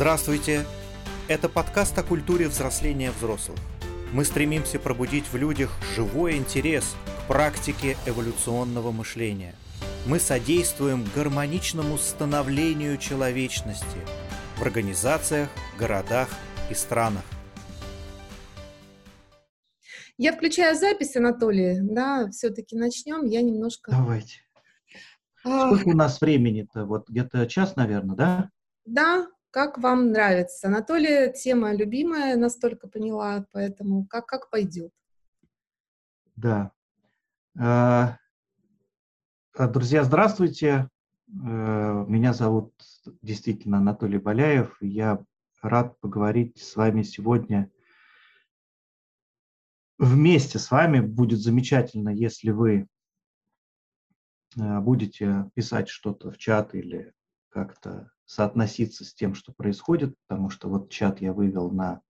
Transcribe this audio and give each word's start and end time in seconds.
Здравствуйте! 0.00 0.64
Это 1.28 1.50
подкаст 1.50 1.98
о 1.98 2.02
культуре 2.02 2.48
взросления 2.48 3.10
взрослых. 3.10 3.58
Мы 4.14 4.24
стремимся 4.24 4.78
пробудить 4.78 5.26
в 5.30 5.36
людях 5.36 5.78
живой 5.94 6.38
интерес 6.38 6.96
к 7.04 7.28
практике 7.28 7.98
эволюционного 8.06 8.92
мышления. 8.92 9.54
Мы 10.06 10.18
содействуем 10.18 11.04
гармоничному 11.14 11.98
становлению 11.98 12.96
человечности 12.96 13.98
в 14.56 14.62
организациях, 14.62 15.50
городах 15.78 16.30
и 16.70 16.74
странах. 16.74 17.24
Я 20.16 20.32
включаю 20.32 20.76
запись, 20.76 21.14
Анатолий, 21.14 21.76
да, 21.78 22.30
все-таки 22.30 22.74
начнем, 22.74 23.26
я 23.26 23.42
немножко... 23.42 23.90
Давайте. 23.90 24.38
Сколько 25.40 25.88
у 25.88 25.94
нас 25.94 26.22
времени-то? 26.22 26.86
Вот 26.86 27.06
где-то 27.10 27.46
час, 27.46 27.76
наверное, 27.76 28.16
да? 28.16 28.50
Да, 28.86 29.26
как 29.50 29.78
вам 29.78 30.12
нравится? 30.12 30.68
Анатолий, 30.68 31.32
тема 31.32 31.74
любимая, 31.74 32.36
настолько 32.36 32.88
поняла, 32.88 33.46
поэтому 33.52 34.06
как, 34.06 34.26
как 34.26 34.50
пойдет? 34.50 34.92
Да. 36.36 36.72
А, 37.58 38.18
а, 39.56 39.68
друзья, 39.68 40.04
здравствуйте. 40.04 40.88
Э, 41.28 42.04
меня 42.08 42.32
зовут 42.32 42.72
действительно 43.22 43.78
Анатолий 43.78 44.18
Боляев. 44.18 44.76
Я 44.80 45.24
рад 45.62 45.98
поговорить 46.00 46.58
с 46.58 46.76
вами 46.76 47.02
сегодня 47.02 47.70
вместе 49.98 50.58
с 50.58 50.70
вами. 50.70 51.00
Будет 51.00 51.40
замечательно, 51.40 52.10
если 52.10 52.50
вы 52.50 52.88
Э, 54.58 54.80
будете 54.80 55.50
писать 55.54 55.88
что-то 55.88 56.30
в 56.30 56.38
чат 56.38 56.74
или 56.74 57.12
как-то 57.50 58.10
соотноситься 58.30 59.04
с 59.04 59.12
тем, 59.12 59.34
что 59.34 59.52
происходит, 59.52 60.14
потому 60.26 60.50
что 60.50 60.68
вот 60.68 60.88
чат 60.88 61.20
я 61.20 61.32
вывел 61.32 61.72
на 61.72 62.00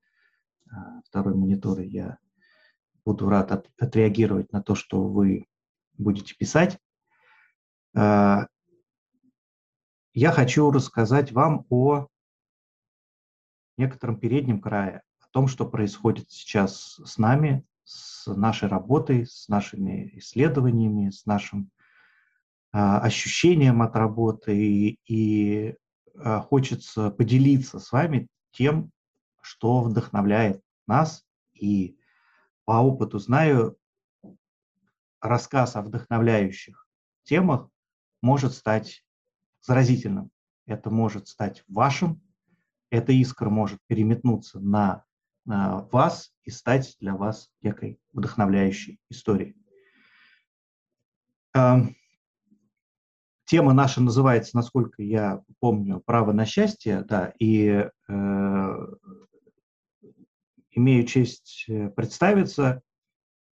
э, 0.66 0.74
второй 1.06 1.34
монитор, 1.34 1.80
и 1.80 1.86
я 1.86 2.18
буду 3.06 3.30
рад 3.30 3.52
от, 3.52 3.70
отреагировать 3.80 4.52
на 4.52 4.62
то, 4.62 4.74
что 4.74 5.02
вы 5.08 5.46
будете 5.96 6.34
писать. 6.34 6.78
Э, 7.96 8.40
я 10.12 10.32
хочу 10.32 10.70
рассказать 10.70 11.32
вам 11.32 11.64
о 11.70 12.08
некотором 13.78 14.20
переднем 14.20 14.60
крае, 14.60 15.00
о 15.20 15.26
том, 15.30 15.48
что 15.48 15.66
происходит 15.66 16.30
сейчас 16.30 17.00
с 17.02 17.16
нами, 17.16 17.64
с 17.84 18.26
нашей 18.26 18.68
работой, 18.68 19.26
с 19.26 19.48
нашими 19.48 20.18
исследованиями, 20.18 21.08
с 21.08 21.24
нашим 21.24 21.70
а, 22.72 23.00
ощущением 23.00 23.82
от 23.82 23.96
работы 23.96 24.54
и, 24.56 24.98
и 25.06 25.70
а, 25.70 25.74
хочется 26.48 27.10
поделиться 27.10 27.78
с 27.78 27.92
вами 27.92 28.28
тем, 28.52 28.90
что 29.40 29.82
вдохновляет 29.82 30.62
нас. 30.86 31.24
И 31.54 31.98
по 32.64 32.72
опыту 32.72 33.18
знаю, 33.18 33.76
рассказ 35.20 35.76
о 35.76 35.82
вдохновляющих 35.82 36.86
темах 37.24 37.68
может 38.22 38.54
стать 38.54 39.04
заразительным. 39.60 40.30
Это 40.66 40.90
может 40.90 41.28
стать 41.28 41.64
вашим, 41.68 42.22
эта 42.90 43.12
искра 43.12 43.50
может 43.50 43.80
переметнуться 43.86 44.60
на, 44.60 45.04
на 45.44 45.82
вас 45.92 46.32
и 46.44 46.50
стать 46.50 46.96
для 47.00 47.14
вас 47.14 47.50
некой 47.62 48.00
вдохновляющей 48.12 49.00
историей. 49.08 49.56
Тема 53.50 53.72
наша 53.72 54.00
называется, 54.00 54.54
насколько 54.54 55.02
я 55.02 55.42
помню, 55.58 56.00
«Право 56.06 56.30
на 56.30 56.46
счастье», 56.46 57.02
да, 57.02 57.34
и 57.40 57.84
э, 58.08 58.86
имею 60.70 61.04
честь 61.04 61.64
э, 61.66 61.88
представиться. 61.88 62.80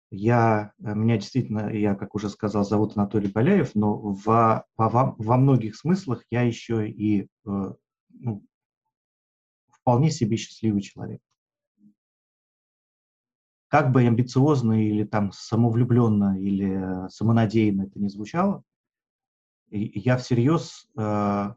Я, 0.09 0.73
э, 0.83 0.95
меня 0.95 1.17
действительно, 1.17 1.71
я, 1.71 1.93
как 1.93 2.15
уже 2.15 2.31
сказал, 2.31 2.65
зовут 2.65 2.97
Анатолий 2.97 3.29
Боляев, 3.29 3.75
но 3.75 3.95
во, 3.95 4.65
во, 4.77 5.13
во 5.15 5.37
многих 5.37 5.75
смыслах 5.75 6.23
я 6.31 6.41
еще 6.41 6.89
и 6.89 7.27
э, 7.45 7.73
ну, 8.09 8.43
вполне 9.69 10.09
себе 10.09 10.37
счастливый 10.37 10.81
человек. 10.81 11.21
Как 13.67 13.91
бы 13.91 14.01
амбициозно 14.01 14.87
или 14.87 15.03
там 15.03 15.31
самовлюбленно 15.31 16.41
или 16.41 17.07
самонадеянно 17.09 17.83
это 17.83 17.99
не 17.99 18.09
звучало, 18.09 18.63
я 19.73 20.17
всерьез, 20.17 20.87
э, 20.97 21.53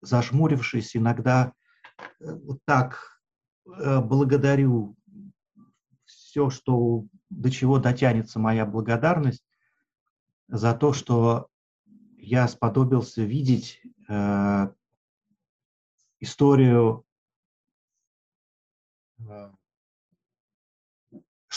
зажмурившись, 0.00 0.96
иногда 0.96 1.52
э, 1.98 2.32
вот 2.32 2.60
так 2.64 3.20
э, 3.66 4.00
благодарю 4.00 4.96
все, 6.04 6.50
что 6.50 7.04
до 7.28 7.50
чего 7.50 7.78
дотянется 7.78 8.38
моя 8.38 8.64
благодарность 8.64 9.44
за 10.48 10.74
то, 10.74 10.92
что 10.92 11.48
я 12.16 12.48
сподобился 12.48 13.22
видеть 13.22 13.82
э, 14.08 14.72
историю 16.20 17.04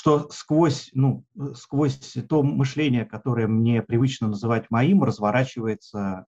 что 0.03 0.29
сквозь, 0.31 0.89
ну, 0.93 1.25
сквозь 1.55 1.97
то 2.27 2.43
мышление, 2.43 3.05
которое 3.05 3.47
мне 3.47 3.81
привычно 3.81 4.27
называть 4.27 4.69
моим, 4.69 5.01
разворачивается 5.01 6.25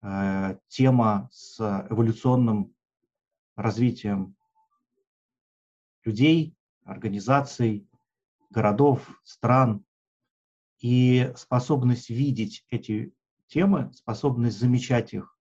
э, 0.00 0.56
тема 0.68 1.28
с 1.30 1.60
эволюционным 1.90 2.74
развитием 3.56 4.34
людей, 6.04 6.56
организаций, 6.84 7.86
городов, 8.48 9.06
стран. 9.22 9.84
И 10.78 11.30
способность 11.36 12.08
видеть 12.08 12.64
эти 12.70 13.12
темы, 13.48 13.92
способность 13.92 14.58
замечать 14.58 15.12
их, 15.12 15.36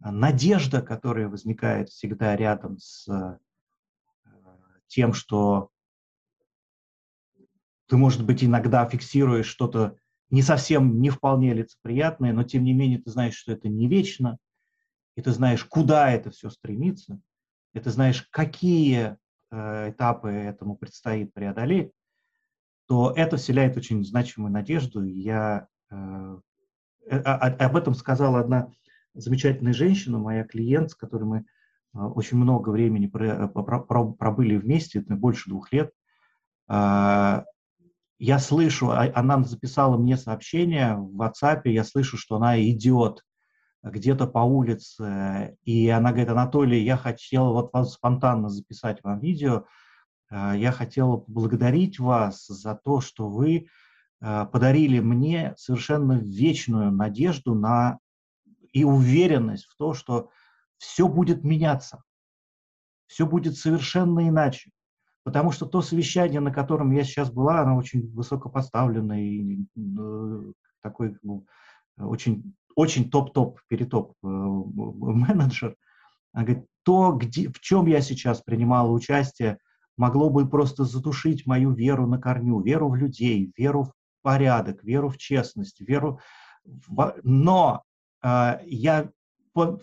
надежда, 0.00 0.82
которая 0.82 1.30
возникает 1.30 1.88
всегда 1.88 2.36
рядом 2.36 2.76
с 2.76 3.08
э, 3.08 3.38
тем, 4.86 5.14
что 5.14 5.70
ты, 7.88 7.96
может 7.96 8.24
быть, 8.24 8.44
иногда 8.44 8.86
фиксируешь 8.86 9.46
что-то 9.46 9.96
не 10.30 10.42
совсем, 10.42 11.00
не 11.00 11.10
вполне 11.10 11.54
лицеприятное, 11.54 12.32
но 12.32 12.44
тем 12.44 12.64
не 12.64 12.74
менее 12.74 13.00
ты 13.00 13.10
знаешь, 13.10 13.34
что 13.34 13.52
это 13.52 13.68
не 13.68 13.88
вечно, 13.88 14.38
и 15.16 15.22
ты 15.22 15.32
знаешь, 15.32 15.64
куда 15.64 16.10
это 16.10 16.30
все 16.30 16.50
стремится, 16.50 17.18
и 17.72 17.80
ты 17.80 17.90
знаешь, 17.90 18.28
какие 18.30 19.16
э, 19.50 19.90
этапы 19.90 20.28
этому 20.28 20.76
предстоит 20.76 21.32
преодолеть, 21.32 21.92
то 22.86 23.12
это 23.16 23.36
вселяет 23.36 23.76
очень 23.76 24.04
значимую 24.04 24.52
надежду. 24.52 25.02
Я 25.02 25.66
э, 25.90 26.38
э, 27.06 27.16
об 27.16 27.76
этом 27.76 27.94
сказала 27.94 28.40
одна 28.40 28.70
замечательная 29.14 29.72
женщина, 29.72 30.18
моя 30.18 30.44
клиент, 30.44 30.90
с 30.90 30.94
которой 30.94 31.24
мы 31.24 31.38
э, 31.38 31.98
очень 31.98 32.36
много 32.36 32.68
времени 32.68 33.06
пробыли 33.06 34.56
вместе, 34.56 35.00
больше 35.00 35.48
двух 35.48 35.72
лет. 35.72 35.92
Я 38.18 38.40
слышу, 38.40 38.90
а, 38.90 39.10
она 39.14 39.42
записала 39.44 39.96
мне 39.96 40.16
сообщение 40.16 40.96
в 40.96 41.22
WhatsApp, 41.22 41.62
я 41.64 41.84
слышу, 41.84 42.16
что 42.16 42.36
она 42.36 42.60
идет 42.60 43.24
где-то 43.82 44.26
по 44.26 44.40
улице, 44.40 45.56
и 45.62 45.88
она 45.88 46.10
говорит, 46.10 46.30
Анатолий, 46.30 46.82
я 46.82 46.96
хотела 46.96 47.52
вот 47.52 47.72
вас 47.72 47.94
спонтанно 47.94 48.48
записать 48.48 49.02
вам 49.04 49.20
видео, 49.20 49.66
а, 50.30 50.56
я 50.56 50.72
хотела 50.72 51.18
поблагодарить 51.18 52.00
вас 52.00 52.46
за 52.48 52.74
то, 52.74 53.00
что 53.00 53.28
вы 53.28 53.68
а, 54.20 54.46
подарили 54.46 54.98
мне 54.98 55.54
совершенно 55.56 56.14
вечную 56.14 56.90
надежду 56.90 57.54
на 57.54 58.00
и 58.72 58.82
уверенность 58.82 59.66
в 59.66 59.76
то, 59.76 59.94
что 59.94 60.30
все 60.76 61.06
будет 61.06 61.44
меняться, 61.44 62.02
все 63.06 63.26
будет 63.26 63.56
совершенно 63.56 64.28
иначе 64.28 64.72
потому 65.28 65.52
что 65.52 65.66
то 65.66 65.82
совещание, 65.82 66.40
на 66.40 66.50
котором 66.50 66.90
я 66.90 67.04
сейчас 67.04 67.30
была, 67.30 67.60
оно 67.60 67.76
очень 67.76 68.10
высокопоставленное 68.14 69.20
и 69.20 69.58
э, 69.76 70.52
такой 70.80 71.18
ну, 71.22 71.44
очень, 71.98 72.54
очень 72.74 73.10
топ-топ, 73.10 73.60
перетоп 73.68 74.14
э, 74.24 74.26
менеджер. 74.26 75.76
Она 76.32 76.44
говорит, 76.46 76.64
то, 76.82 77.12
где, 77.12 77.50
в 77.50 77.60
чем 77.60 77.84
я 77.88 78.00
сейчас 78.00 78.40
принимала 78.40 78.90
участие, 78.90 79.58
могло 79.98 80.30
бы 80.30 80.48
просто 80.48 80.84
затушить 80.84 81.46
мою 81.46 81.72
веру 81.72 82.06
на 82.06 82.18
корню, 82.18 82.62
веру 82.62 82.88
в 82.88 82.96
людей, 82.96 83.52
веру 83.54 83.82
в 83.82 83.92
порядок, 84.22 84.82
веру 84.82 85.10
в 85.10 85.18
честность, 85.18 85.82
веру 85.82 86.20
в... 86.64 87.16
Но 87.22 87.82
э, 88.22 88.60
я, 88.64 89.10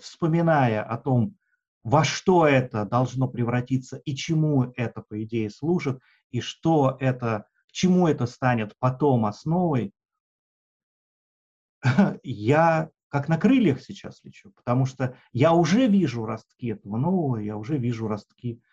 вспоминая 0.01 0.81
о 0.81 0.97
том, 0.97 1.35
во 1.85 2.03
что 2.03 2.47
это 2.47 2.83
должно 2.83 3.27
превратиться 3.27 3.97
и 3.97 4.15
чему 4.15 4.73
это, 4.75 5.01
по 5.01 5.23
идее, 5.23 5.51
служит, 5.51 6.01
и 6.31 6.41
что 6.41 6.97
это, 6.99 7.45
к 7.69 7.71
чему 7.73 8.07
это 8.07 8.25
станет 8.25 8.73
потом 8.79 9.27
основой, 9.27 9.93
я 12.23 12.89
как 13.09 13.29
на 13.29 13.37
крыльях 13.37 13.81
сейчас 13.81 14.23
лечу, 14.23 14.51
потому 14.55 14.87
что 14.87 15.15
я 15.31 15.53
уже 15.53 15.85
вижу 15.85 16.25
ростки 16.25 16.69
этого 16.69 16.97
нового, 16.97 17.37
я 17.37 17.55
уже 17.55 17.77
вижу 17.77 18.07
ростки 18.07 18.63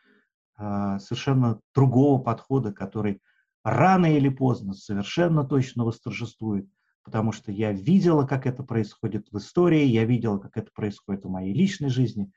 э, 0.58 0.98
совершенно 0.98 1.60
другого 1.74 2.18
подхода, 2.18 2.72
который 2.72 3.20
рано 3.62 4.06
или 4.06 4.30
поздно 4.30 4.72
совершенно 4.72 5.44
точно 5.44 5.84
восторжествует, 5.84 6.66
потому 7.04 7.32
что 7.32 7.52
я 7.52 7.72
видела, 7.72 8.26
как 8.26 8.46
это 8.46 8.62
происходит 8.62 9.28
в 9.30 9.36
истории, 9.36 9.84
я 9.84 10.06
видела, 10.06 10.38
как 10.38 10.56
это 10.56 10.70
происходит 10.72 11.24
в 11.24 11.28
моей 11.28 11.52
личной 11.52 11.90
жизни, 11.90 12.32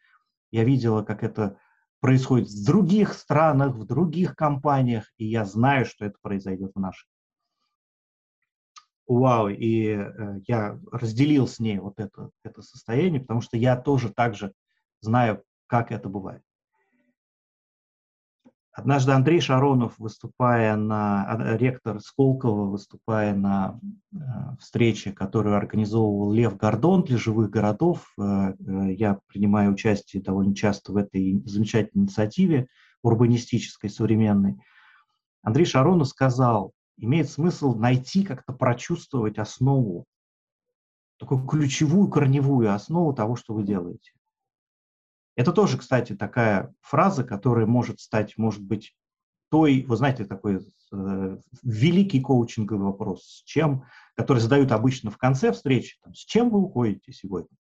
я 0.55 0.63
видела, 0.63 1.03
как 1.03 1.21
это 1.23 1.57
происходит 1.99 2.47
в 2.47 2.65
других 2.65 3.13
странах, 3.13 3.75
в 3.75 3.85
других 3.85 4.35
компаниях, 4.35 5.11
и 5.17 5.25
я 5.25 5.43
знаю, 5.43 5.85
что 5.85 6.05
это 6.05 6.15
произойдет 6.21 6.71
в 6.73 6.79
нашей. 6.79 7.07
Вау, 9.05 9.49
и 9.49 9.87
э, 9.87 10.39
я 10.47 10.79
разделил 10.91 11.45
с 11.45 11.59
ней 11.59 11.77
вот 11.79 11.99
это, 11.99 12.29
это 12.43 12.61
состояние, 12.61 13.19
потому 13.19 13.41
что 13.41 13.57
я 13.57 13.75
тоже 13.75 14.13
также 14.13 14.53
знаю, 15.01 15.43
как 15.67 15.91
это 15.91 16.07
бывает. 16.07 16.41
Однажды 18.75 19.13
Андрей 19.13 19.39
Шаронов, 19.39 19.97
выступая 19.99 20.75
на, 20.75 21.23
а, 21.23 21.55
ректор 21.55 22.01
Сколково, 22.01 22.65
выступая 22.65 23.33
на 23.33 23.79
э, 24.11 24.17
встрече, 24.59 25.13
которую 25.13 25.55
организовывал 25.55 26.33
Лев 26.33 26.57
Гордон 26.57 27.03
для 27.03 27.17
живых 27.17 27.49
городов, 27.49 28.05
э, 28.19 28.21
э, 28.21 28.93
я 28.95 29.17
принимаю 29.27 29.71
участие 29.71 30.21
довольно 30.21 30.53
часто 30.53 30.91
в 30.91 30.97
этой 30.97 31.41
замечательной 31.45 32.03
инициативе 32.03 32.67
урбанистической, 33.01 33.89
современной. 33.89 34.57
Андрей 35.41 35.65
Шаронов 35.65 36.09
сказал, 36.09 36.73
имеет 36.97 37.29
смысл 37.29 37.75
найти, 37.75 38.25
как-то 38.25 38.51
прочувствовать 38.51 39.37
основу, 39.37 40.03
такую 41.17 41.47
ключевую, 41.47 42.09
корневую 42.09 42.73
основу 42.73 43.13
того, 43.13 43.37
что 43.37 43.53
вы 43.53 43.63
делаете. 43.63 44.11
Это 45.35 45.51
тоже, 45.51 45.77
кстати, 45.77 46.15
такая 46.15 46.73
фраза, 46.81 47.23
которая 47.23 47.65
может 47.65 47.99
стать, 47.99 48.37
может 48.37 48.61
быть, 48.61 48.95
той, 49.49 49.83
вы 49.83 49.95
знаете, 49.97 50.25
такой 50.25 50.65
э, 50.91 51.37
великий 51.61 52.21
коучинговый 52.21 52.85
вопрос, 52.85 53.23
с 53.23 53.43
чем, 53.43 53.85
который 54.15 54.39
задают 54.39 54.71
обычно 54.71 55.11
в 55.11 55.17
конце 55.17 55.51
встречи, 55.51 55.97
там, 56.01 56.13
с 56.13 56.19
чем 56.19 56.49
вы 56.49 56.59
уходите 56.59 57.11
сегодня. 57.11 57.55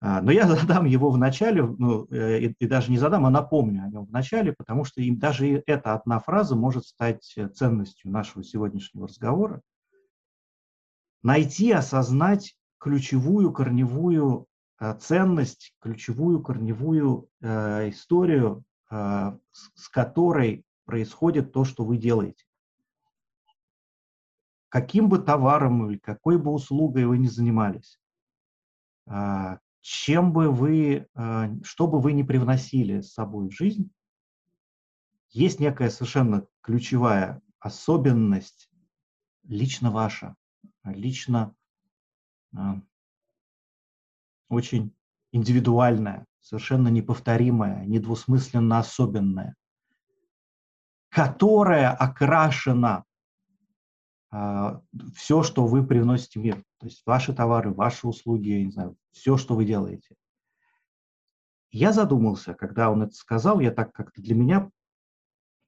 А, 0.00 0.22
но 0.22 0.30
я 0.30 0.46
задам 0.56 0.84
его 0.84 1.10
в 1.10 1.18
начале, 1.18 1.64
ну, 1.64 2.06
э, 2.10 2.38
и, 2.38 2.54
и 2.60 2.66
даже 2.66 2.92
не 2.92 2.98
задам, 2.98 3.26
а 3.26 3.30
напомню 3.30 3.82
о 3.82 3.88
нем 3.88 4.06
в 4.06 4.12
начале, 4.12 4.52
потому 4.52 4.84
что 4.84 5.00
им 5.00 5.18
даже 5.18 5.62
эта 5.66 5.94
одна 5.94 6.20
фраза 6.20 6.54
может 6.54 6.86
стать 6.86 7.36
ценностью 7.54 8.10
нашего 8.10 8.44
сегодняшнего 8.44 9.08
разговора. 9.08 9.60
Найти, 11.22 11.72
осознать 11.72 12.56
ключевую, 12.78 13.52
корневую 13.52 14.46
Э, 14.46 14.55
ценность, 14.78 15.74
ключевую 15.80 16.42
корневую 16.42 17.28
э, 17.40 17.88
историю, 17.90 18.64
э, 18.90 19.38
с 19.52 19.88
которой 19.88 20.64
происходит 20.84 21.52
то, 21.52 21.64
что 21.64 21.84
вы 21.84 21.96
делаете. 21.96 22.44
Каким 24.68 25.08
бы 25.08 25.18
товаром 25.18 25.88
или 25.90 25.98
какой 25.98 26.38
бы 26.38 26.50
услугой 26.50 27.06
вы 27.06 27.18
ни 27.18 27.26
занимались, 27.26 27.98
э, 29.06 29.58
чем 29.80 30.32
бы 30.32 30.50
вы, 30.50 31.08
э, 31.14 31.48
что 31.62 31.86
бы 31.86 32.00
вы 32.00 32.12
ни 32.12 32.22
привносили 32.22 33.00
с 33.00 33.14
собой 33.14 33.48
в 33.48 33.52
жизнь, 33.52 33.90
есть 35.30 35.60
некая 35.60 35.90
совершенно 35.90 36.46
ключевая 36.60 37.40
особенность 37.60 38.70
лично 39.44 39.90
ваша, 39.90 40.36
лично 40.84 41.54
очень 44.48 44.94
индивидуальная, 45.32 46.26
совершенно 46.40 46.88
неповторимая, 46.88 47.84
недвусмысленно 47.84 48.78
особенная, 48.78 49.54
которая 51.08 51.90
окрашена 51.90 53.04
э, 54.32 54.80
все, 55.14 55.42
что 55.42 55.66
вы 55.66 55.86
приносите 55.86 56.40
в 56.40 56.44
мир. 56.44 56.62
То 56.78 56.86
есть 56.86 57.02
ваши 57.06 57.32
товары, 57.34 57.72
ваши 57.72 58.06
услуги, 58.06 58.48
я 58.50 58.64
не 58.64 58.70
знаю, 58.70 58.96
все, 59.12 59.36
что 59.36 59.54
вы 59.54 59.64
делаете. 59.64 60.14
Я 61.70 61.92
задумался, 61.92 62.54
когда 62.54 62.90
он 62.90 63.02
это 63.02 63.14
сказал, 63.14 63.60
я 63.60 63.70
так 63.70 63.92
как-то 63.92 64.22
для 64.22 64.34
меня 64.34 64.70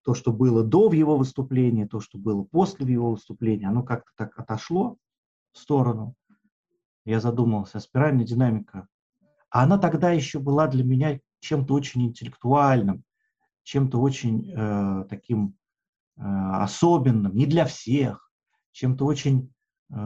то, 0.03 0.15
что 0.15 0.33
было 0.33 0.65
до 0.65 0.91
его 0.93 1.19
выступления, 1.19 1.87
то, 1.87 2.01
что 2.01 2.19
было 2.19 2.43
после 2.43 2.91
его 2.91 3.11
выступления, 3.11 3.69
оно 3.69 3.83
как-то 3.83 4.11
так 4.17 4.39
отошло 4.39 4.97
в 5.53 5.59
сторону 5.59 6.15
я 7.09 7.21
задумался, 7.21 7.81
спиральная 7.81 8.25
динамика. 8.25 8.87
А 9.51 9.63
она 9.63 9.79
тогда 9.79 10.11
еще 10.11 10.39
была 10.39 10.67
для 10.67 10.85
меня 10.85 11.21
чем-то 11.41 11.73
очень 11.73 12.05
интеллектуальным, 12.07 13.03
чем-то 13.63 13.99
очень 13.99 14.51
э, 14.51 15.05
таким 15.09 15.57
э, 16.17 16.23
особенным, 16.23 17.35
не 17.35 17.47
для 17.47 17.65
всех, 17.65 18.31
чем-то 18.73 19.07
очень 19.07 19.53
э, 19.91 19.97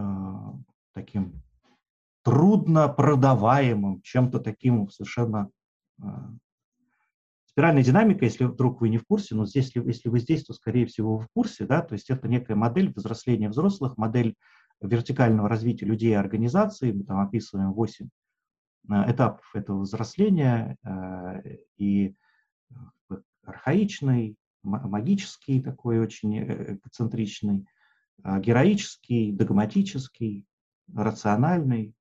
таким 0.95 1.43
трудно 2.23 2.89
продаваемым, 2.89 4.01
чем-то 4.03 4.39
таким 4.39 4.89
совершенно... 4.89 5.51
Э, 6.01 6.07
спиральная 7.47 7.83
динамика, 7.83 8.25
если 8.25 8.45
вдруг 8.45 8.81
вы 8.81 8.89
не 8.89 8.99
в 8.99 9.07
курсе, 9.07 9.35
но 9.35 9.45
здесь, 9.45 9.75
если, 9.75 9.87
если 9.89 10.09
вы 10.09 10.21
здесь, 10.21 10.45
то, 10.45 10.55
скорее 10.55 10.87
всего, 10.87 11.17
вы 11.17 11.25
в 11.25 11.29
курсе, 11.35 11.67
да, 11.67 11.83
то 11.83 11.95
есть 11.95 12.09
это 12.11 12.29
некая 12.29 12.55
модель 12.55 12.93
взросления 12.95 13.49
взрослых, 13.49 13.99
модель 13.99 14.37
вертикального 14.83 15.49
развития 15.49 15.87
людей 15.87 16.11
и 16.11 16.15
организаций. 16.15 16.93
Мы 16.93 17.05
там 17.05 17.21
описываем 17.21 17.73
8 17.73 18.09
э, 18.91 19.13
этапов 19.13 19.49
этого 19.55 19.81
взросления 19.81 20.77
э, 20.85 21.57
и 21.77 22.15
э, 22.71 23.15
архаичный, 23.45 24.37
магический, 24.63 25.61
такой 25.61 25.99
очень 25.99 26.39
эксцентричный, 26.85 27.67
героический, 28.23 29.33
догматический, 29.33 30.47
рациональный, 30.95 31.97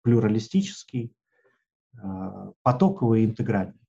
плюралистический, 0.00 1.12
потоковый 2.62 3.20
и 3.20 3.26
интегральный. 3.26 3.82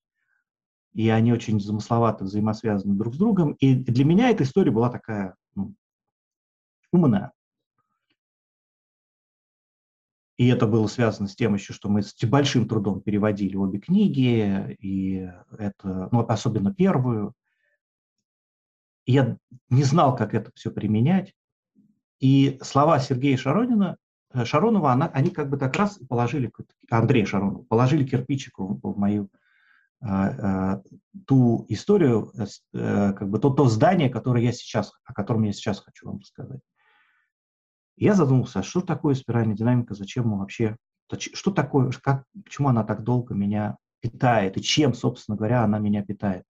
И 0.92 1.08
они 1.08 1.32
очень 1.32 1.62
замысловато 1.62 2.26
взаимосвязаны 2.26 2.96
друг 2.96 3.16
с 3.16 3.18
другом. 3.18 3.54
И 3.54 3.76
для 3.76 4.04
меня 4.04 4.30
эта 4.30 4.44
история 4.44 4.72
была 4.72 4.90
такая 4.90 5.38
ну, 5.56 5.74
умная. 6.92 7.32
И 10.38 10.48
это 10.48 10.66
было 10.66 10.88
связано 10.88 11.28
с 11.28 11.36
тем 11.36 11.54
еще, 11.54 11.74
что 11.74 11.90
мы 11.90 12.02
с 12.02 12.16
большим 12.24 12.68
трудом 12.68 13.02
переводили 13.02 13.56
обе 13.56 13.80
книги, 13.80 14.76
и 14.80 15.30
это, 15.58 16.10
ну, 16.12 16.26
особенно 16.28 16.74
первую. 16.74 17.34
Я 19.06 19.38
не 19.70 19.84
знал, 19.84 20.16
как 20.16 20.34
это 20.34 20.52
все 20.56 20.72
применять. 20.72 21.34
И 22.20 22.58
слова 22.64 23.00
Сергея 23.00 23.38
Шаронина, 23.38 23.98
э, 24.34 24.46
Шаронова, 24.46 24.94
она, 24.94 25.08
они 25.08 25.30
как 25.30 25.50
бы 25.50 25.58
так 25.58 25.76
раз 25.76 26.00
положили, 26.08 26.52
Андрея 26.90 27.26
Шаронова, 27.26 27.64
положили 27.64 28.06
кирпичик 28.06 28.58
в, 28.58 28.80
в 28.82 28.98
мою 28.98 29.30
а, 30.00 30.28
а, 30.28 30.82
ту 31.28 31.66
историю, 31.70 32.32
э, 32.38 33.14
как 33.14 33.30
бы 33.30 33.40
то, 33.40 33.50
то 33.50 33.68
здание, 33.68 34.10
которое 34.10 34.44
я 34.44 34.52
сейчас, 34.52 34.94
о 35.06 35.14
котором 35.14 35.44
я 35.44 35.54
сейчас 35.54 35.80
хочу 35.80 36.08
вам 36.08 36.20
рассказать. 36.20 36.62
Я 37.96 38.14
задумался, 38.16 38.60
а 38.60 38.64
что 38.64 38.82
такое 38.82 39.16
спиральная 39.16 39.56
динамика, 39.56 39.94
зачем 39.94 40.28
мы 40.28 40.40
вообще, 40.40 40.78
что 41.18 41.52
такое, 41.52 41.92
как, 42.02 42.26
почему 42.44 42.70
она 42.70 42.84
так 42.84 43.04
долго 43.04 43.36
меня 43.36 43.78
питает, 44.00 44.58
и 44.58 44.62
чем, 44.62 44.94
собственно 44.94 45.38
говоря, 45.38 45.64
она 45.64 45.80
меня 45.80 46.04
питает. 46.04 46.44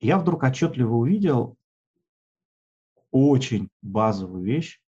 Я 0.00 0.18
вдруг 0.18 0.44
отчетливо 0.44 0.94
увидел 0.94 1.56
очень 3.10 3.68
базовую 3.82 4.44
вещь, 4.44 4.80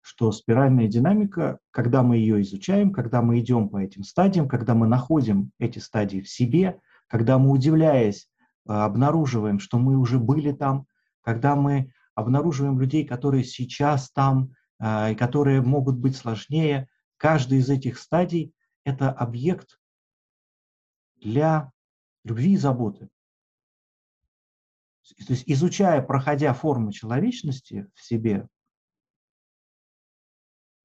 что 0.00 0.32
спиральная 0.32 0.86
динамика, 0.86 1.58
когда 1.70 2.02
мы 2.02 2.16
ее 2.16 2.42
изучаем, 2.42 2.92
когда 2.92 3.22
мы 3.22 3.40
идем 3.40 3.68
по 3.68 3.78
этим 3.78 4.02
стадиям, 4.02 4.48
когда 4.48 4.74
мы 4.74 4.86
находим 4.86 5.50
эти 5.58 5.78
стадии 5.78 6.20
в 6.20 6.28
себе, 6.28 6.78
когда 7.08 7.38
мы, 7.38 7.50
удивляясь, 7.50 8.28
обнаруживаем, 8.66 9.58
что 9.60 9.78
мы 9.78 9.96
уже 9.96 10.18
были 10.18 10.52
там, 10.52 10.86
когда 11.22 11.56
мы 11.56 11.92
обнаруживаем 12.16 12.80
людей, 12.80 13.06
которые 13.06 13.44
сейчас 13.44 14.10
там, 14.10 14.54
а, 14.80 15.10
и 15.10 15.14
которые 15.14 15.60
могут 15.62 15.96
быть 15.96 16.16
сложнее. 16.16 16.88
Каждый 17.18 17.58
из 17.58 17.70
этих 17.70 17.98
стадий– 17.98 18.52
это 18.84 19.10
объект 19.12 19.78
для 21.16 21.70
любви 22.24 22.54
и 22.54 22.56
заботы. 22.56 23.08
То 25.26 25.32
есть 25.32 25.44
изучая, 25.46 26.02
проходя 26.02 26.52
формы 26.52 26.92
человечности 26.92 27.88
в 27.94 28.02
себе, 28.02 28.48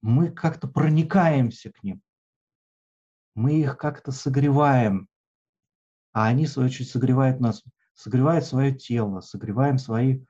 мы 0.01 0.31
как-то 0.31 0.67
проникаемся 0.67 1.71
к 1.71 1.81
ним, 1.81 2.01
мы 3.35 3.61
их 3.61 3.77
как-то 3.77 4.11
согреваем, 4.11 5.07
а 6.11 6.27
они, 6.27 6.45
в 6.45 6.49
свою 6.49 6.67
очередь, 6.67 6.89
согревают 6.89 7.39
нас, 7.39 7.63
согревают 7.93 8.45
свое 8.45 8.75
тело, 8.75 9.21
согреваем 9.21 9.77
свои 9.77 10.25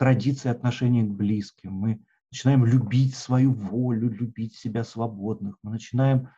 традиции 0.00 0.48
отношения 0.48 1.04
к 1.04 1.10
близким, 1.10 1.74
мы 1.74 2.00
начинаем 2.32 2.64
любить 2.64 3.14
свою 3.14 3.52
волю, 3.52 4.08
любить 4.08 4.54
себя 4.56 4.82
свободных, 4.82 5.58
мы 5.62 5.72
начинаем 5.72 6.30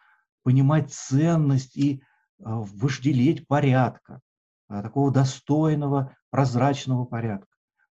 понимать 0.42 0.92
ценность 0.92 1.76
и 1.76 2.02
а, 2.42 2.58
вожделеть 2.58 3.46
порядка, 3.46 4.20
а, 4.66 4.82
такого 4.82 5.12
достойного, 5.12 6.16
прозрачного 6.30 7.04
порядка. 7.04 7.46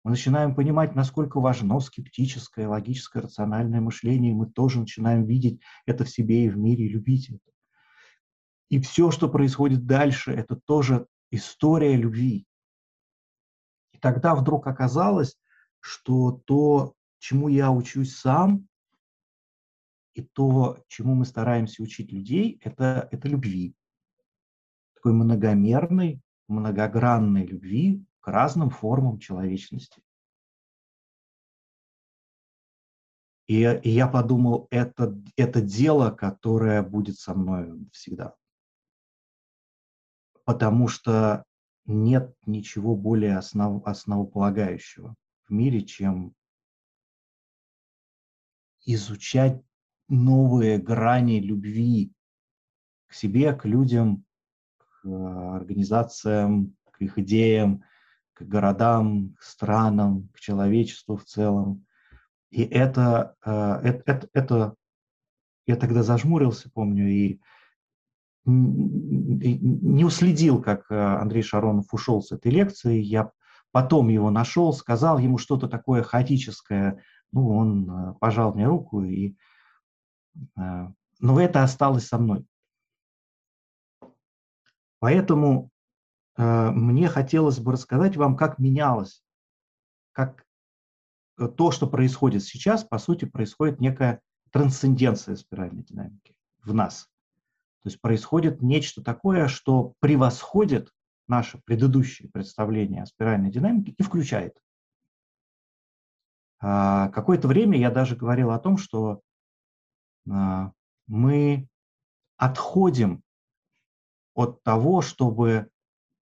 Мы 0.04 0.12
начинаем 0.12 0.54
понимать, 0.54 0.94
насколько 0.94 1.40
важно 1.40 1.80
скептическое, 1.80 2.68
логическое, 2.68 3.24
рациональное 3.24 3.82
мышление, 3.82 4.34
и 4.34 4.36
мы 4.36 4.46
тоже 4.46 4.82
начинаем 4.82 5.26
видеть 5.26 5.62
это 5.88 6.06
в 6.06 6.12
себе 6.12 6.46
и 6.46 6.50
в 6.50 6.58
мире, 6.58 6.86
и 6.86 6.90
любить 6.90 7.30
это. 7.30 7.52
И 8.70 8.80
все, 8.80 9.10
что 9.10 9.30
происходит 9.30 9.88
дальше, 9.88 10.32
это 10.32 10.58
тоже 10.58 11.08
история 11.32 11.96
любви. 11.96 12.46
И 13.94 13.98
тогда 13.98 14.36
вдруг 14.36 14.68
оказалось, 14.68 15.36
что 15.86 16.32
то, 16.32 16.96
чему 17.20 17.48
я 17.48 17.72
учусь 17.72 18.16
сам, 18.16 18.68
и 20.16 20.24
то, 20.24 20.84
чему 20.88 21.14
мы 21.14 21.26
стараемся 21.26 21.84
учить 21.84 22.12
людей, 22.12 22.60
это, 22.64 23.08
это 23.12 23.28
любви. 23.28 23.76
Такой 24.96 25.14
многомерной, 25.14 26.22
многогранной 26.48 27.46
любви 27.46 28.04
к 28.20 28.28
разным 28.30 28.72
формам 28.72 29.20
человечности. 29.20 30.02
И, 33.46 33.62
и 33.62 33.90
я 33.92 34.08
подумал, 34.08 34.68
это, 34.72 35.16
это 35.38 35.62
дело, 35.62 36.10
которое 36.10 36.82
будет 36.82 37.20
со 37.20 37.36
мной 37.36 37.88
всегда. 37.92 38.36
Потому 40.46 40.88
что 40.88 41.46
нет 41.86 42.36
ничего 42.48 42.96
более 42.96 43.38
основ, 43.38 43.86
основополагающего 43.86 45.16
в 45.48 45.52
мире, 45.52 45.82
чем 45.82 46.34
изучать 48.86 49.62
новые 50.08 50.78
грани 50.78 51.40
любви 51.40 52.14
к 53.08 53.14
себе, 53.14 53.54
к 53.54 53.66
людям, 53.66 54.26
к 54.78 55.08
организациям, 55.56 56.76
к 56.92 57.02
их 57.02 57.18
идеям, 57.20 57.84
к 58.34 58.44
городам, 58.44 59.36
к 59.40 59.44
странам, 59.44 60.30
к 60.34 60.40
человечеству 60.40 61.18
в 61.18 61.26
целом. 61.26 61.86
И 62.52 62.64
это, 62.64 63.36
это, 63.44 64.04
это, 64.06 64.30
это 64.34 64.76
я 65.66 65.76
тогда 65.76 66.04
зажмурился, 66.04 66.70
помню, 66.72 67.10
и 67.10 67.40
не 68.46 70.06
уследил, 70.06 70.62
как 70.62 70.92
Андрей 70.92 71.42
Шаронов 71.42 71.92
ушел 71.92 72.22
с 72.22 72.32
этой 72.32 72.52
лекции. 72.52 73.02
Я 73.02 73.32
потом 73.76 74.08
его 74.08 74.32
нашел, 74.32 74.72
сказал 74.72 75.18
ему 75.18 75.38
что-то 75.38 75.68
такое 75.68 76.02
хаотическое. 76.02 77.04
Ну, 77.34 77.50
он 77.50 78.16
пожал 78.20 78.54
мне 78.54 78.66
руку 78.66 79.04
и 79.04 79.36
Э, 80.58 80.88
но 81.20 81.40
это 81.40 81.64
осталось 81.64 82.08
со 82.08 82.18
мной. 82.18 82.46
Поэтому 85.00 85.72
э, 86.38 86.72
мне 86.72 87.08
хотелось 87.08 87.60
бы 87.60 87.74
рассказать 87.74 88.18
вам, 88.18 88.36
как 88.36 88.60
менялось, 88.60 89.24
как 90.12 90.46
э, 91.38 91.48
то, 91.48 91.72
что 91.72 91.88
происходит 91.88 92.44
сейчас, 92.44 92.84
по 92.84 92.98
сути, 92.98 93.26
происходит 93.26 93.80
некая 93.80 94.22
трансценденция 94.52 95.36
спиральной 95.36 95.84
динамики 95.84 96.36
в 96.64 96.74
нас. 96.74 97.10
То 97.84 97.90
есть 97.90 98.02
происходит 98.02 98.62
нечто 98.62 99.04
такое, 99.04 99.48
что 99.48 99.94
превосходит 100.00 100.92
наше 101.28 101.60
предыдущее 101.66 102.30
представление 102.30 103.04
о 103.04 103.06
спиральной 103.06 103.52
динамике 103.52 103.94
и 103.98 104.04
включает. 104.04 104.58
А, 106.60 107.10
какое-то 107.10 107.48
время 107.48 107.78
я 107.78 107.92
даже 107.92 108.16
говорил 108.16 108.52
о 108.52 108.60
том, 108.60 108.78
что 108.78 109.22
а, 110.30 110.72
мы 111.08 111.68
отходим 112.38 113.24
от 114.34 114.62
того, 114.64 115.02
чтобы 115.02 115.70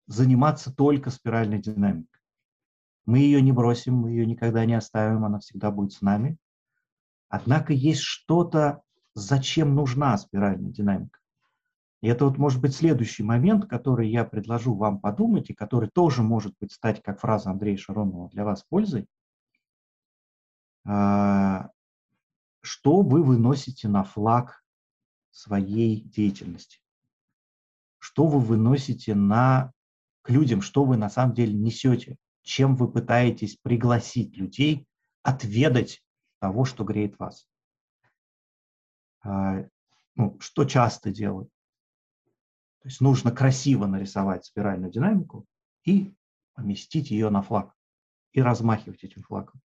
заниматься 0.07 0.75
только 0.75 1.11
спиральной 1.11 1.61
динамикой. 1.61 2.21
Мы 3.05 3.19
ее 3.19 3.41
не 3.43 3.53
бросим, 3.53 3.95
мы 3.95 4.11
ее 4.11 4.27
никогда 4.27 4.65
не 4.65 4.75
оставим, 4.75 5.25
она 5.25 5.41
всегда 5.41 5.71
будет 5.71 5.93
с 5.93 6.03
нами. 6.03 6.37
Однако 7.29 7.73
есть 7.73 8.03
что-то, 8.03 8.83
зачем 9.15 9.75
нужна 9.75 10.17
спиральная 10.19 10.71
динамика. 10.71 11.19
И 12.03 12.09
это 12.09 12.25
вот 12.27 12.37
может 12.37 12.61
быть 12.61 12.75
следующий 12.75 13.23
момент, 13.23 13.67
который 13.67 14.11
я 14.11 14.25
предложу 14.25 14.75
вам 14.75 14.99
подумать, 14.99 15.51
и 15.51 15.55
который 15.55 15.89
тоже 15.89 16.23
может 16.23 16.53
быть 16.61 16.73
стать, 16.73 17.01
как 17.01 17.21
фраза 17.21 17.51
Андрея 17.51 17.77
Шаронова, 17.77 18.29
для 18.29 18.45
вас 18.45 18.65
пользой. 18.65 19.07
А, 20.85 21.71
что 22.61 23.03
вы 23.03 23.23
выносите 23.23 23.87
на 23.87 24.03
флаг 24.03 24.65
своей 25.31 26.03
деятельности, 26.03 26.81
что 28.01 28.27
вы 28.27 28.41
выносите 28.41 29.15
на, 29.15 29.73
к 30.23 30.31
людям, 30.31 30.61
что 30.61 30.85
вы 30.85 30.97
на 30.97 31.09
самом 31.09 31.35
деле 31.35 31.53
несете, 31.53 32.17
чем 32.43 32.75
вы 32.75 32.91
пытаетесь 32.91 33.57
пригласить 33.63 34.37
людей 34.37 34.89
отведать 35.23 36.03
того, 36.41 36.65
что 36.65 36.83
греет 36.83 37.17
вас. 37.21 37.47
А, 39.23 39.65
ну, 40.17 40.37
что 40.41 40.65
часто 40.65 41.13
делают? 41.13 41.49
То 42.83 42.89
есть 42.89 43.01
нужно 43.01 43.31
красиво 43.31 43.87
нарисовать 43.87 44.45
спиральную 44.45 44.91
динамику 44.91 45.47
и 45.85 46.17
поместить 46.55 47.13
ее 47.13 47.31
на 47.31 47.41
флаг 47.41 47.77
и 48.33 48.43
размахивать 48.43 49.05
этим 49.05 49.23
флагом. 49.23 49.61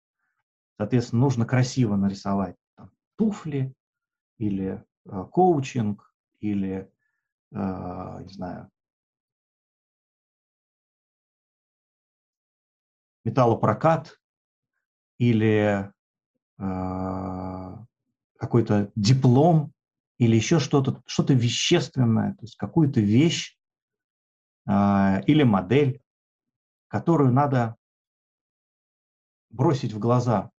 Соответственно, 0.78 1.22
нужно 1.22 1.46
красиво 1.46 1.96
нарисовать 1.96 2.56
туфли 3.16 3.74
или 4.38 4.86
э, 5.06 5.26
коучинг 5.32 6.14
или, 6.42 6.92
э, 7.52 8.24
не 8.24 8.34
знаю, 8.34 8.70
металлопрокат 13.24 14.22
или 15.18 15.92
э, 16.60 17.78
какой-то 18.38 18.92
диплом 18.96 19.74
или 20.18 20.36
еще 20.36 20.60
что-то, 20.60 21.02
что-то 21.06 21.34
вещественное, 21.34 22.34
то 22.34 22.44
есть 22.44 22.56
какую-то 22.56 23.00
вещь 23.00 23.58
э, 24.68 25.22
или 25.26 25.44
модель, 25.44 26.02
которую 26.88 27.32
надо 27.32 27.76
бросить 29.50 29.94
в 29.94 30.00
глаза 30.00 30.52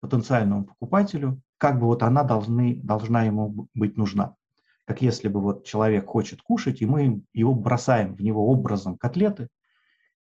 потенциальному 0.00 0.64
покупателю 0.64 1.42
как 1.58 1.80
бы 1.80 1.86
вот 1.86 2.02
она 2.02 2.22
должны, 2.22 2.76
должна 2.76 3.24
ему 3.24 3.68
быть 3.74 3.96
нужна. 3.96 4.36
Как 4.84 5.02
если 5.02 5.28
бы 5.28 5.40
вот 5.40 5.66
человек 5.66 6.06
хочет 6.06 6.40
кушать, 6.40 6.80
и 6.80 6.86
мы 6.86 7.22
его 7.34 7.54
бросаем 7.54 8.14
в 8.14 8.22
него 8.22 8.48
образом 8.48 8.96
котлеты, 8.96 9.48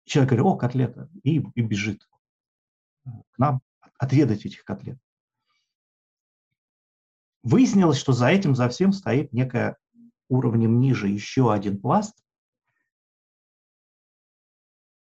человек 0.05 0.31
говорит, 0.31 0.47
о, 0.47 0.57
котлета, 0.57 1.09
и, 1.23 1.39
и 1.55 1.61
бежит 1.63 2.07
к 3.05 3.39
нам 3.39 3.61
отведать 3.97 4.45
этих 4.45 4.65
котлет. 4.65 4.99
Выяснилось, 7.43 7.99
что 7.99 8.13
за 8.13 8.29
этим, 8.29 8.55
за 8.55 8.69
всем 8.69 8.93
стоит 8.93 9.33
некая 9.33 9.77
уровнем 10.29 10.81
ниже 10.81 11.09
еще 11.09 11.53
один 11.53 11.81
пласт. 11.81 12.17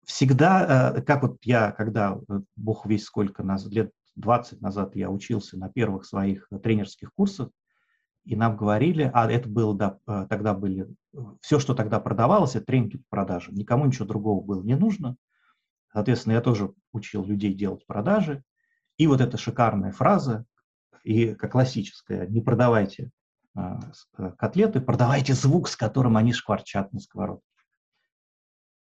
Всегда, 0.04 0.94
э, 0.96 1.02
как 1.02 1.22
вот 1.22 1.38
я, 1.42 1.72
когда, 1.72 2.18
э, 2.28 2.40
бог 2.56 2.86
весь 2.86 3.04
сколько 3.04 3.42
нас, 3.42 3.64
лет 3.66 3.92
20 4.16 4.60
назад 4.60 4.96
я 4.96 5.10
учился 5.10 5.56
на 5.58 5.68
первых 5.68 6.04
своих 6.04 6.48
тренерских 6.62 7.12
курсах, 7.14 7.50
и 8.26 8.34
нам 8.34 8.56
говорили, 8.56 9.08
а 9.14 9.30
это 9.30 9.48
было, 9.48 9.74
да, 9.74 9.98
э, 10.08 10.26
тогда 10.28 10.52
были, 10.52 10.88
э, 11.14 11.18
все, 11.40 11.60
что 11.60 11.74
тогда 11.74 12.00
продавалось, 12.00 12.56
это 12.56 12.66
тренинги 12.66 12.96
по 12.98 13.04
продаже. 13.08 13.52
Никому 13.52 13.86
ничего 13.86 14.04
другого 14.04 14.44
было 14.44 14.62
не 14.62 14.74
нужно. 14.74 15.16
Соответственно, 15.92 16.34
я 16.34 16.40
тоже 16.40 16.74
учил 16.92 17.24
людей 17.24 17.54
делать 17.54 17.86
продажи. 17.86 18.42
И 18.96 19.06
вот 19.06 19.20
эта 19.20 19.36
шикарная 19.36 19.92
фраза, 19.92 20.44
и 21.06 21.36
как 21.36 21.52
классическая, 21.52 22.26
не 22.26 22.40
продавайте 22.40 23.12
а, 23.54 23.78
котлеты, 24.38 24.80
продавайте 24.80 25.34
звук, 25.34 25.68
с 25.68 25.76
которым 25.76 26.16
они 26.16 26.32
шкварчат 26.32 26.92
на 26.92 26.98
сковородке. 26.98 27.46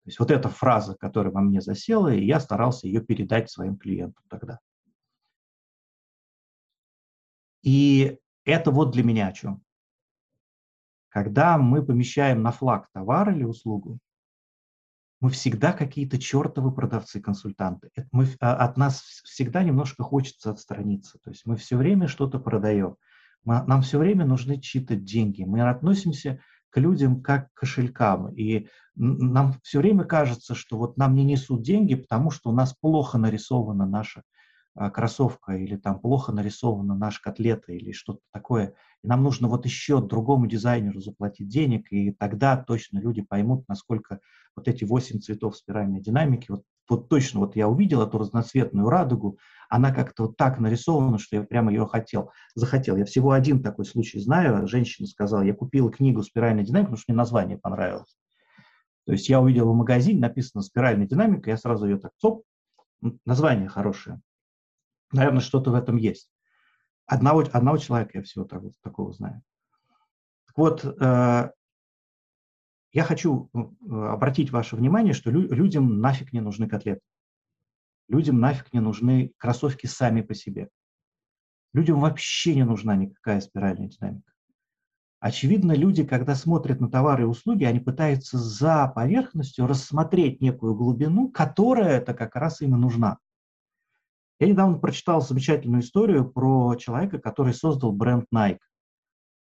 То 0.05 0.09
есть 0.09 0.21
вот 0.21 0.31
эта 0.31 0.49
фраза, 0.49 0.95
которая 0.95 1.33
во 1.33 1.41
мне 1.41 1.61
засела, 1.61 2.15
и 2.15 2.25
я 2.25 2.39
старался 2.39 2.87
ее 2.87 3.01
передать 3.01 3.51
своим 3.51 3.77
клиентам 3.77 4.23
тогда. 4.29 4.61
И 7.63 8.21
это 8.45 8.71
вот 8.71 8.93
для 8.93 9.03
меня 9.03 9.27
о 9.27 9.33
чем. 9.33 9.61
Когда 11.09 11.59
мы 11.59 11.85
помещаем 11.85 12.41
на 12.41 12.53
флаг 12.53 12.89
товар 12.93 13.31
или 13.31 13.43
услугу, 13.43 13.99
мы 15.23 15.31
всегда 15.31 15.73
какие-то 15.73 16.19
чертовы 16.19 16.73
продавцы-консультанты. 16.73 17.91
Мы, 18.11 18.27
а, 18.41 18.57
от 18.57 18.77
нас 18.77 19.03
всегда 19.23 19.63
немножко 19.63 20.03
хочется 20.03 20.51
отстраниться. 20.51 21.21
То 21.23 21.31
есть 21.31 21.47
мы 21.47 21.55
все 21.55 21.77
время 21.77 22.09
что-то 22.09 22.41
продаем. 22.41 22.97
Мы, 23.45 23.63
нам 23.63 23.83
все 23.83 23.99
время 23.99 24.25
нужны 24.27 24.61
чьи-то 24.61 24.97
деньги. 24.97 25.45
Мы 25.45 25.63
относимся 25.63 26.41
к 26.71 26.81
людям 26.81 27.23
как 27.23 27.53
к 27.53 27.61
кошелькам. 27.61 28.35
И 28.35 28.67
нам 28.97 29.55
все 29.63 29.79
время 29.79 30.03
кажется, 30.03 30.57
что 30.57 30.77
вот 30.77 30.97
нам 30.97 31.15
не 31.15 31.23
несут 31.23 31.63
деньги, 31.63 31.95
потому 31.95 32.33
что 32.33 32.51
у 32.51 32.53
нас 32.53 32.75
плохо 32.75 33.17
нарисована 33.17 33.87
наша 33.87 34.25
а, 34.75 34.91
кроссовка 34.91 35.53
или 35.53 35.77
там 35.77 36.01
плохо 36.01 36.33
нарисована 36.33 36.97
наша 36.97 37.21
котлета 37.23 37.73
или 37.73 37.93
что-то 37.93 38.21
такое, 38.33 38.75
и 39.05 39.07
нам 39.07 39.23
нужно 39.23 39.47
вот 39.47 39.67
еще 39.67 40.01
другому 40.01 40.47
дизайнеру 40.47 41.01
заплатить 41.01 41.49
денег, 41.49 41.93
и 41.93 42.11
тогда 42.11 42.57
точно 42.57 42.99
люди 42.99 43.21
поймут, 43.21 43.69
насколько 43.69 44.21
вот 44.57 44.69
эти 44.69 44.85
восемь 44.85 45.21
цветов 45.21 45.57
спиральной 45.57 46.01
динамики, 46.01 46.51
вот, 46.51 46.63
вот 46.89 47.09
точно 47.09 47.41
вот 47.41 47.57
я 47.57 47.69
увидел 47.69 48.03
эту 48.03 48.19
разноцветную 48.19 48.89
радугу, 48.89 49.39
она 49.69 49.93
как-то 49.93 50.25
вот 50.25 50.37
так 50.37 50.59
нарисована, 50.59 51.19
что 51.19 51.37
я 51.37 51.43
прямо 51.43 51.73
ее 51.73 51.87
хотел, 51.87 52.31
захотел. 52.55 52.97
Я 52.97 53.05
всего 53.05 53.33
один 53.33 53.63
такой 53.63 53.85
случай 53.87 54.21
знаю, 54.21 54.67
женщина 54.69 55.07
сказала, 55.07 55.43
я 55.43 55.55
купила 55.55 55.91
книгу 55.91 56.23
«Спиральная 56.23 56.65
динамика», 56.65 56.91
потому 56.91 56.99
что 56.99 57.13
мне 57.13 57.17
название 57.17 57.59
понравилось. 57.59 58.17
То 59.07 59.13
есть 59.13 59.29
я 59.29 59.41
увидел 59.41 59.73
в 59.73 59.77
магазине, 59.77 60.21
написано 60.21 60.63
«Спиральная 60.63 61.07
динамика», 61.07 61.51
я 61.51 61.57
сразу 61.57 61.87
ее 61.87 61.99
так, 61.99 62.13
цоп, 62.19 62.45
название 63.25 63.69
хорошее. 63.69 64.21
Наверное, 65.13 65.41
что-то 65.41 65.71
в 65.71 65.75
этом 65.75 65.97
есть. 65.97 66.31
Одного, 67.07 67.45
одного 67.53 67.79
человека 67.79 68.19
я 68.19 68.23
всего 68.23 68.45
так, 68.45 68.63
такого 68.83 69.13
знаю. 69.13 69.43
Так 70.47 70.57
вот, 70.57 70.85
э, 70.85 71.51
я 72.93 73.05
хочу 73.05 73.51
э, 73.55 73.59
обратить 73.89 74.51
ваше 74.51 74.77
внимание, 74.77 75.15
что 75.15 75.31
лю- 75.31 75.53
людям 75.53 76.01
нафиг 76.01 76.33
не 76.33 76.41
нужны 76.41 76.69
котлеты. 76.69 77.01
Людям 78.09 78.41
нафиг 78.41 78.73
не 78.73 78.81
нужны 78.81 79.33
кроссовки 79.39 79.87
сами 79.87 80.21
по 80.21 80.35
себе. 80.35 80.69
Людям 81.73 82.01
вообще 82.01 82.55
не 82.55 82.65
нужна 82.65 82.95
никакая 82.97 83.41
спиральная 83.41 83.89
динамика. 83.89 84.31
Очевидно, 85.21 85.73
люди, 85.73 86.05
когда 86.05 86.35
смотрят 86.35 86.81
на 86.81 86.91
товары 86.91 87.23
и 87.23 87.27
услуги, 87.27 87.65
они 87.65 87.79
пытаются 87.79 88.39
за 88.39 88.89
поверхностью 88.89 89.67
рассмотреть 89.67 90.41
некую 90.41 90.75
глубину, 90.75 91.31
которая 91.31 91.99
это 91.99 92.13
как 92.13 92.35
раз 92.37 92.61
им 92.61 92.75
и 92.75 92.79
нужна. 92.79 93.19
Я 94.41 94.49
недавно 94.49 94.79
прочитал 94.79 95.23
замечательную 95.23 95.83
историю 95.83 96.29
про 96.29 96.75
человека, 96.75 97.21
который 97.21 97.55
создал 97.55 97.93
бренд 97.93 98.27
Nike. 98.35 98.59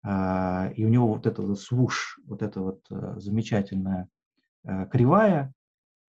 А, 0.05 0.69
и 0.75 0.83
у 0.83 0.89
него 0.89 1.07
вот 1.07 1.25
это 1.25 1.41
вот 1.41 1.59
свуш, 1.59 2.19
вот 2.25 2.41
эта 2.41 2.59
вот 2.61 2.81
э, 2.91 3.13
замечательная 3.17 4.09
э, 4.65 4.85
кривая, 4.91 5.53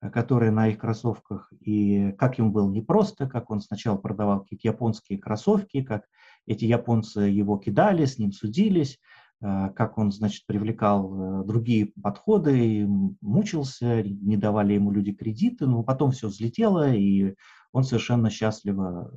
э, 0.00 0.10
которая 0.10 0.50
на 0.50 0.66
их 0.66 0.78
кроссовках, 0.78 1.52
и 1.60 2.10
как 2.18 2.38
ему 2.38 2.50
было 2.50 2.68
непросто, 2.68 3.28
как 3.28 3.50
он 3.50 3.60
сначала 3.60 3.96
продавал 3.96 4.40
какие-то 4.40 4.66
японские 4.66 5.18
кроссовки, 5.18 5.82
как 5.82 6.06
эти 6.46 6.64
японцы 6.64 7.20
его 7.20 7.56
кидали, 7.56 8.04
с 8.04 8.18
ним 8.18 8.32
судились, 8.32 8.98
как 9.40 9.98
он, 9.98 10.10
значит, 10.10 10.46
привлекал 10.46 11.44
другие 11.44 11.92
подходы, 12.02 12.86
мучился, 13.20 14.02
не 14.02 14.36
давали 14.36 14.74
ему 14.74 14.90
люди 14.90 15.12
кредиты, 15.12 15.66
но 15.66 15.82
потом 15.82 16.12
все 16.12 16.28
взлетело, 16.28 16.92
и 16.94 17.34
он 17.72 17.84
совершенно 17.84 18.30
счастливо, 18.30 19.12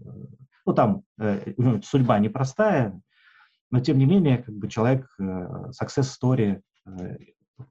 ну 0.66 0.74
там 0.74 1.04
судьба 1.84 2.20
непростая, 2.20 3.00
но 3.72 3.80
тем 3.80 3.98
не 3.98 4.06
менее, 4.06 4.40
как 4.40 4.56
бы 4.56 4.68
человек, 4.70 5.08
э, 5.20 5.24
success 5.24 6.08
story, 6.22 6.62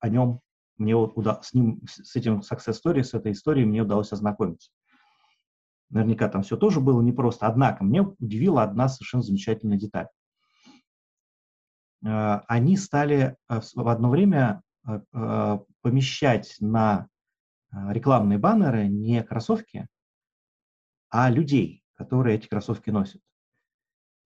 о 0.00 0.08
нем 0.08 0.40
мне 0.76 0.94
уда- 0.94 1.40
с 1.42 1.54
ним, 1.54 1.80
с 1.86 2.14
этим 2.16 2.40
success 2.40 2.76
story, 2.84 3.02
с 3.02 3.14
этой 3.14 3.32
историей 3.32 3.64
мне 3.64 3.82
удалось 3.82 4.12
ознакомиться. 4.12 4.70
Наверняка 5.88 6.28
там 6.28 6.42
все 6.42 6.56
тоже 6.56 6.80
было 6.80 7.00
непросто. 7.00 7.46
Однако 7.46 7.84
мне 7.84 8.02
удивила 8.02 8.62
одна 8.62 8.88
совершенно 8.88 9.22
замечательная 9.22 9.78
деталь. 9.78 10.08
Они 12.02 12.76
стали 12.76 13.36
в 13.48 13.88
одно 13.88 14.10
время 14.10 14.62
помещать 15.82 16.56
на 16.60 17.08
рекламные 17.72 18.38
баннеры 18.38 18.86
не 18.88 19.22
кроссовки, 19.22 19.88
а 21.08 21.30
людей, 21.30 21.82
которые 21.94 22.36
эти 22.36 22.48
кроссовки 22.48 22.90
носят. 22.90 23.22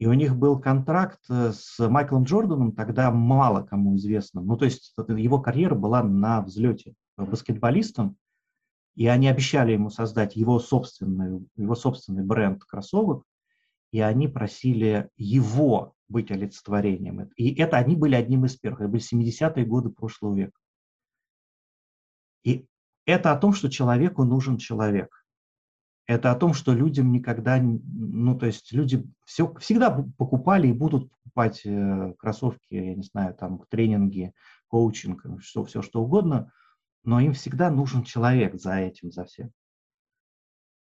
И 0.00 0.07
у 0.07 0.14
них 0.14 0.35
был 0.35 0.59
контракт 0.59 1.21
э, 1.28 1.52
с 1.52 1.78
Майклом 1.87 2.25
Джорданом, 2.25 2.73
тогда 2.73 3.11
мало 3.11 3.62
кому 3.62 3.97
известным. 3.97 4.47
Ну, 4.47 4.57
то 4.57 4.64
есть 4.64 4.95
его 4.97 5.40
карьера 5.42 5.75
была 5.75 6.02
на 6.02 6.40
взлете 6.40 6.95
баскетболистом, 7.19 8.16
и 8.94 9.07
они 9.07 9.29
обещали 9.29 9.72
ему 9.72 9.90
создать 9.90 10.37
его 10.37 10.59
собственный, 10.59 11.46
его 11.55 11.74
собственный 11.74 12.24
бренд 12.24 12.64
кроссовок, 12.64 13.24
и 13.92 14.01
они 14.01 14.27
просили 14.27 15.11
его 15.18 15.92
быть 16.09 16.31
олицетворением. 16.31 17.31
И 17.37 17.55
это 17.61 17.77
они 17.77 17.94
были 17.94 18.14
одним 18.14 18.46
из 18.46 18.57
первых. 18.57 18.81
Это 18.81 18.88
были 18.88 19.03
70-е 19.03 19.66
годы 19.66 19.90
прошлого 19.90 20.35
века. 20.35 20.59
И 22.42 22.66
это 23.05 23.33
о 23.33 23.37
том, 23.37 23.53
что 23.53 23.68
человеку 23.68 24.24
нужен 24.24 24.57
человек 24.57 25.19
это 26.11 26.33
о 26.33 26.35
том, 26.35 26.55
что 26.55 26.73
людям 26.73 27.12
никогда, 27.12 27.61
ну, 27.62 28.37
то 28.37 28.46
есть 28.46 28.73
люди 28.73 29.09
все, 29.25 29.55
всегда 29.61 29.92
покупали 30.18 30.66
и 30.66 30.73
будут 30.73 31.09
покупать 31.09 31.62
э, 31.64 32.14
кроссовки, 32.18 32.75
я 32.75 32.96
не 32.96 33.05
знаю, 33.05 33.33
там, 33.35 33.62
тренинги, 33.68 34.33
коучинг, 34.66 35.25
что, 35.40 35.64
все 35.64 35.83
что 35.83 36.03
угодно, 36.03 36.53
но 37.05 37.20
им 37.20 37.33
всегда 37.33 37.70
нужен 37.70 38.03
человек 38.03 38.61
за 38.61 38.75
этим, 38.75 39.12
за 39.12 39.25
всем. 39.25 39.53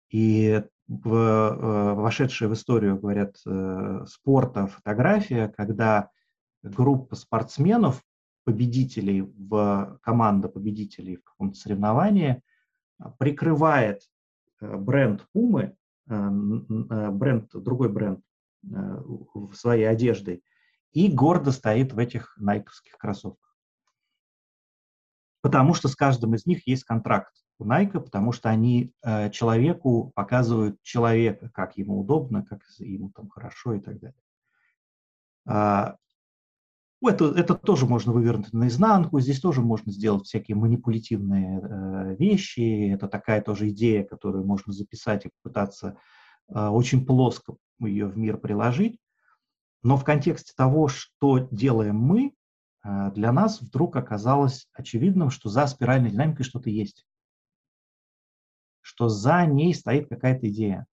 И 0.10 0.62
в, 0.90 1.16
э, 1.16 1.94
вошедшая 1.94 2.50
в 2.50 2.54
историю, 2.54 3.00
говорят, 3.00 3.38
э, 3.46 4.06
спорта 4.10 4.68
фотография, 4.68 5.48
когда 5.48 6.10
группа 6.62 7.16
спортсменов, 7.16 8.04
победителей 8.44 9.22
в 9.22 9.98
команда 10.04 10.50
победителей 10.50 11.16
в 11.16 11.24
каком-то 11.24 11.58
соревновании 11.58 12.44
прикрывает 13.18 14.02
Э, 14.02 14.15
бренд 14.78 15.26
Пумы, 15.32 15.76
э, 16.08 16.14
э, 16.14 17.10
бренд, 17.12 17.50
другой 17.54 17.90
бренд 17.90 18.22
в 18.62 19.54
своей 19.54 19.86
одеждой, 19.86 20.44
и 20.92 21.12
гордо 21.12 21.52
стоит 21.52 21.94
в 21.94 22.00
этих 22.00 22.36
найковских 22.38 22.98
кроссовках. 22.98 23.56
Потому 25.42 25.76
что 25.76 25.88
с 25.88 25.96
каждым 25.96 26.34
из 26.34 26.48
них 26.48 26.68
есть 26.68 26.84
контракт 26.84 27.34
у 27.60 27.66
Найка, 27.66 28.00
потому 28.00 28.32
что 28.32 28.50
они 28.50 28.92
человеку 29.32 30.12
показывают 30.16 30.82
человека, 30.82 31.52
как 31.54 31.78
ему 31.78 32.00
удобно, 32.00 32.44
как 32.44 32.62
ему 32.80 33.12
там 33.12 33.30
хорошо 33.30 33.76
и 33.76 33.80
так 33.80 34.00
далее. 34.00 34.18
А, 35.46 35.98
это, 37.08 37.26
это 37.26 37.56
тоже 37.56 37.86
можно 37.86 38.12
вывернуть 38.12 38.54
наизнанку, 38.54 39.20
здесь 39.20 39.40
тоже 39.40 39.62
можно 39.62 39.92
сделать 39.92 40.26
всякие 40.26 40.56
манипулятивные 40.56 41.60
э, 41.60 42.16
вещи. 42.18 42.92
Это 42.92 43.08
такая 43.08 43.42
тоже 43.42 43.70
идея, 43.70 44.04
которую 44.04 44.46
можно 44.46 44.74
записать 44.74 45.26
и 45.26 45.32
попытаться 45.42 45.98
э, 46.48 46.68
очень 46.68 47.06
плоско 47.06 47.56
ее 47.80 48.08
в 48.08 48.18
мир 48.18 48.38
приложить. 48.38 49.00
Но 49.84 49.98
в 49.98 50.04
контексте 50.04 50.54
того, 50.56 50.88
что 50.88 51.48
делаем 51.52 51.98
мы, 51.98 52.34
э, 52.84 53.12
для 53.14 53.32
нас 53.32 53.62
вдруг 53.62 53.96
оказалось 53.96 54.68
очевидным, 54.74 55.30
что 55.30 55.50
за 55.50 55.68
спиральной 55.68 56.12
динамикой 56.12 56.46
что-то 56.46 56.70
есть. 56.70 57.06
Что 58.82 59.10
за 59.10 59.46
ней 59.46 59.74
стоит 59.74 60.10
какая-то 60.10 60.50
идея. 60.50 60.88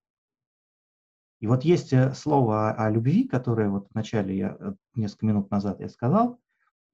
И 1.43 1.49
вот 1.49 1.65
есть 1.65 1.93
э, 1.93 2.15
слово 2.15 2.71
о, 2.71 2.89
любви, 2.89 3.27
которое 3.27 3.69
вот 3.69 3.89
вначале 3.93 4.37
я 4.37 4.57
э, 4.61 4.75
несколько 4.95 5.27
минут 5.27 5.51
назад 5.51 5.81
я 5.81 5.89
сказал, 5.89 6.39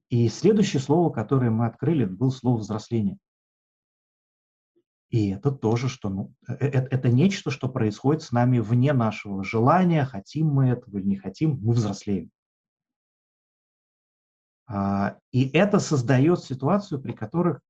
и 0.08 0.26
следующее 0.30 0.80
слово, 0.80 1.10
которое 1.10 1.50
мы 1.50 1.66
открыли, 1.66 2.06
было 2.06 2.30
слово 2.30 2.56
взросление. 2.56 3.18
И 5.10 5.28
это 5.32 5.52
тоже, 5.52 5.90
что 5.90 6.08
ну, 6.08 6.32
это, 6.46 6.78
это 6.78 7.10
нечто, 7.10 7.50
что 7.50 7.68
происходит 7.68 8.22
с 8.22 8.32
нами 8.32 8.58
вне 8.58 8.94
нашего 8.94 9.44
желания, 9.44 10.06
хотим 10.06 10.46
мы 10.46 10.68
этого 10.68 10.96
или 10.96 11.08
не 11.08 11.16
хотим, 11.16 11.58
мы 11.60 11.74
взрослеем. 11.74 12.30
А, 14.66 15.18
и 15.30 15.46
это 15.50 15.78
создает 15.78 16.42
ситуацию, 16.42 17.02
при 17.02 17.12
которых 17.12 17.60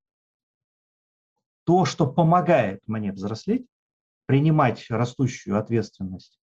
то, 1.65 1.83
что 1.83 2.09
помогает 2.09 2.81
мне 2.87 3.11
взрослеть, 3.11 3.67
принимать 4.27 4.89
растущую 4.89 5.59
ответственность 5.59 6.38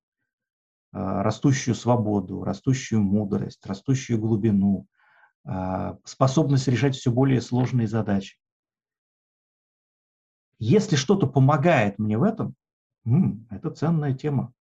растущую 0.96 1.76
свободу, 1.76 2.44
растущую 2.44 3.02
мудрость, 3.02 3.66
растущую 3.66 4.20
глубину, 4.20 4.88
а, 5.44 5.98
способность 6.06 6.68
решать 6.68 6.96
все 6.96 7.12
более 7.12 7.42
сложные 7.42 7.88
задачи. 7.88 8.38
Если 10.58 10.96
что-то 10.96 11.28
помогает 11.28 12.00
мне 12.00 12.18
в 12.18 12.24
этом, 12.24 12.56
это 13.50 13.72
ценная 13.72 14.14
тема. 14.14 14.54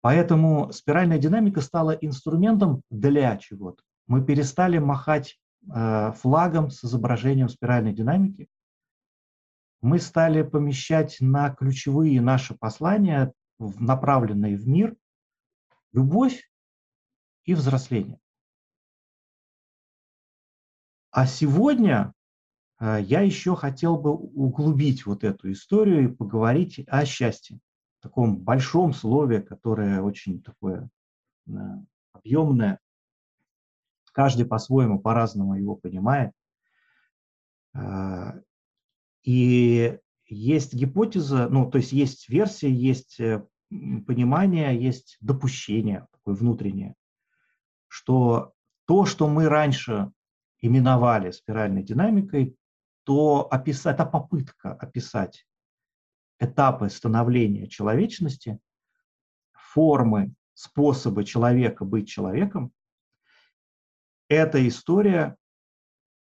Поэтому 0.00 0.72
спиральная 0.72 1.18
динамика 1.18 1.60
стала 1.60 1.92
инструментом 1.92 2.82
для 2.90 3.36
чего-то. 3.36 3.82
Мы 4.08 4.24
перестали 4.24 4.78
махать 4.78 5.38
а, 5.70 6.12
флагом 6.12 6.70
с 6.70 6.84
изображением 6.84 7.48
спиральной 7.48 7.92
динамики. 7.92 8.48
Мы 9.82 9.98
стали 9.98 10.42
помещать 10.42 11.18
на 11.20 11.50
ключевые 11.50 12.20
наши 12.20 12.54
послания, 12.54 13.32
направленные 13.58 14.56
в 14.56 14.66
мир, 14.66 14.96
любовь 15.92 16.50
и 17.44 17.54
взросление. 17.54 18.18
А 21.10 21.26
сегодня 21.26 22.14
э, 22.80 22.98
я 23.02 23.20
еще 23.20 23.54
хотел 23.54 23.98
бы 23.98 24.12
углубить 24.12 25.04
вот 25.04 25.24
эту 25.24 25.52
историю 25.52 26.04
и 26.04 26.14
поговорить 26.14 26.82
о 26.88 27.04
счастье. 27.04 27.60
таком 28.00 28.38
большом 28.38 28.92
слове, 28.92 29.42
которое 29.42 30.00
очень 30.00 30.42
такое 30.42 30.88
э, 31.46 31.52
объемное. 32.12 32.80
Каждый 34.12 34.46
по-своему, 34.46 35.00
по-разному 35.00 35.54
его 35.54 35.76
понимает. 35.76 36.32
Э, 37.74 38.40
и 39.22 39.98
есть 40.26 40.72
гипотеза, 40.72 41.48
ну, 41.48 41.70
то 41.70 41.76
есть 41.76 41.92
есть 41.92 42.28
версия, 42.30 42.72
есть 42.72 43.20
понимание, 44.06 44.80
есть 44.80 45.16
допущение 45.20 46.06
такое 46.12 46.34
внутреннее, 46.34 46.94
что 47.88 48.52
то, 48.86 49.04
что 49.06 49.28
мы 49.28 49.48
раньше 49.48 50.12
именовали 50.60 51.30
спиральной 51.30 51.82
динамикой, 51.82 52.56
то 53.04 53.48
описать, 53.50 53.94
это 53.96 54.06
попытка 54.06 54.74
описать 54.74 55.46
этапы 56.38 56.88
становления 56.88 57.68
человечности, 57.68 58.58
формы, 59.52 60.34
способы 60.54 61.24
человека 61.24 61.84
быть 61.84 62.08
человеком, 62.08 62.72
эта 64.28 64.66
история 64.66 65.36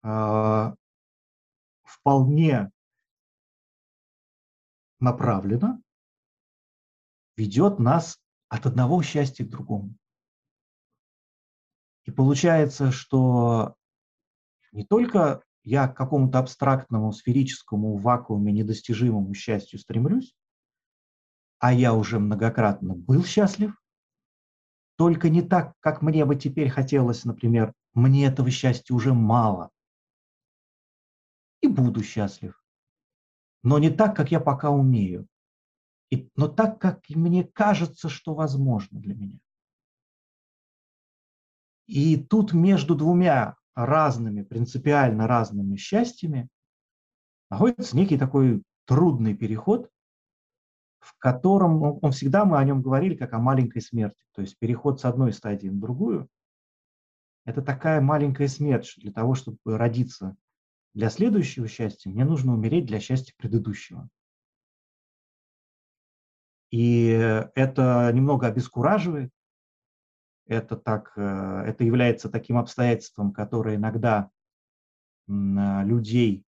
э, 0.02 0.72
вполне 1.84 2.70
направлена, 5.00 5.80
ведет 7.38 7.78
нас 7.78 8.18
от 8.48 8.66
одного 8.66 9.00
счастья 9.02 9.44
к 9.44 9.48
другому. 9.48 9.94
И 12.04 12.10
получается, 12.10 12.90
что 12.90 13.76
не 14.72 14.84
только 14.84 15.42
я 15.62 15.86
к 15.86 15.96
какому-то 15.96 16.40
абстрактному, 16.40 17.12
сферическому 17.12 17.96
вакууме, 17.96 18.52
недостижимому 18.52 19.34
счастью 19.34 19.78
стремлюсь, 19.78 20.34
а 21.60 21.72
я 21.72 21.94
уже 21.94 22.18
многократно 22.18 22.94
был 22.94 23.24
счастлив, 23.24 23.72
только 24.96 25.28
не 25.28 25.42
так, 25.42 25.74
как 25.78 26.02
мне 26.02 26.24
бы 26.24 26.34
теперь 26.34 26.70
хотелось, 26.70 27.24
например, 27.24 27.72
мне 27.94 28.26
этого 28.26 28.50
счастья 28.50 28.94
уже 28.94 29.14
мало. 29.14 29.70
И 31.60 31.68
буду 31.68 32.02
счастлив. 32.02 32.60
Но 33.62 33.78
не 33.78 33.90
так, 33.90 34.16
как 34.16 34.32
я 34.32 34.40
пока 34.40 34.70
умею. 34.70 35.28
И, 36.10 36.30
но 36.36 36.48
так, 36.48 36.80
как 36.80 37.08
мне 37.10 37.44
кажется, 37.44 38.08
что 38.08 38.34
возможно 38.34 38.98
для 38.98 39.14
меня. 39.14 39.38
И 41.86 42.16
тут 42.16 42.52
между 42.52 42.94
двумя 42.94 43.56
разными, 43.74 44.42
принципиально 44.42 45.26
разными 45.26 45.76
счастьями, 45.76 46.48
находится 47.50 47.96
некий 47.96 48.18
такой 48.18 48.62
трудный 48.86 49.34
переход, 49.34 49.90
в 51.00 51.16
котором 51.18 51.82
он, 51.82 51.98
он 52.02 52.12
всегда 52.12 52.44
мы 52.44 52.58
о 52.58 52.64
нем 52.64 52.82
говорили 52.82 53.14
как 53.14 53.32
о 53.32 53.38
маленькой 53.38 53.80
смерти. 53.80 54.22
То 54.34 54.42
есть 54.42 54.58
переход 54.58 55.00
с 55.00 55.04
одной 55.04 55.32
стадии 55.32 55.68
на 55.68 55.80
другую– 55.80 56.28
это 57.44 57.62
такая 57.62 58.00
маленькая 58.00 58.48
смерть, 58.48 58.86
что 58.86 59.00
для 59.00 59.12
того, 59.12 59.34
чтобы 59.34 59.58
родиться 59.64 60.36
для 60.94 61.08
следующего 61.08 61.68
счастья, 61.68 62.10
мне 62.10 62.24
нужно 62.24 62.52
умереть 62.52 62.86
для 62.86 63.00
счастья 63.00 63.32
предыдущего. 63.38 64.08
И 66.70 67.08
это 67.54 68.10
немного 68.12 68.46
обескураживает, 68.46 69.30
это, 70.46 70.76
так, 70.76 71.12
э, 71.16 71.64
это 71.66 71.84
является 71.84 72.30
таким 72.30 72.56
обстоятельством, 72.56 73.32
которое 73.32 73.76
иногда 73.76 74.30
людей, 75.30 76.42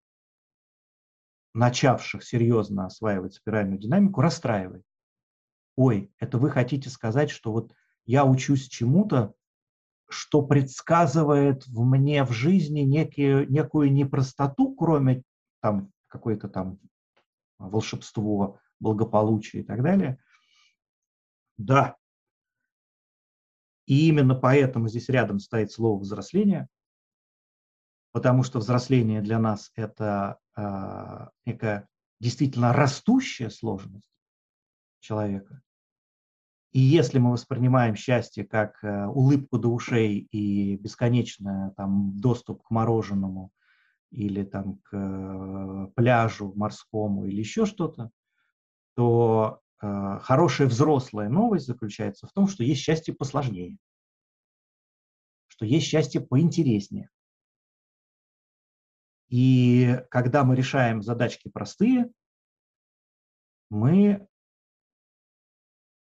начавших 1.55 2.23
серьезно 2.23 2.85
осваивать 2.85 3.33
спиральную 3.33 3.79
динамику, 3.79 4.21
расстраивает. 4.21 4.85
Ой, 5.77 6.13
это 6.19 6.37
вы 6.37 6.51
хотите 6.51 6.91
сказать, 6.91 7.31
что 7.31 7.53
вот 7.53 7.75
я 8.05 8.27
учусь 8.27 8.69
чему-то, 8.69 9.33
что 10.09 10.43
предсказывает 10.43 11.67
в 11.67 11.85
мне 11.85 12.23
в 12.25 12.33
жизни 12.33 12.81
некие, 12.81 13.47
некую 13.47 13.91
непростоту, 13.93 14.75
кроме 14.75 15.23
там 15.61 15.91
какое-то 16.09 16.49
там 16.49 16.79
волшебство, 17.59 18.61
благополучие 18.81 19.62
и 19.62 19.65
так 19.65 19.83
далее. 19.83 20.19
Да, 21.59 21.97
и 23.87 24.09
именно 24.09 24.35
поэтому 24.35 24.89
здесь 24.89 25.09
рядом 25.09 25.39
стоит 25.39 25.71
слово 25.71 26.01
«взросление», 26.01 26.69
потому 28.12 28.43
что 28.43 28.59
взросление 28.59 29.23
для 29.23 29.39
нас– 29.39 29.71
это 29.77 30.39
э, 30.57 31.29
некая 31.47 31.89
действительно 32.21 32.73
растущая 32.73 33.49
сложность 33.49 34.11
человека. 35.01 35.62
И 36.73 36.81
если 36.81 37.19
мы 37.19 37.33
воспринимаем 37.33 37.95
счастье 37.95 38.45
как 38.45 38.83
э, 38.83 39.07
улыбку 39.07 39.59
до 39.59 39.69
ушей 39.69 40.27
и 40.33 40.77
бесконечный 40.77 41.73
там, 41.77 42.19
доступ 42.19 42.65
к 42.65 42.71
мороженому 42.71 43.53
или 44.11 44.43
там, 44.43 44.79
к 44.79 44.89
э, 44.93 45.93
пляжу 45.95 46.53
морскому 46.57 47.27
или 47.27 47.39
еще 47.39 47.67
что-то, 47.67 48.11
то 48.97 49.63
Э, 49.83 50.19
хорошая 50.23 50.69
взрослая 50.69 51.29
новость 51.29 51.67
заключается 51.67 52.27
в 52.27 52.33
том, 52.33 52.49
что 52.49 52.65
есть 52.65 52.81
счастье 52.81 53.15
посложнее, 53.15 53.77
что 55.49 55.67
есть 55.67 55.87
счастье 55.87 56.21
поинтереснее. 56.21 57.11
И 59.29 60.01
когда 60.11 60.45
мы 60.45 60.57
решаем 60.57 61.03
задачки 61.03 61.49
простые, 61.49 62.11
мы 63.69 64.27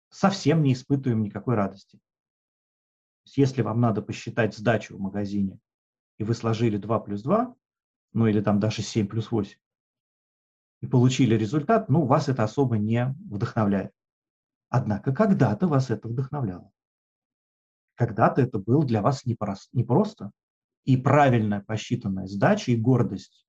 совсем 0.09 0.63
не 0.63 0.73
испытываем 0.73 1.23
никакой 1.23 1.55
радости. 1.55 1.99
Если 3.35 3.61
вам 3.61 3.81
надо 3.81 4.01
посчитать 4.01 4.55
сдачу 4.55 4.95
в 4.95 4.99
магазине, 4.99 5.59
и 6.17 6.23
вы 6.23 6.33
сложили 6.33 6.77
2 6.77 6.99
плюс 7.01 7.23
2, 7.23 7.55
ну 8.13 8.27
или 8.27 8.41
там 8.41 8.59
даже 8.59 8.81
7 8.81 9.07
плюс 9.07 9.31
8, 9.31 9.57
и 10.81 10.87
получили 10.87 11.35
результат, 11.35 11.89
ну, 11.89 12.05
вас 12.05 12.29
это 12.29 12.43
особо 12.43 12.77
не 12.77 13.15
вдохновляет. 13.29 13.91
Однако 14.69 15.13
когда-то 15.13 15.67
вас 15.67 15.89
это 15.89 16.07
вдохновляло. 16.07 16.71
Когда-то 17.95 18.41
это 18.41 18.59
было 18.59 18.85
для 18.85 19.01
вас 19.01 19.25
непросто. 19.25 20.31
И 20.85 20.95
правильная 20.95 21.61
посчитанная 21.61 22.27
сдача, 22.27 22.71
и 22.71 22.77
гордость 22.77 23.45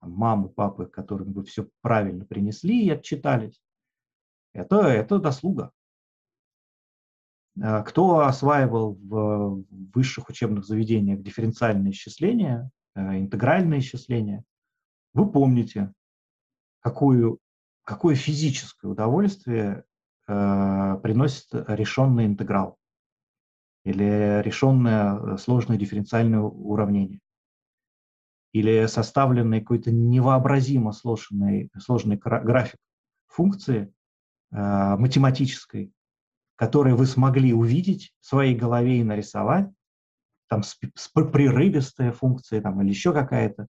мамы, 0.00 0.48
папы, 0.48 0.86
которым 0.86 1.32
вы 1.32 1.44
все 1.44 1.68
правильно 1.80 2.24
принесли 2.24 2.84
и 2.84 2.90
отчитались, 2.90 3.62
это, 4.52 4.80
это 4.88 5.20
заслуга. 5.20 5.70
А 7.60 7.82
кто 7.82 8.20
осваивал 8.20 8.94
в 8.94 9.64
высших 9.70 10.28
учебных 10.28 10.64
заведениях 10.64 11.22
дифференциальное 11.22 11.92
исчисление, 11.92 12.70
э, 12.94 13.20
интегральное 13.20 13.78
исчисление, 13.78 14.42
вы 15.12 15.30
помните, 15.30 15.92
какую, 16.82 17.38
какое 17.84 18.14
физическое 18.14 18.88
удовольствие 18.88 19.84
э, 20.28 20.98
приносит 21.02 21.48
решенный 21.52 22.26
интеграл 22.26 22.76
или 23.84 24.42
решенное 24.42 25.16
э, 25.16 25.38
сложное 25.38 25.78
дифференциальное 25.78 26.40
уравнение 26.40 27.20
или 28.52 28.86
составленный 28.86 29.60
какой-то 29.60 29.90
невообразимо 29.90 30.92
сложный, 30.92 31.70
сложный 31.78 32.16
график 32.16 32.78
функции 33.26 33.92
э, 34.50 34.96
математической, 34.96 35.92
который 36.56 36.94
вы 36.94 37.06
смогли 37.06 37.54
увидеть 37.54 38.12
в 38.20 38.26
своей 38.26 38.54
голове 38.54 39.00
и 39.00 39.04
нарисовать, 39.04 39.70
там 40.48 40.62
с, 40.62 40.78
с 40.94 41.08
прерывистая 41.08 42.12
функция 42.12 42.60
там, 42.60 42.82
или 42.82 42.90
еще 42.90 43.14
какая-то, 43.14 43.68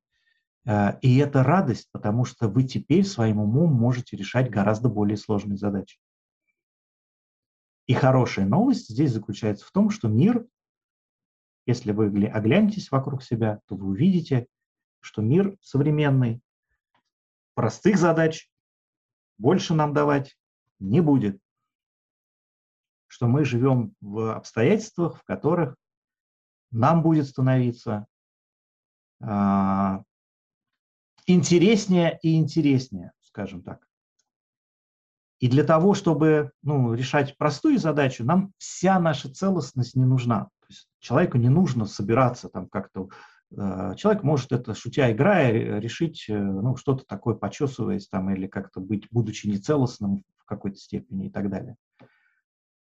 и 0.65 1.17
это 1.17 1.43
радость, 1.43 1.89
потому 1.91 2.23
что 2.23 2.47
вы 2.47 2.63
теперь 2.63 3.03
своим 3.03 3.39
умом 3.39 3.73
можете 3.73 4.15
решать 4.15 4.49
гораздо 4.49 4.89
более 4.89 5.17
сложные 5.17 5.57
задачи. 5.57 5.99
И 7.85 7.93
хорошая 7.93 8.45
новость 8.45 8.89
здесь 8.89 9.11
заключается 9.11 9.65
в 9.65 9.71
том, 9.71 9.89
что 9.89 10.07
мир, 10.07 10.47
если 11.65 11.91
вы 11.91 12.07
оглянетесь 12.27 12.91
вокруг 12.91 13.23
себя, 13.23 13.59
то 13.67 13.75
вы 13.75 13.87
увидите, 13.87 14.47
что 15.01 15.21
мир 15.21 15.57
современный 15.61 16.41
простых 17.55 17.97
задач 17.97 18.49
больше 19.37 19.73
нам 19.73 19.93
давать 19.93 20.37
не 20.79 21.01
будет. 21.01 21.41
Что 23.07 23.27
мы 23.27 23.43
живем 23.43 23.95
в 23.99 24.33
обстоятельствах, 24.33 25.19
в 25.19 25.23
которых 25.23 25.75
нам 26.71 27.03
будет 27.03 27.27
становиться 27.27 28.07
а, 29.21 30.03
интереснее 31.25 32.19
и 32.21 32.37
интереснее, 32.37 33.11
скажем 33.21 33.63
так. 33.63 33.87
И 35.39 35.49
для 35.49 35.65
того, 35.65 35.93
чтобы 35.93 36.51
ну, 36.61 36.93
решать 36.93 37.37
простую 37.37 37.77
задачу, 37.77 38.23
нам 38.23 38.53
вся 38.57 38.97
наша 38.99 39.29
целостность 39.29 39.95
не 39.95 40.05
нужна. 40.05 40.45
То 40.61 40.67
есть 40.69 40.87
человеку 40.99 41.37
не 41.37 41.49
нужно 41.49 41.85
собираться 41.85 42.47
там 42.47 42.69
как-то. 42.69 43.09
Э, 43.51 43.93
человек 43.97 44.23
может 44.23 44.53
это, 44.53 44.73
шутя, 44.73 45.11
играя, 45.11 45.79
решить 45.79 46.25
э, 46.29 46.37
ну, 46.37 46.77
что-то 46.77 47.03
такое, 47.05 47.35
почесываясь 47.35 48.07
там, 48.07 48.29
или 48.29 48.47
как-то 48.47 48.79
быть, 48.79 49.07
будучи 49.11 49.47
нецелостным 49.47 50.23
в 50.37 50.45
какой-то 50.45 50.77
степени 50.77 51.27
и 51.27 51.29
так 51.29 51.49
далее. 51.49 51.75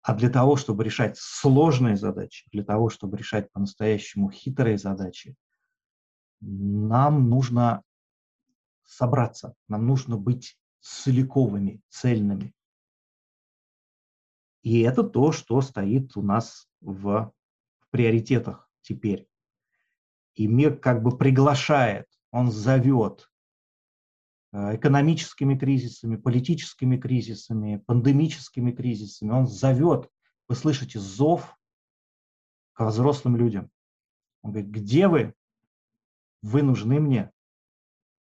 А 0.04 0.15
для 0.15 0.30
того, 0.30 0.56
чтобы 0.56 0.84
решать 0.84 1.17
сложные 1.17 1.95
задачи, 1.95 2.47
для 2.51 2.63
того, 2.63 2.89
чтобы 2.89 3.17
решать 3.17 3.51
по-настоящему 3.51 4.30
хитрые 4.30 4.77
задачи, 4.77 5.36
нам 6.41 7.27
нужно 7.27 7.82
собраться, 8.91 9.56
нам 9.69 9.88
нужно 9.88 10.17
быть 10.17 10.60
целиковыми, 10.82 11.82
цельными. 11.88 12.54
И 14.63 14.82
это 14.82 15.04
то, 15.04 15.32
что 15.32 15.62
стоит 15.62 16.17
у 16.17 16.21
нас 16.21 16.67
в, 16.82 17.34
в 17.80 17.89
приоритетах 17.89 18.69
теперь. 18.82 19.27
И 20.36 20.47
мир 20.47 20.77
как 20.77 21.01
бы 21.01 21.17
приглашает, 21.17 22.06
он 22.32 22.51
зовет 22.51 23.32
э, 24.51 24.75
экономическими 24.75 25.58
кризисами, 25.58 26.17
политическими 26.17 26.97
кризисами, 26.97 27.77
пандемическими 27.88 28.71
кризисами. 28.71 29.32
Он 29.32 29.47
зовет, 29.47 30.10
вы 30.47 30.56
слышите, 30.56 30.99
зов 30.99 31.58
к 32.73 32.86
взрослым 32.86 33.38
людям. 33.38 33.71
Он 34.41 34.51
говорит, 34.51 34.69
где 34.69 35.08
вы? 35.08 35.34
Вы 36.41 36.62
нужны 36.62 36.99
мне. 36.99 37.32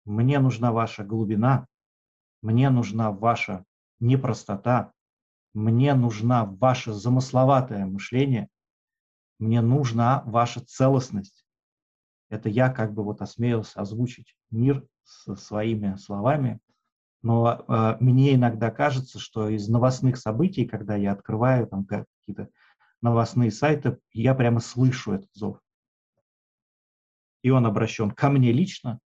Мне 0.05 0.39
нужна 0.39 0.71
ваша 0.71 1.03
глубина, 1.03 1.67
мне 2.41 2.69
нужна 2.69 3.11
ваша 3.11 3.65
непростота, 3.99 4.91
мне 5.53 5.93
нужна 5.93 6.45
ваше 6.45 6.93
замысловатое 6.93 7.85
мышление, 7.85 8.47
мне 9.37 9.61
нужна 9.61 10.23
ваша 10.25 10.61
целостность. 10.61 11.45
Это 12.29 12.49
я 12.49 12.69
как 12.69 12.93
бы 12.93 13.03
вот 13.03 13.21
осмелился 13.21 13.81
озвучить 13.81 14.35
мир 14.49 14.87
со 15.03 15.35
своими 15.35 15.95
словами, 15.97 16.59
но 17.21 17.65
э, 17.67 17.97
мне 17.99 18.33
иногда 18.33 18.71
кажется, 18.71 19.19
что 19.19 19.49
из 19.49 19.67
новостных 19.67 20.17
событий, 20.17 20.65
когда 20.65 20.95
я 20.95 21.11
открываю 21.11 21.67
там 21.67 21.85
какие-то 21.85 22.49
новостные 23.01 23.51
сайты, 23.51 23.99
я 24.13 24.33
прямо 24.33 24.59
слышу 24.59 25.13
этот 25.13 25.29
зов. 25.33 25.59
И 27.43 27.49
он 27.49 27.65
обращен 27.65 28.11
ко 28.11 28.29
мне 28.29 28.51
лично, 28.51 28.99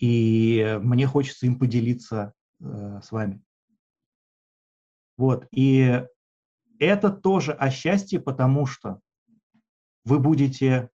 и 0.00 0.78
мне 0.80 1.06
хочется 1.06 1.44
им 1.46 1.58
поделиться 1.58 2.32
э, 2.58 3.00
с 3.02 3.12
вами. 3.12 3.42
Вот, 5.18 5.46
и 5.52 6.02
это 6.78 7.10
тоже 7.10 7.52
о 7.52 7.70
счастье, 7.70 8.18
потому 8.18 8.64
что 8.64 9.00
вы 10.04 10.18
будете 10.18 10.88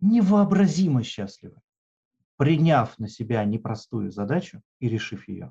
невообразимо 0.00 1.02
счастливы, 1.02 1.58
приняв 2.36 2.98
на 2.98 3.08
себя 3.08 3.42
непростую 3.46 4.10
задачу 4.12 4.60
и 4.78 4.90
решив 4.90 5.26
ее, 5.26 5.50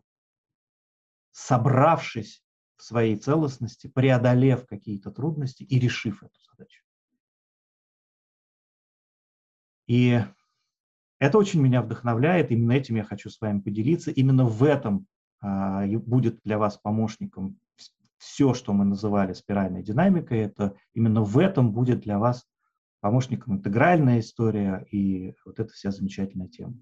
собравшись 1.31 2.43
в 2.77 2.84
своей 2.84 3.15
целостности, 3.17 3.88
преодолев 3.88 4.67
какие-то 4.67 5.10
трудности 5.10 5.63
и 5.63 5.79
решив 5.79 6.21
эту 6.21 6.39
задачу. 6.51 6.84
И 9.88 10.21
это 11.25 11.38
очень 11.38 11.61
меня 11.61 11.81
вдохновляет, 11.81 12.51
именно 12.51 12.73
этим 12.73 12.95
я 12.95 13.03
хочу 13.03 13.29
с 13.29 13.39
вами 13.39 13.59
поделиться. 13.59 14.11
Именно 14.11 14.45
в 14.45 14.63
этом 14.63 15.07
а, 15.41 15.85
будет 15.88 16.39
для 16.43 16.57
вас 16.57 16.77
помощником 16.77 17.59
все, 18.17 18.53
что 18.53 18.73
мы 18.73 18.85
называли 18.85 19.33
спиральной 19.33 19.83
динамикой. 19.83 20.39
Это 20.39 20.75
именно 20.93 21.21
в 21.21 21.38
этом 21.38 21.71
будет 21.71 22.01
для 22.01 22.17
вас 22.17 22.45
помощником 23.01 23.55
интегральная 23.55 24.19
история 24.19 24.85
и 24.91 25.35
вот 25.45 25.59
эта 25.59 25.71
вся 25.71 25.91
замечательная 25.91 26.47
тема. 26.47 26.75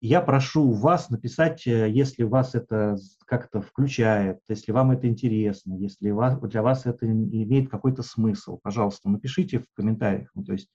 Я 0.00 0.20
прошу 0.20 0.70
вас 0.72 1.08
написать, 1.08 1.66
э, 1.66 1.90
если 1.90 2.24
вас 2.24 2.54
это 2.54 2.96
как-то 3.26 3.62
включает, 3.62 4.40
если 4.48 4.72
вам 4.72 4.90
это 4.90 5.08
интересно, 5.08 5.74
если 5.74 6.12
для 6.48 6.62
вас 6.62 6.86
это 6.86 7.06
имеет 7.06 7.70
какой-то 7.70 8.02
смысл, 8.02 8.58
пожалуйста, 8.62 9.08
напишите 9.08 9.60
в 9.60 9.66
комментариях. 9.74 10.30
Ну, 10.34 10.44
то 10.44 10.52
есть 10.52 10.68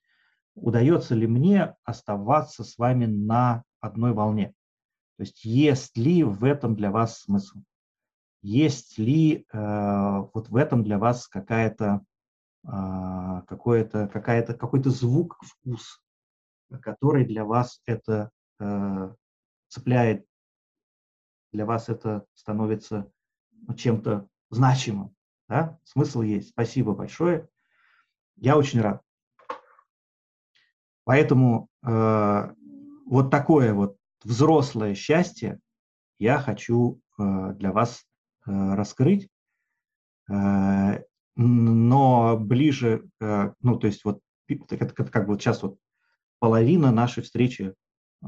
удается 0.56 1.16
ли 1.16 1.28
мне 1.28 1.76
оставаться 1.84 2.64
с 2.64 2.78
вами 2.78 3.06
на 3.06 3.64
одной 3.80 4.14
волне. 4.14 4.54
То 5.18 5.24
есть 5.24 5.44
есть 5.44 5.98
ли 5.98 6.24
в 6.24 6.44
этом 6.44 6.76
для 6.76 6.92
вас 6.92 7.20
смысл? 7.22 7.60
Есть 8.42 8.98
ли 8.98 9.46
э, 9.52 10.24
вот 10.34 10.50
в 10.50 10.56
этом 10.56 10.84
для 10.84 10.98
вас 10.98 11.28
какая-то 11.28 12.02
э, 12.66 13.42
какой-то 13.48 14.08
какая-то 14.08 14.54
какой-то 14.54 14.90
звук, 14.92 15.38
вкус, 15.44 16.02
который 16.82 17.26
для 17.26 17.44
вас 17.44 17.82
это 17.86 18.32
э, 18.60 19.14
цепляет, 19.68 20.26
для 21.52 21.66
вас 21.66 21.90
это 21.90 22.26
становится 22.34 23.12
чем-то 23.76 24.28
значимым. 24.50 25.16
Да? 25.50 25.80
Смысл 25.84 26.22
есть. 26.22 26.50
Спасибо 26.50 26.94
большое. 26.94 27.50
Я 28.38 28.58
очень 28.58 28.80
рад. 28.82 29.02
Поэтому 31.10 31.70
э, 31.84 32.54
вот 33.08 33.32
такое 33.32 33.74
вот 33.74 33.98
взрослое 34.24 34.94
счастье 34.94 35.60
я 36.20 36.38
хочу 36.38 37.02
э, 37.18 37.54
для 37.56 37.72
вас 37.72 38.06
э, 38.46 38.52
раскрыть, 38.76 39.28
э, 40.32 41.04
но 41.36 42.38
ближе, 42.38 43.10
э, 43.20 43.54
ну 43.60 43.80
то 43.80 43.88
есть 43.88 44.06
вот 44.06 44.20
как, 44.68 44.94
как 44.94 45.28
вот 45.28 45.42
сейчас 45.42 45.64
вот 45.64 45.80
половина 46.38 46.92
нашей 46.92 47.24
встречи 47.24 47.74
э, 48.22 48.28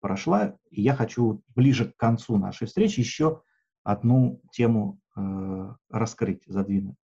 прошла, 0.00 0.54
и 0.68 0.82
я 0.82 0.94
хочу 0.94 1.42
ближе 1.54 1.90
к 1.90 1.96
концу 1.96 2.36
нашей 2.36 2.66
встречи 2.66 3.00
еще 3.00 3.40
одну 3.84 4.42
тему 4.52 5.00
э, 5.16 5.74
раскрыть, 5.88 6.42
задвинуть. 6.46 6.98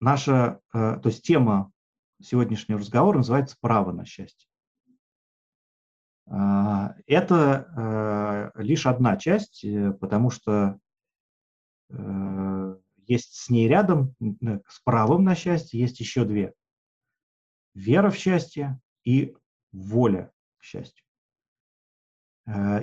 Наша, 0.00 0.60
э, 0.74 0.98
то 1.02 1.08
есть 1.08 1.22
тема 1.22 1.72
сегодняшнего 2.20 2.78
разговора 2.78 3.18
называется 3.18 3.56
«Право 3.60 3.92
на 3.92 4.04
счастье». 4.04 4.48
А, 6.28 6.94
это 7.06 8.52
э, 8.56 8.62
лишь 8.62 8.86
одна 8.86 9.16
часть, 9.16 9.64
э, 9.64 9.92
потому 9.92 10.30
что 10.30 10.78
есть 13.06 13.36
с 13.36 13.48
ней 13.48 13.68
рядом, 13.68 14.16
с 14.68 14.80
правом 14.80 15.22
на 15.22 15.36
счастье, 15.36 15.78
есть 15.78 16.00
еще 16.00 16.24
две. 16.24 16.52
Вера 17.74 18.10
в 18.10 18.16
счастье 18.16 18.80
и 19.04 19.36
воля 19.70 20.32
к 20.58 20.64
счастью. 20.64 21.04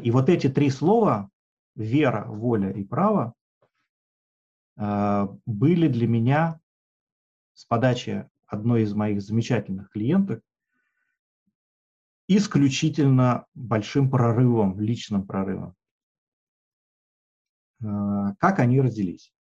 И 0.01 0.09
вот 0.09 0.29
эти 0.29 0.47
три 0.47 0.69
слова– 0.69 1.29
вера, 1.75 2.23
воля 2.29 2.71
и 2.71 2.85
право– 2.85 3.33
были 4.77 5.89
для 5.89 6.07
меня 6.07 6.61
с 7.53 7.65
подачи 7.65 8.29
одной 8.47 8.83
из 8.83 8.93
моих 8.93 9.21
замечательных 9.21 9.89
клиенток 9.89 10.41
исключительно 12.27 13.45
большим 13.53 14.09
прорывом, 14.09 14.79
личным 14.79 15.25
прорывом. 15.25 15.75
Э, 17.81 18.33
как 18.39 18.59
они 18.59 18.79
родились? 18.79 19.33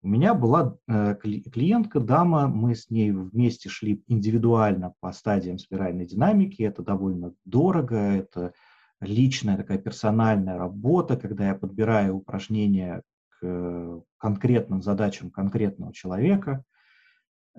У 0.00 0.08
меня 0.08 0.32
была 0.32 0.76
э, 0.86 1.16
клиентка, 1.16 2.00
дама, 2.00 2.46
мы 2.46 2.74
с 2.74 2.88
ней 2.88 3.10
вместе 3.10 3.68
шли 3.68 4.02
индивидуально 4.06 4.94
по 5.00 5.12
стадиям 5.12 5.58
спиральной 5.58 6.06
динамики. 6.06 6.62
Это 6.62 6.82
довольно 6.82 7.34
дорого, 7.44 7.96
это 7.96 8.54
личная 9.00 9.56
такая 9.56 9.78
персональная 9.78 10.56
работа, 10.56 11.16
когда 11.16 11.48
я 11.48 11.54
подбираю 11.54 12.16
упражнения 12.16 13.02
к 13.28 14.02
конкретным 14.18 14.82
задачам 14.82 15.30
конкретного 15.30 15.92
человека– 15.92 16.64
Э, 16.72 16.77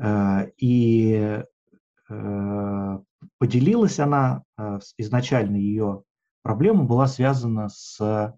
и 0.01 1.43
э, 2.09 2.99
поделилась 3.37 3.99
она, 3.99 4.43
э, 4.57 4.79
изначально 4.97 5.57
ее 5.57 6.03
проблема 6.41 6.85
была 6.85 7.07
связана 7.07 7.69
с 7.69 8.35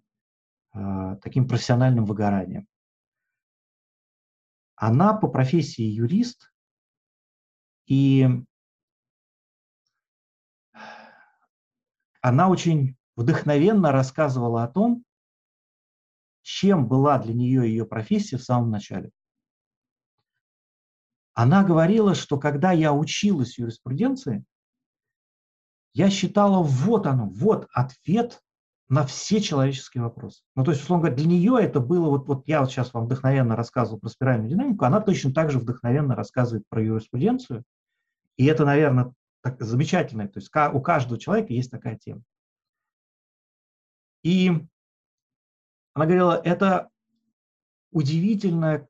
таким 1.21 1.49
профессиональным 1.49 2.05
выгоранием. 2.05 2.65
Она 4.77 5.13
по 5.13 5.27
профессии 5.27 5.83
юрист, 5.83 6.49
и 7.87 8.25
она 12.21 12.47
очень 12.47 12.95
вдохновенно 13.17 13.91
рассказывала 13.91 14.63
о 14.63 14.69
том, 14.69 15.03
чем 16.41 16.87
была 16.87 17.19
для 17.19 17.33
нее 17.33 17.69
ее 17.69 17.85
профессия 17.85 18.37
в 18.37 18.43
самом 18.43 18.71
начале. 18.71 19.11
Она 21.33 21.63
говорила, 21.63 22.13
что 22.13 22.37
когда 22.37 22.71
я 22.71 22.93
училась 22.93 23.57
юриспруденции, 23.57 24.43
я 25.93 26.09
считала, 26.09 26.61
вот 26.63 27.07
оно, 27.07 27.27
вот 27.27 27.67
ответ 27.73 28.41
на 28.89 29.05
все 29.05 29.41
человеческие 29.41 30.03
вопросы. 30.03 30.43
Ну, 30.55 30.65
то 30.65 30.71
есть, 30.71 30.83
условно 30.83 31.03
говоря, 31.03 31.15
для 31.15 31.27
нее 31.27 31.57
это 31.61 31.79
было, 31.79 32.09
вот, 32.09 32.27
вот 32.27 32.47
я 32.47 32.59
вот 32.59 32.71
сейчас 32.71 32.93
вам 32.93 33.05
вдохновенно 33.05 33.55
рассказывал 33.55 33.99
про 33.99 34.09
спиральную 34.09 34.49
динамику, 34.49 34.83
она 34.83 34.99
точно 34.99 35.33
так 35.33 35.49
же 35.49 35.59
вдохновенно 35.59 36.15
рассказывает 36.15 36.65
про 36.67 36.83
юриспруденцию. 36.83 37.63
И 38.35 38.45
это, 38.45 38.65
наверное, 38.65 39.13
так, 39.41 39.61
замечательно. 39.61 40.27
То 40.27 40.39
есть 40.39 40.49
у 40.53 40.81
каждого 40.81 41.19
человека 41.19 41.53
есть 41.53 41.71
такая 41.71 41.97
тема. 41.97 42.21
И 44.23 44.49
она 45.93 46.05
говорила, 46.05 46.41
это 46.43 46.89
удивительная, 47.91 48.87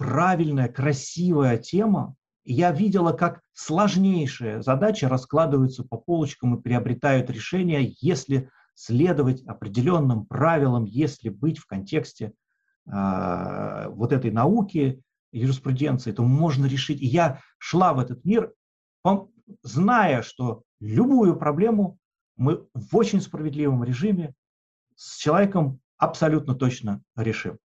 правильная, 0.00 0.68
красивая 0.68 1.58
тема. 1.58 2.16
Я 2.42 2.72
видела, 2.72 3.12
как 3.12 3.42
сложнейшие 3.52 4.62
задачи 4.62 5.04
раскладываются 5.04 5.84
по 5.84 5.98
полочкам 5.98 6.54
и 6.54 6.62
приобретают 6.62 7.28
решения, 7.28 7.94
если 8.00 8.48
следовать 8.72 9.42
определенным 9.42 10.24
правилам, 10.24 10.86
если 10.86 11.28
быть 11.28 11.58
в 11.58 11.66
контексте 11.66 12.32
э, 12.90 13.88
вот 13.90 14.14
этой 14.14 14.30
науки, 14.30 15.02
юриспруденции, 15.32 16.12
то 16.12 16.22
можно 16.22 16.64
решить. 16.64 17.02
И 17.02 17.06
я 17.06 17.42
шла 17.58 17.92
в 17.92 17.98
этот 17.98 18.24
мир, 18.24 18.54
зная, 19.62 20.22
что 20.22 20.62
любую 20.80 21.36
проблему 21.36 21.98
мы 22.36 22.66
в 22.72 22.96
очень 22.96 23.20
справедливом 23.20 23.84
режиме 23.84 24.32
с 24.96 25.18
человеком 25.18 25.78
абсолютно 25.98 26.54
точно 26.54 27.02
решим. 27.16 27.58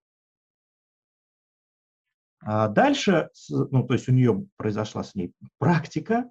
А 2.48 2.68
дальше, 2.68 3.32
ну, 3.50 3.84
то 3.88 3.96
есть 3.96 4.08
у 4.08 4.12
нее 4.12 4.46
произошла 4.56 5.04
с 5.04 5.16
ней 5.16 5.34
практика, 5.58 6.30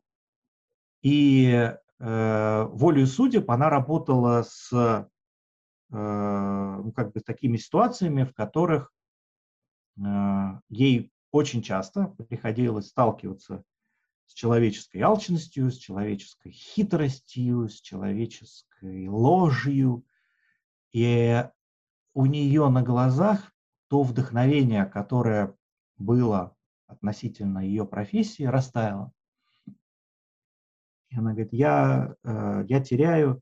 и 1.02 1.74
э, 1.98 2.62
волею 2.70 3.08
судеб 3.08 3.50
она 3.50 3.68
работала 3.68 4.44
с 4.44 4.72
э, 4.72 5.06
ну, 5.90 6.92
как 6.92 7.12
бы 7.12 7.20
такими 7.20 7.56
ситуациями, 7.56 8.22
в 8.22 8.32
которых 8.32 8.92
э, 9.98 10.02
ей 10.68 11.10
очень 11.32 11.62
часто 11.62 12.14
приходилось 12.28 12.90
сталкиваться 12.90 13.64
с 14.26 14.34
человеческой 14.34 14.98
алчностью, 14.98 15.72
с 15.72 15.78
человеческой 15.78 16.52
хитростью, 16.52 17.68
с 17.68 17.80
человеческой 17.80 19.08
ложью. 19.08 20.06
И 20.92 21.44
у 22.14 22.26
нее 22.26 22.68
на 22.68 22.84
глазах 22.84 23.52
то 23.88 24.04
вдохновение, 24.04 24.86
которое 24.86 25.56
было 25.98 26.56
относительно 26.86 27.58
ее 27.58 27.86
профессии, 27.86 28.44
растаяло. 28.44 29.12
И 31.10 31.16
она 31.16 31.32
говорит, 31.32 31.52
я, 31.52 32.14
э, 32.24 32.64
я 32.68 32.80
теряю 32.80 33.40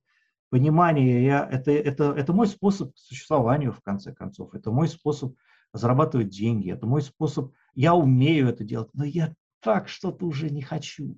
понимание, 0.51 1.25
я, 1.25 1.49
это, 1.51 1.71
это, 1.71 2.13
это 2.13 2.33
мой 2.33 2.47
способ 2.47 2.95
к 2.95 2.99
существованию, 2.99 3.73
в 3.73 3.81
конце 3.81 4.15
концов, 4.15 4.55
это 4.55 4.71
мой 4.71 4.89
способ 4.89 5.35
зарабатывать 5.73 6.29
деньги, 6.29 6.71
это 6.71 6.87
мой 6.87 7.01
способ, 7.03 7.55
я 7.75 7.95
умею 7.95 8.49
это 8.49 8.63
делать, 8.63 8.91
но 8.93 9.05
я 9.05 9.35
так 9.61 9.89
что-то 9.89 10.27
уже 10.27 10.51
не 10.51 10.61
хочу. 10.61 11.17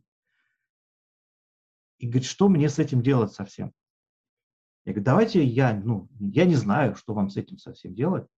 И 1.99 2.07
говорит, 2.07 2.25
что 2.25 2.49
мне 2.49 2.69
с 2.69 2.79
этим 2.79 3.03
делать 3.03 3.33
совсем? 3.33 3.73
Я 4.85 4.93
говорю, 4.93 5.05
давайте 5.05 5.45
я, 5.45 5.75
ну, 5.75 6.09
я 6.21 6.45
не 6.45 6.55
знаю, 6.55 6.95
что 6.95 7.15
вам 7.15 7.31
с 7.31 7.37
этим 7.37 7.59
совсем 7.59 7.95
делать. 7.95 8.29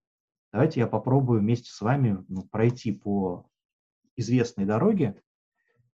Давайте 0.52 0.80
я 0.80 0.87
попробую 0.87 1.40
вместе 1.40 1.70
с 1.70 1.80
вами 1.80 2.24
ну, 2.28 2.42
пройти 2.44 2.92
по 2.92 3.46
известной 4.16 4.64
дороге. 4.64 5.20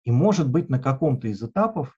И, 0.03 0.11
может 0.11 0.49
быть, 0.49 0.69
на 0.69 0.79
каком-то 0.79 1.27
из 1.27 1.41
этапов 1.41 1.97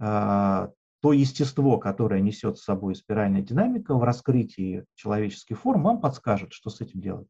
э, 0.00 0.68
то 1.00 1.12
естество, 1.12 1.78
которое 1.78 2.20
несет 2.20 2.58
с 2.58 2.64
собой 2.64 2.94
спиральная 2.94 3.42
динамика 3.42 3.94
в 3.94 4.02
раскрытии 4.02 4.84
человеческих 4.94 5.60
форм, 5.60 5.84
вам 5.84 6.00
подскажет, 6.00 6.52
что 6.52 6.70
с 6.70 6.80
этим 6.80 7.00
делать. 7.00 7.28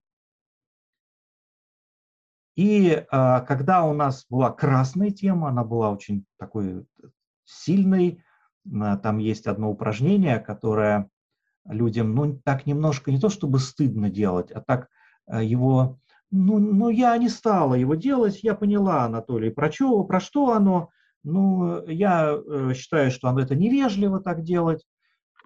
И 2.56 3.04
а, 3.10 3.42
когда 3.42 3.84
у 3.84 3.92
нас 3.92 4.26
была 4.28 4.50
красная 4.50 5.10
тема, 5.10 5.50
она 5.50 5.64
была 5.64 5.90
очень 5.90 6.24
такой 6.38 6.86
сильной, 7.44 8.22
а, 8.66 8.96
там 8.96 9.18
есть 9.18 9.46
одно 9.46 9.70
упражнение, 9.70 10.40
которое 10.40 11.08
людям, 11.68 12.14
ну, 12.14 12.40
так 12.44 12.66
немножко 12.66 13.10
не 13.10 13.20
то 13.20 13.28
чтобы 13.28 13.58
стыдно 13.58 14.10
делать, 14.10 14.50
а 14.50 14.60
так 14.60 14.88
а, 15.26 15.42
его, 15.42 15.98
ну, 16.30 16.58
ну, 16.58 16.88
я 16.88 17.16
не 17.18 17.28
стала 17.28 17.74
его 17.74 17.94
делать, 17.94 18.42
я 18.42 18.54
поняла, 18.54 19.04
Анатолий, 19.04 19.50
про 19.50 19.70
что, 19.70 20.02
про 20.04 20.20
что 20.20 20.52
оно, 20.52 20.90
ну, 21.22 21.86
я 21.86 22.32
э, 22.32 22.72
считаю, 22.74 23.10
что 23.10 23.38
это 23.38 23.54
невежливо 23.54 24.20
так 24.20 24.42
делать, 24.42 24.86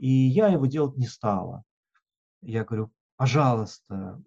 и 0.00 0.08
я 0.08 0.48
его 0.48 0.66
делать 0.66 0.96
не 0.96 1.06
стала. 1.06 1.62
Я 2.42 2.64
говорю, 2.64 2.90
пожалуйста, 3.16 4.20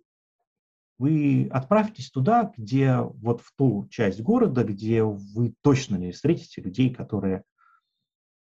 вы 0.97 1.49
отправьтесь 1.51 2.09
туда, 2.09 2.53
где 2.57 2.97
вот 2.97 3.41
в 3.41 3.53
ту 3.57 3.87
часть 3.89 4.21
города, 4.21 4.63
где 4.63 5.03
вы 5.03 5.53
точно 5.61 5.97
не 5.97 6.11
встретите 6.11 6.61
людей, 6.61 6.93
которые 6.93 7.43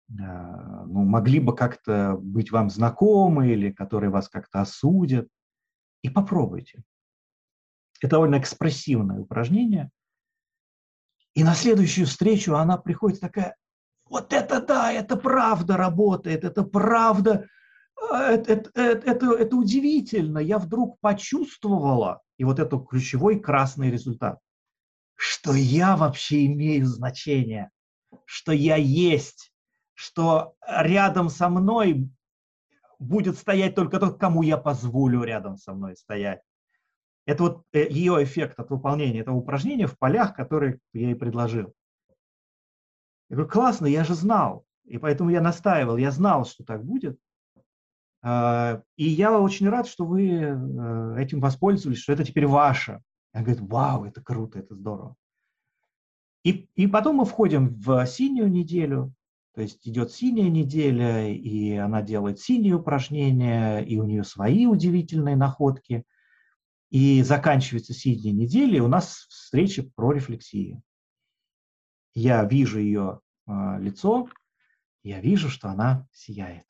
ну, 0.09 1.05
могли 1.05 1.39
бы 1.39 1.55
как-то 1.55 2.17
быть 2.19 2.51
вам 2.51 2.71
знакомы 2.71 3.49
или 3.49 3.71
которые 3.71 4.11
вас 4.11 4.29
как-то 4.29 4.61
осудят. 4.61 5.29
И 6.03 6.09
попробуйте. 6.09 6.83
Это 8.01 8.13
довольно 8.13 8.39
экспрессивное 8.39 9.21
упражнение. 9.21 9.91
И 11.35 11.45
на 11.45 11.55
следующую 11.55 12.07
встречу 12.07 12.55
она 12.55 12.79
приходит 12.79 13.21
такая, 13.21 13.57
вот 14.09 14.33
это 14.33 14.63
да, 14.63 14.93
это 14.93 15.17
правда 15.17 15.77
работает, 15.77 16.45
это 16.45 16.63
правда 16.63 17.47
это, 18.11 18.53
это, 18.53 19.11
это, 19.11 19.33
это 19.33 19.57
удивительно. 19.57 20.39
Я 20.39 20.59
вдруг 20.59 20.99
почувствовала, 21.01 22.23
и 22.37 22.45
вот 22.45 22.59
это 22.59 22.79
ключевой 22.79 23.41
красный 23.41 23.91
результат, 23.91 24.39
что 25.17 25.53
я 25.53 25.97
вообще 25.97 26.47
имею 26.47 26.87
значение, 26.87 27.71
что 28.25 28.53
я 28.53 28.77
есть, 28.77 29.53
что 29.99 30.55
рядом 30.65 31.29
со 31.29 31.49
мной 31.49 32.09
будет 33.01 33.37
стоять 33.37 33.75
только 33.75 33.99
тот, 33.99 34.21
кому 34.21 34.43
я 34.43 34.57
позволю 34.57 35.25
рядом 35.25 35.57
со 35.57 35.75
мной 35.75 35.97
стоять. 35.97 36.41
Это 37.27 37.43
вот 37.43 37.65
э, 37.73 37.89
ее 37.91 38.23
эффект 38.23 38.61
от 38.61 38.71
выполнения 38.71 39.19
этого 39.19 39.35
упражнения 39.35 39.89
в 39.89 39.99
полях, 39.99 40.37
которые 40.37 40.79
я 40.93 41.09
ей 41.09 41.17
предложил. 41.17 41.75
Я 43.29 43.37
говорю, 43.37 43.51
классно, 43.51 43.87
я 43.87 44.05
же 44.05 44.15
знал. 44.15 44.65
И 44.85 44.99
поэтому 44.99 45.31
я 45.31 45.41
настаивал, 45.41 45.97
я 45.97 46.13
знал, 46.13 46.47
что 46.47 46.65
так 46.65 46.85
будет. 46.85 47.19
А, 48.23 48.83
и 48.95 49.09
я 49.09 49.37
очень 49.37 49.69
рад, 49.69 49.89
что 49.89 50.07
вы 50.07 50.31
э, 50.31 51.17
этим 51.19 51.41
воспользовались, 51.41 51.99
что 51.99 52.13
это 52.13 52.25
теперь 52.25 52.47
ваше. 52.47 53.03
Я 53.35 53.43
говорю, 53.43 53.67
вау, 53.67 54.05
это 54.05 54.23
круто, 54.23 54.61
это 54.61 54.77
здорово. 54.77 55.17
И, 56.45 56.71
и 56.77 56.87
потом 56.87 57.17
мы 57.17 57.25
входим 57.25 57.75
в 57.81 58.07
синюю 58.07 58.49
неделю, 58.49 59.13
то 59.55 59.63
есть 59.63 59.87
идет 59.89 60.13
синяя 60.13 60.49
неделя, 60.49 61.29
и 61.29 61.73
она 61.73 62.03
делает 62.03 62.39
синие 62.39 62.75
упражнения, 62.75 63.79
и 63.81 63.99
у 63.99 64.05
нее 64.05 64.25
свои 64.25 64.67
удивительные 64.67 65.37
находки. 65.37 66.05
И 66.91 67.23
заканчивается 67.23 67.93
синяя 67.93 68.33
неделя, 68.33 68.77
и 68.79 68.81
у 68.81 68.89
нас 68.89 69.27
встреча 69.29 69.85
про 69.95 70.13
рефлексию. 70.13 70.83
Я 72.15 72.45
вижу 72.45 72.79
ее 72.79 73.21
э, 73.47 73.53
лицо, 73.81 74.29
я 75.03 75.21
вижу, 75.21 75.49
что 75.49 75.69
она 75.69 76.07
сияет. 76.13 76.65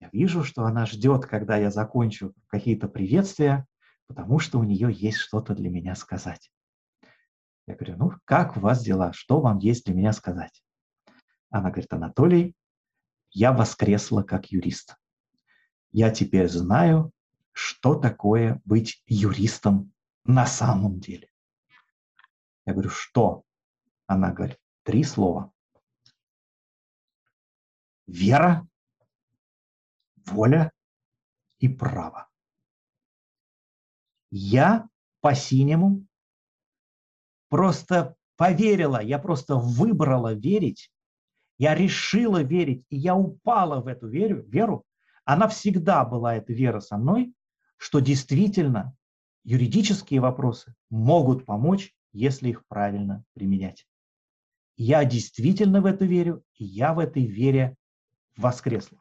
Я 0.00 0.08
вижу, 0.12 0.44
что 0.44 0.64
она 0.64 0.86
ждет, 0.86 1.26
когда 1.26 1.56
я 1.56 1.70
закончу 1.70 2.34
какие-то 2.48 2.88
приветствия, 2.88 3.66
потому 4.08 4.38
что 4.38 4.58
у 4.58 4.64
нее 4.64 4.92
есть 4.92 5.18
что-то 5.18 5.54
для 5.54 5.70
меня 5.70 5.94
сказать. 5.94 6.50
Я 7.66 7.76
говорю, 7.76 7.96
ну, 7.96 8.12
как 8.24 8.56
у 8.56 8.60
вас 8.60 8.82
дела? 8.82 9.12
Что 9.12 9.40
вам 9.40 9.58
есть 9.58 9.86
для 9.86 9.94
меня 9.94 10.12
сказать? 10.12 10.62
Она 11.52 11.70
говорит, 11.70 11.92
Анатолий, 11.92 12.56
я 13.30 13.52
воскресла 13.52 14.22
как 14.22 14.50
юрист. 14.50 14.96
Я 15.92 16.10
теперь 16.10 16.48
знаю, 16.48 17.12
что 17.52 17.94
такое 17.94 18.62
быть 18.64 19.02
юристом 19.06 19.92
на 20.24 20.46
самом 20.46 20.98
деле. 20.98 21.30
Я 22.64 22.72
говорю, 22.72 22.88
что? 22.88 23.44
Она 24.06 24.32
говорит, 24.32 24.58
три 24.82 25.04
слова. 25.04 25.52
Вера, 28.06 28.66
воля 30.24 30.72
и 31.58 31.68
право. 31.68 32.30
Я 34.30 34.88
по-синему 35.20 36.06
просто 37.50 38.16
поверила, 38.36 39.02
я 39.02 39.18
просто 39.18 39.56
выбрала 39.56 40.32
верить, 40.32 40.91
я 41.62 41.76
решила 41.76 42.42
верить, 42.42 42.84
и 42.88 42.96
я 42.96 43.14
упала 43.14 43.80
в 43.80 43.86
эту 43.86 44.08
веру, 44.08 44.42
веру. 44.48 44.84
Она 45.24 45.46
всегда 45.46 46.04
была, 46.04 46.34
эта 46.34 46.52
вера 46.52 46.80
со 46.80 46.96
мной, 46.96 47.32
что 47.76 48.00
действительно 48.00 48.96
юридические 49.44 50.20
вопросы 50.20 50.74
могут 50.90 51.46
помочь, 51.46 51.94
если 52.12 52.48
их 52.48 52.66
правильно 52.66 53.24
применять. 53.32 53.86
Я 54.76 55.04
действительно 55.04 55.80
в 55.80 55.86
это 55.86 56.04
верю, 56.04 56.42
и 56.56 56.64
я 56.64 56.94
в 56.94 56.98
этой 56.98 57.26
вере 57.26 57.76
воскресла. 58.36 58.98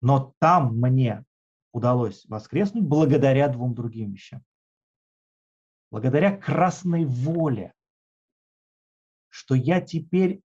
Но 0.00 0.34
там 0.40 0.80
мне 0.80 1.24
удалось 1.70 2.24
воскреснуть 2.24 2.82
благодаря 2.82 3.46
двум 3.46 3.76
другим 3.76 4.10
вещам. 4.10 4.42
Благодаря 5.92 6.36
красной 6.36 7.04
воле, 7.04 7.72
что 9.28 9.54
я 9.54 9.80
теперь 9.80 10.42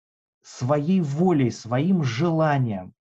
своей 0.47 1.01
волей, 1.01 1.51
своим 1.51 2.03
желанием 2.03 2.93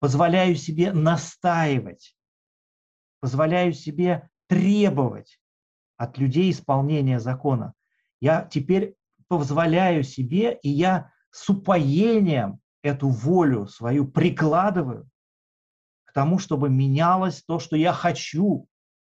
позволяю 0.00 0.54
себе 0.54 0.92
настаивать, 0.92 2.14
позволяю 3.20 3.72
себе 3.72 4.28
требовать 4.46 5.40
от 5.96 6.18
людей 6.18 6.50
исполнения 6.50 7.20
закона. 7.20 7.72
Я 8.20 8.42
теперь 8.42 8.96
позволяю 9.28 10.02
себе, 10.02 10.58
и 10.62 10.68
я 10.68 11.10
с 11.30 11.48
упоением 11.48 12.60
эту 12.82 13.08
волю 13.08 13.66
свою 13.66 14.06
прикладываю 14.06 15.08
к 16.04 16.12
тому, 16.12 16.38
чтобы 16.38 16.68
менялось 16.68 17.42
то, 17.42 17.58
что 17.58 17.76
я 17.76 17.94
хочу, 17.94 18.68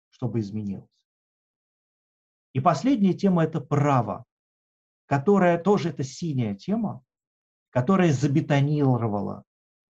чтобы 0.08 0.40
изменилось. 0.40 0.88
И 2.54 2.60
последняя 2.60 3.12
тема– 3.12 3.44
это 3.44 3.60
право, 3.60 4.24
которая 5.06 5.58
тоже 5.58 5.90
это 5.90 6.04
синяя 6.04 6.54
тема, 6.54 7.02
которая 7.70 8.12
забетонировала 8.12 9.44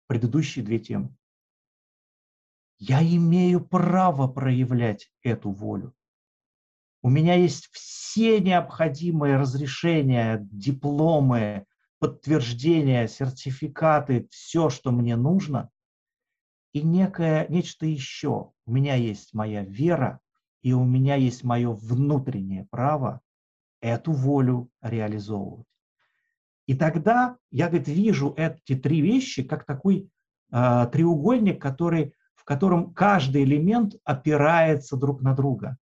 предыдущие 0.07 0.65
две 0.65 0.79
темы. 0.79 1.15
Я 2.79 3.03
имею 3.03 3.65
право 3.65 4.29
проявлять 4.29 5.11
эту 5.23 5.51
волю. 5.51 5.95
У 7.03 7.11
меня 7.11 7.35
есть 7.35 7.69
все 7.73 8.41
необходимые 8.41 9.37
разрешения, 9.37 10.39
дипломы, 10.51 11.67
подтверждения, 11.99 13.07
сертификаты, 13.09 14.29
все, 14.31 14.71
что 14.71 14.91
мне 14.91 15.17
нужно, 15.17 15.71
и 16.73 16.83
некое, 16.83 17.47
нечто 17.49 17.87
еще. 17.87 18.53
У 18.67 18.73
меня 18.73 18.95
есть 18.95 19.35
моя 19.35 19.65
вера, 19.65 20.21
и 20.63 20.73
у 20.73 20.85
меня 20.85 21.15
есть 21.15 21.45
мое 21.45 21.73
внутреннее 21.73 22.67
право 22.71 23.21
эту 23.81 24.13
волю 24.13 24.71
реализовывать. 24.83 25.67
И 26.67 26.75
тогда 26.75 27.39
я, 27.51 27.69
говорит, 27.69 27.89
вижу 27.89 28.35
эти 28.37 28.77
три 28.77 29.01
вещи 29.01 29.43
как 29.43 29.65
такой 29.65 30.11
э, 30.53 30.87
треугольник, 30.93 31.61
который, 31.61 32.15
в 32.35 32.45
котором 32.45 32.93
каждый 32.93 33.45
элемент 33.45 33.95
опирается 34.05 34.97
друг 34.97 35.23
на 35.23 35.35
друга. 35.35 35.79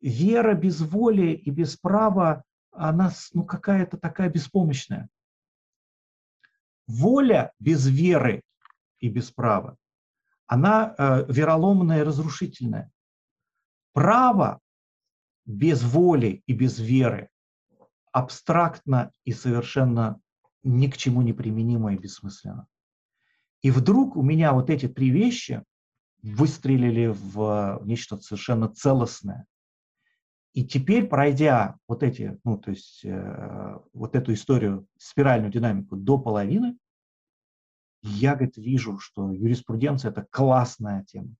Вера 0.00 0.54
без 0.54 0.80
воли 0.80 1.32
и 1.32 1.50
без 1.50 1.76
права, 1.76 2.44
она 2.70 3.10
ну, 3.32 3.44
какая-то 3.44 3.96
такая 3.96 4.30
беспомощная. 4.30 5.08
Воля 6.86 7.52
без 7.58 7.86
веры 7.88 8.42
и 9.00 9.08
без 9.08 9.32
права, 9.32 9.76
она 10.46 10.94
э, 10.96 11.24
вероломная 11.28 12.00
и 12.00 12.04
разрушительная. 12.04 12.92
Право 13.92 14.60
без 15.46 15.82
воли 15.82 16.42
и 16.46 16.52
без 16.52 16.78
веры 16.78 17.30
абстрактно 18.12 19.12
и 19.24 19.32
совершенно 19.32 20.20
ни 20.62 20.88
к 20.88 20.96
чему 20.96 21.22
не 21.22 21.32
применимо 21.32 21.94
и 21.94 21.98
бессмысленно. 21.98 22.66
И 23.62 23.70
вдруг 23.70 24.16
у 24.16 24.22
меня 24.22 24.52
вот 24.52 24.70
эти 24.70 24.88
три 24.88 25.10
вещи 25.10 25.62
выстрелили 26.22 27.06
в 27.06 27.80
нечто 27.84 28.18
совершенно 28.18 28.68
целостное. 28.68 29.46
И 30.54 30.64
теперь, 30.64 31.06
пройдя 31.06 31.76
вот 31.86 32.02
эти, 32.02 32.38
ну, 32.42 32.56
то 32.56 32.70
есть 32.70 33.04
э, 33.04 33.78
вот 33.92 34.16
эту 34.16 34.32
историю, 34.32 34.86
спиральную 34.96 35.52
динамику 35.52 35.96
до 35.96 36.18
половины, 36.18 36.78
я, 38.02 38.34
говорит, 38.34 38.56
вижу, 38.56 38.98
что 38.98 39.30
юриспруденция– 39.32 40.10
это 40.12 40.26
классная 40.30 41.04
тема. 41.04 41.34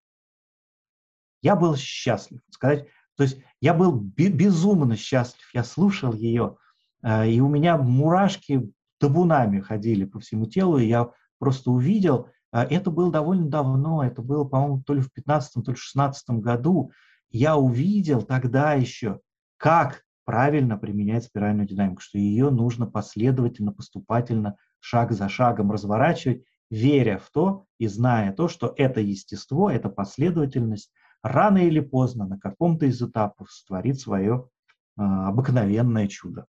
Я 1.41 1.57
был 1.57 1.77
счастлив. 1.77 2.41
Сказать, 2.51 2.89
то 3.17 3.25
есть 3.25 3.39
я 3.61 3.75
был 3.75 3.93
безумно 3.93 4.97
счастлив. 4.97 5.49
Я 5.55 5.65
слушал 5.65 6.13
ее, 6.13 6.57
э, 7.03 7.31
и 7.31 7.41
у 7.41 7.49
меня 7.49 7.79
мурашки 7.79 8.71
табунами 8.99 9.61
ходили 9.61 10.05
по 10.05 10.21
всему 10.21 10.47
телу, 10.47 10.79
и 10.79 10.87
я 10.87 11.11
просто 11.39 11.71
увидел, 11.71 12.29
э, 12.53 12.61
это 12.61 12.91
было 12.91 13.11
довольно 13.11 13.49
давно, 13.49 14.05
это 14.05 14.23
было, 14.23 14.45
по-моему, 14.45 14.83
то 14.83 14.95
ли 14.95 15.01
в 15.01 15.13
15 15.13 15.65
то 15.65 15.71
ли 15.71 15.77
в 15.77 15.81
16 15.81 16.31
году, 16.41 16.93
я 17.31 17.57
увидел 17.57 18.23
тогда 18.23 18.75
еще, 18.75 19.21
как 19.57 20.03
правильно 20.25 20.77
применять 20.77 21.25
спиральную 21.25 21.67
динамику, 21.67 22.01
что 22.01 22.19
ее 22.19 22.51
нужно 22.51 22.87
последовательно, 22.87 23.73
поступательно, 23.73 24.57
шаг 24.81 25.13
за 25.13 25.29
шагом 25.29 25.73
разворачивать, 25.73 26.45
веря 26.71 27.19
в 27.19 27.31
то 27.31 27.65
и 27.79 27.87
зная 27.87 28.33
то, 28.33 28.49
что 28.49 28.75
это 28.77 29.01
естество, 29.01 29.71
это 29.71 29.89
последовательность 29.89 30.91
рано 31.23 31.59
или 31.59 31.81
поздно 31.81 32.27
на 32.27 32.39
каком-то 32.39 32.87
из 32.87 33.01
этапов 33.03 33.51
створит 33.51 34.01
свое 34.01 34.49
э, 34.97 35.03
обыкновенное 35.03 36.09
чудо. 36.09 36.47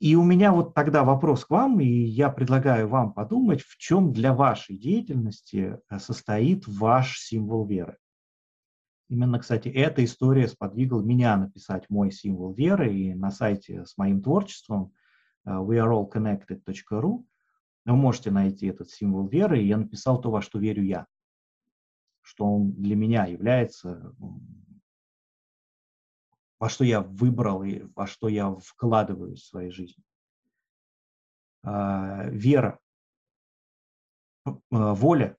И 0.00 0.16
у 0.16 0.24
меня 0.24 0.52
вот 0.52 0.74
тогда 0.74 1.04
вопрос 1.04 1.44
к 1.44 1.50
вам, 1.50 1.78
и 1.78 1.86
я 1.86 2.30
предлагаю 2.30 2.88
вам 2.88 3.12
подумать, 3.12 3.60
в 3.60 3.76
чем 3.76 4.14
для 4.14 4.32
вашей 4.32 4.78
деятельности 4.78 5.78
э, 5.90 5.98
состоит 5.98 6.66
ваш 6.66 7.18
символ 7.18 7.66
веры. 7.66 7.98
Именно, 9.10 9.40
кстати, 9.40 9.68
эта 9.68 10.02
история 10.04 10.48
сподвигла 10.48 11.02
меня 11.02 11.36
написать 11.36 11.90
мой 11.90 12.12
символ 12.12 12.54
веры, 12.54 12.94
и 12.94 13.12
на 13.12 13.30
сайте 13.30 13.84
с 13.84 13.98
моим 13.98 14.22
творчеством 14.22 14.92
э, 15.44 15.50
weareallconnected.ru 15.50 17.24
вы 17.84 17.96
можете 17.96 18.30
найти 18.30 18.68
этот 18.68 18.88
символ 18.90 19.28
веры, 19.28 19.60
и 19.60 19.66
я 19.66 19.76
написал 19.76 20.20
то, 20.20 20.30
во 20.30 20.40
что 20.40 20.58
верю 20.58 20.82
я, 20.82 21.06
что 22.30 22.44
он 22.44 22.70
для 22.74 22.94
меня 22.94 23.26
является 23.26 24.14
во 26.60 26.68
что 26.68 26.84
я 26.84 27.00
выбрал 27.00 27.64
и 27.64 27.82
во 27.96 28.06
что 28.06 28.28
я 28.28 28.54
вкладываю 28.54 29.34
в 29.34 29.40
свою 29.40 29.72
жизнь. 29.72 30.00
А, 31.64 32.26
вера, 32.26 32.78
а, 34.44 34.94
воля, 34.94 35.36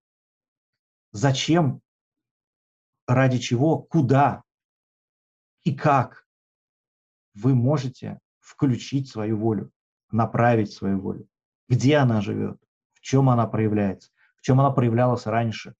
зачем, 1.11 1.81
ради 3.07 3.37
чего, 3.37 3.81
куда? 3.81 4.43
И 5.63 5.73
как? 5.73 6.27
Вы 7.35 7.55
можете 7.55 8.19
включить 8.39 9.09
свою 9.09 9.37
волю, 9.37 9.71
направить 10.11 10.73
свою 10.73 10.99
волю, 10.99 11.29
где 11.69 11.97
она 11.97 12.19
живет, 12.19 12.59
в 12.95 12.99
чем 12.99 13.29
она 13.29 13.47
проявляется, 13.47 14.11
в 14.35 14.41
чем 14.41 14.59
она 14.59 14.71
проявлялась 14.71 15.25
раньше. 15.25 15.75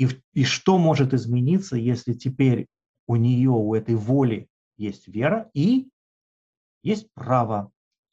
И, 0.00 0.08
и 0.32 0.44
что 0.44 0.78
может 0.78 1.12
измениться, 1.12 1.76
если 1.76 2.14
теперь 2.14 2.68
у 3.06 3.16
нее, 3.16 3.50
у 3.50 3.74
этой 3.74 3.96
воли 3.96 4.48
есть 4.78 5.06
вера 5.08 5.50
и 5.52 5.90
есть 6.82 7.12
право. 7.12 7.70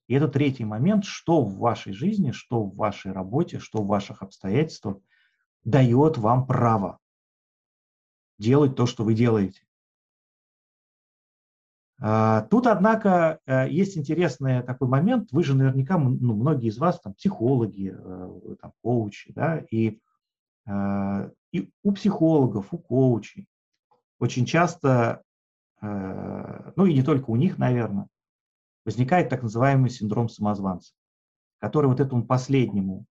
И 0.10 0.14
это 0.14 0.28
третий 0.28 0.66
момент, 0.66 1.06
что 1.06 1.42
в 1.42 1.58
вашей 1.58 1.94
жизни, 1.94 2.32
что 2.32 2.62
в 2.64 2.76
вашей 2.76 3.14
работе, 3.14 3.60
что 3.60 3.82
в 3.82 3.88
ваших 3.88 4.22
обстоятельствах 4.22 4.98
дает 5.64 6.18
вам 6.18 6.46
право 6.46 7.00
делать 8.38 8.76
то, 8.76 8.86
что 8.86 9.06
вы 9.06 9.14
делаете. 9.14 9.62
А, 12.02 12.42
тут, 12.50 12.68
однако, 12.68 13.40
э, 13.46 13.70
есть 13.70 13.98
интересный 13.98 14.62
такой 14.62 14.90
момент. 14.90 15.32
Вы 15.32 15.42
же 15.42 15.56
наверняка, 15.56 15.98
ну, 15.98 16.36
многие 16.36 16.68
из 16.68 16.78
вас 16.80 17.00
там 17.00 17.14
психологи, 17.14 17.96
э, 17.98 18.56
там, 18.62 18.74
коучи, 18.82 19.32
да, 19.32 19.64
и, 19.72 20.02
э, 20.68 21.32
и 21.52 21.70
у 21.84 21.92
психологов, 21.92 22.74
у 22.74 22.78
коучей 22.78 23.48
очень 24.20 24.46
часто, 24.46 25.22
э, 25.82 26.72
ну 26.76 26.86
и 26.86 26.94
не 26.94 27.04
только 27.04 27.30
у 27.30 27.36
них, 27.36 27.58
наверное, 27.58 28.08
возникает 28.86 29.30
так 29.30 29.44
называемый 29.44 29.90
синдром 29.90 30.30
самозванца, 30.30 30.94
который 31.60 31.88
вот 31.88 32.00
этому 32.00 32.26
последнему 32.26 33.06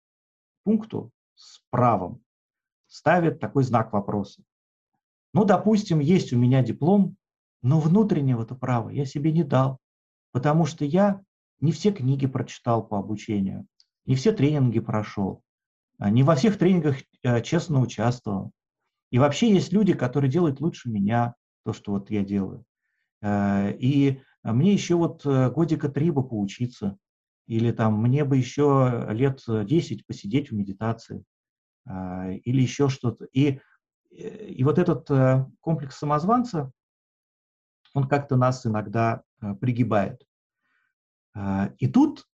пункту 0.64 1.11
с 1.34 1.61
правом 1.70 2.22
ставит 2.87 3.41
такой 3.41 3.62
знак 3.62 3.93
вопроса. 3.93 4.43
Ну, 5.32 5.45
допустим, 5.45 6.01
есть 6.01 6.32
у 6.32 6.39
меня 6.39 6.62
диплом, 6.62 7.16
но 7.62 7.78
внутреннего-то 7.78 8.55
права 8.55 8.91
я 8.91 9.05
себе 9.05 9.32
не 9.32 9.45
дал, 9.45 9.78
потому 10.32 10.66
что 10.66 10.84
я 10.84 11.22
не 11.61 11.72
все 11.72 11.93
книги 11.93 12.26
прочитал 12.26 12.87
по 12.87 12.99
обучению, 12.99 13.66
не 14.07 14.14
все 14.14 14.32
тренинги 14.32 14.80
прошел, 14.80 15.43
не 15.99 16.22
во 16.22 16.34
всех 16.34 16.59
тренингах 16.59 16.97
э, 17.22 17.42
честно 17.42 17.80
участвовал. 17.80 18.53
И 19.11 19.18
вообще 19.18 19.53
есть 19.53 19.72
люди, 19.72 19.94
которые 19.94 20.30
делают 20.30 20.61
лучше 20.61 20.90
меня 20.90 21.34
то, 21.64 21.72
что 21.72 21.92
вот 21.92 22.11
я 22.11 22.24
делаю. 22.24 22.64
Э, 23.22 23.72
и 23.72 24.22
мне 24.42 24.72
еще 24.72 24.97
вот 24.97 25.24
э, 25.24 25.51
годика 25.51 25.88
три 25.88 26.11
бы 26.11 26.26
поучиться, 26.26 26.97
или 27.47 27.72
там 27.72 28.01
мне 28.01 28.24
бы 28.24 28.36
еще 28.36 29.07
лет 29.11 29.42
10 29.47 30.07
посидеть 30.07 30.51
в 30.51 30.55
медитации, 30.55 31.24
э, 31.88 32.34
или 32.44 32.61
еще 32.61 32.88
что-то. 32.88 33.26
И, 33.32 33.61
и 34.11 34.64
вот 34.64 34.78
этот 34.78 35.09
комплекс 35.61 35.99
самозванца, 35.99 36.70
он 37.94 38.09
как-то 38.09 38.36
нас 38.36 38.66
иногда 38.66 39.22
пригибает. 39.61 40.22
И 41.78 41.88
тут, 41.88 42.26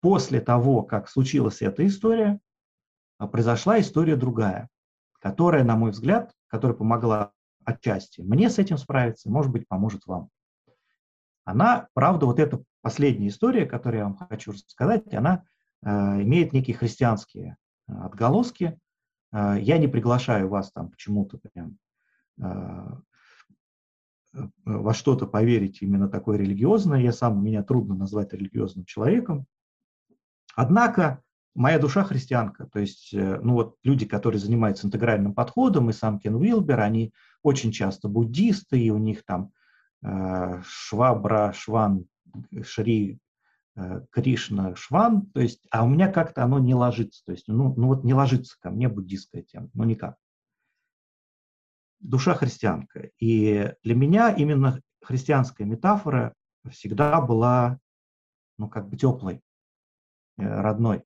после 0.00 0.40
того, 0.40 0.82
как 0.82 1.08
случилась 1.08 1.62
эта 1.62 1.86
история, 1.86 2.38
произошла 3.26 3.80
история 3.80 4.16
другая 4.16 4.68
которая, 5.20 5.62
на 5.64 5.76
мой 5.76 5.92
взгляд, 5.92 6.34
которая 6.48 6.76
помогла 6.76 7.32
отчасти 7.64 8.22
мне 8.22 8.50
с 8.50 8.58
этим 8.58 8.78
справиться, 8.78 9.30
может 9.30 9.52
быть, 9.52 9.68
поможет 9.68 10.06
вам. 10.06 10.30
Она, 11.44 11.88
правда, 11.92 12.26
вот 12.26 12.40
эта 12.40 12.62
последняя 12.80 13.28
история, 13.28 13.66
которую 13.66 13.98
я 13.98 14.04
вам 14.06 14.16
хочу 14.16 14.52
рассказать, 14.52 15.12
она 15.14 15.44
имеет 15.82 16.52
некие 16.52 16.76
христианские 16.76 17.56
отголоски. 17.86 18.78
Я 19.32 19.78
не 19.78 19.88
приглашаю 19.88 20.48
вас 20.48 20.72
там 20.72 20.90
почему-то 20.90 21.38
прям 21.38 21.76
во 24.64 24.94
что-то 24.94 25.26
поверить 25.26 25.82
именно 25.82 26.08
такое 26.08 26.38
религиозное. 26.38 27.00
Я 27.00 27.12
сам, 27.12 27.42
меня 27.42 27.62
трудно 27.62 27.94
назвать 27.94 28.32
религиозным 28.32 28.84
человеком. 28.84 29.46
Однако 30.54 31.22
моя 31.54 31.78
душа 31.78 32.04
христианка. 32.04 32.66
То 32.66 32.80
есть, 32.80 33.12
э, 33.12 33.40
ну 33.40 33.54
вот 33.54 33.76
люди, 33.82 34.06
которые 34.06 34.40
занимаются 34.40 34.86
интегральным 34.86 35.34
подходом, 35.34 35.90
и 35.90 35.92
сам 35.92 36.18
Кен 36.18 36.36
Уилбер, 36.36 36.80
они 36.80 37.12
очень 37.42 37.72
часто 37.72 38.08
буддисты, 38.08 38.78
и 38.78 38.90
у 38.90 38.98
них 38.98 39.24
там 39.24 39.52
э, 40.02 40.62
Швабра, 40.64 41.52
Шван, 41.52 42.06
Шри, 42.62 43.18
э, 43.76 44.02
Кришна, 44.10 44.74
Шван. 44.76 45.26
То 45.32 45.40
есть, 45.40 45.66
а 45.70 45.84
у 45.84 45.88
меня 45.88 46.10
как-то 46.10 46.44
оно 46.44 46.58
не 46.58 46.74
ложится. 46.74 47.24
То 47.24 47.32
есть, 47.32 47.48
ну, 47.48 47.74
ну 47.76 47.88
вот 47.88 48.04
не 48.04 48.14
ложится 48.14 48.56
ко 48.60 48.70
мне 48.70 48.88
буддистская 48.88 49.42
тема, 49.42 49.68
ну 49.74 49.84
никак. 49.84 50.16
Душа 52.00 52.34
христианка. 52.34 53.10
И 53.18 53.74
для 53.82 53.94
меня 53.94 54.30
именно 54.30 54.80
христианская 55.02 55.64
метафора 55.64 56.34
всегда 56.70 57.20
была, 57.20 57.78
ну, 58.58 58.68
как 58.68 58.88
бы 58.88 58.96
теплой, 58.96 59.42
э, 60.38 60.60
родной. 60.60 61.04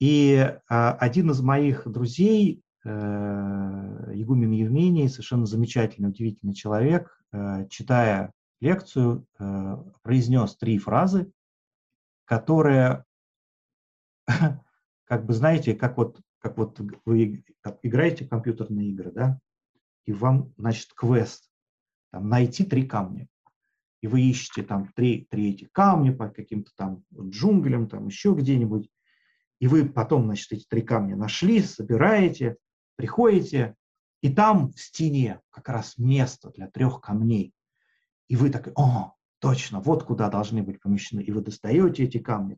И 0.00 0.34
а, 0.68 0.92
один 0.94 1.30
из 1.30 1.42
моих 1.42 1.86
друзей, 1.86 2.62
э, 2.84 2.88
Игумен 2.88 4.50
Евмений, 4.50 5.08
совершенно 5.10 5.44
замечательный, 5.44 6.08
удивительный 6.08 6.54
человек, 6.54 7.22
э, 7.32 7.68
читая 7.68 8.32
лекцию, 8.60 9.26
э, 9.38 9.76
произнес 10.00 10.56
три 10.56 10.78
фразы, 10.78 11.30
которые, 12.24 13.04
как 15.04 15.26
бы 15.26 15.34
знаете, 15.34 15.74
как 15.74 15.98
вот, 15.98 16.18
как 16.38 16.56
вот 16.56 16.80
вы 17.04 17.44
играете 17.82 18.24
в 18.24 18.30
компьютерные 18.30 18.88
игры, 18.88 19.12
да, 19.12 19.38
и 20.06 20.12
вам, 20.12 20.54
значит, 20.56 20.94
квест, 20.94 21.50
там, 22.10 22.30
найти 22.30 22.64
три 22.64 22.86
камня. 22.86 23.28
И 24.00 24.06
вы 24.06 24.22
ищете 24.22 24.62
там 24.62 24.90
три, 24.94 25.26
три 25.28 25.50
эти 25.50 25.66
камня 25.66 26.16
по 26.16 26.30
каким-то 26.30 26.70
там 26.74 27.04
джунглям, 27.14 27.86
там 27.86 28.06
еще 28.06 28.32
где-нибудь, 28.32 28.88
и 29.60 29.68
вы 29.68 29.88
потом, 29.88 30.24
значит, 30.24 30.52
эти 30.52 30.66
три 30.66 30.82
камня 30.82 31.16
нашли, 31.16 31.60
собираете, 31.62 32.56
приходите, 32.96 33.76
и 34.22 34.32
там 34.32 34.72
в 34.72 34.80
стене 34.80 35.40
как 35.50 35.68
раз 35.68 35.96
место 35.98 36.50
для 36.50 36.68
трех 36.68 37.00
камней. 37.00 37.52
И 38.28 38.36
вы 38.36 38.50
так, 38.50 38.68
о, 38.76 39.14
точно, 39.38 39.80
вот 39.80 40.04
куда 40.04 40.28
должны 40.30 40.62
быть 40.62 40.80
помещены. 40.80 41.20
И 41.20 41.30
вы 41.30 41.42
достаете 41.42 42.04
эти 42.04 42.18
камни. 42.18 42.56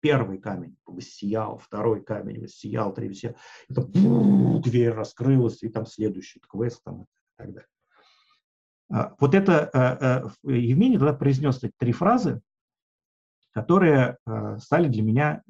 Первый 0.00 0.38
камень 0.38 0.76
воссиял, 0.86 1.58
второй 1.58 2.02
камень 2.04 2.40
воссиял, 2.40 2.94
третий 2.94 3.28
воссиял. 3.28 3.36
Это 3.68 4.62
дверь 4.62 4.92
раскрылась, 4.92 5.62
и 5.62 5.68
там 5.68 5.86
следующий 5.86 6.40
квест 6.40 6.82
там, 6.84 7.02
и 7.02 7.06
так 7.36 7.52
далее. 7.52 7.68
А, 8.92 9.14
вот 9.18 9.34
это 9.34 9.70
э, 10.44 10.52
э, 10.68 10.92
тогда 10.92 11.12
произнес 11.12 11.62
эти 11.62 11.72
три 11.78 11.92
фразы, 11.92 12.40
которые 13.52 14.18
э, 14.26 14.58
стали 14.58 14.88
для 14.88 15.02
меня 15.02 15.42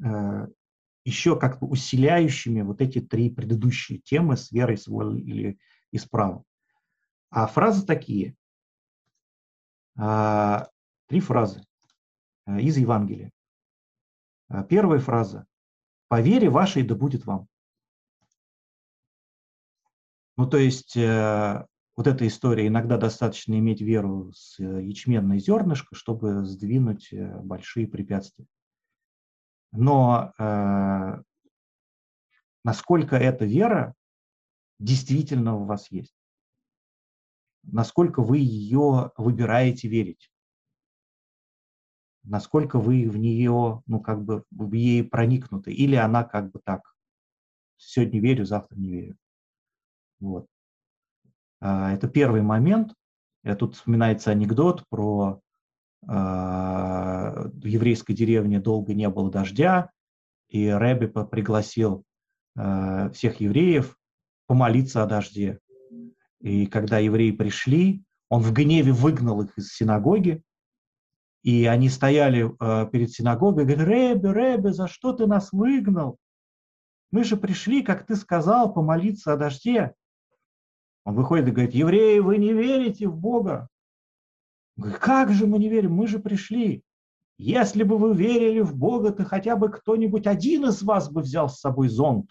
еще 1.04 1.38
как 1.38 1.60
бы 1.60 1.66
усиляющими 1.68 2.62
вот 2.62 2.80
эти 2.80 3.00
три 3.00 3.30
предыдущие 3.30 3.98
темы 3.98 4.36
с 4.36 4.52
верой, 4.52 4.76
с 4.76 4.86
волей 4.86 5.20
или 5.20 5.58
и 5.90 5.98
с 5.98 6.06
правом. 6.06 6.44
А 7.30 7.46
фразы 7.46 7.86
такие. 7.86 8.36
А, 9.96 10.68
три 11.06 11.20
фразы 11.20 11.64
а, 12.44 12.60
из 12.60 12.76
Евангелия. 12.76 13.30
А, 14.48 14.62
первая 14.64 15.00
фраза. 15.00 15.46
«По 16.08 16.20
вере 16.20 16.50
вашей 16.50 16.82
да 16.82 16.96
будет 16.96 17.24
вам». 17.24 17.46
Ну, 20.36 20.48
то 20.48 20.56
есть 20.56 20.96
э, 20.96 21.66
вот 21.96 22.06
эта 22.06 22.26
история, 22.26 22.66
иногда 22.66 22.96
достаточно 22.96 23.58
иметь 23.58 23.80
веру 23.80 24.32
с 24.32 24.58
э, 24.58 24.82
ячменной 24.82 25.38
зернышко, 25.38 25.94
чтобы 25.94 26.44
сдвинуть 26.46 27.12
э, 27.12 27.38
большие 27.42 27.86
препятствия 27.86 28.46
но 29.72 30.32
э, 30.38 31.22
насколько 32.64 33.16
эта 33.16 33.44
вера 33.44 33.94
действительно 34.78 35.56
у 35.56 35.64
вас 35.64 35.90
есть, 35.90 36.14
насколько 37.62 38.22
вы 38.22 38.38
ее 38.38 39.12
выбираете 39.16 39.88
верить, 39.88 40.30
насколько 42.22 42.78
вы 42.78 43.08
в 43.08 43.16
нее, 43.16 43.82
ну, 43.86 44.00
как 44.00 44.22
бы 44.24 44.44
в 44.50 44.72
ей 44.72 45.04
проникнуты, 45.04 45.72
или 45.72 45.94
она 45.96 46.24
как 46.24 46.50
бы 46.50 46.60
так, 46.64 46.94
сегодня 47.76 48.20
верю, 48.20 48.44
завтра 48.44 48.76
не 48.76 48.90
верю. 48.90 49.16
Вот. 50.20 50.46
А, 51.60 51.92
это 51.92 52.08
первый 52.08 52.42
момент. 52.42 52.94
Я 53.42 53.56
тут 53.56 53.74
вспоминается 53.74 54.30
анекдот 54.30 54.86
про 54.88 55.40
в 56.02 57.64
еврейской 57.64 58.14
деревне 58.14 58.58
долго 58.58 58.94
не 58.94 59.08
было 59.08 59.30
дождя, 59.30 59.90
и 60.48 60.68
Рэбби 60.68 61.06
пригласил 61.06 62.04
а, 62.56 63.10
всех 63.10 63.40
евреев 63.40 63.96
помолиться 64.46 65.02
о 65.02 65.06
дожде. 65.06 65.60
И 66.40 66.66
когда 66.66 66.98
евреи 66.98 67.30
пришли, 67.30 68.02
он 68.28 68.42
в 68.42 68.52
гневе 68.52 68.92
выгнал 68.92 69.42
их 69.42 69.56
из 69.56 69.72
синагоги, 69.72 70.42
и 71.42 71.66
они 71.66 71.88
стояли 71.88 72.50
а, 72.58 72.86
перед 72.86 73.10
синагогой 73.10 73.64
и 73.64 73.66
говорят, 73.66 73.86
Рэбби, 73.86 74.26
Рэбби, 74.26 74.68
за 74.70 74.88
что 74.88 75.12
ты 75.12 75.26
нас 75.26 75.52
выгнал? 75.52 76.18
Мы 77.12 77.24
же 77.24 77.36
пришли, 77.36 77.82
как 77.82 78.06
ты 78.06 78.14
сказал, 78.14 78.72
помолиться 78.72 79.32
о 79.32 79.36
дожде. 79.36 79.94
Он 81.04 81.14
выходит 81.14 81.48
и 81.48 81.50
говорит, 81.50 81.74
евреи, 81.74 82.18
вы 82.18 82.36
не 82.36 82.52
верите 82.52 83.08
в 83.08 83.16
Бога. 83.16 83.68
Как 85.00 85.30
же 85.30 85.46
мы 85.46 85.58
не 85.58 85.68
верим? 85.68 85.94
Мы 85.94 86.06
же 86.06 86.18
пришли. 86.18 86.84
Если 87.38 87.82
бы 87.82 87.96
вы 87.96 88.14
верили 88.14 88.60
в 88.60 88.76
Бога, 88.76 89.12
то 89.12 89.24
хотя 89.24 89.56
бы 89.56 89.70
кто-нибудь 89.70 90.26
один 90.26 90.66
из 90.66 90.82
вас 90.82 91.10
бы 91.10 91.22
взял 91.22 91.48
с 91.48 91.60
собой 91.60 91.88
зонт. 91.88 92.30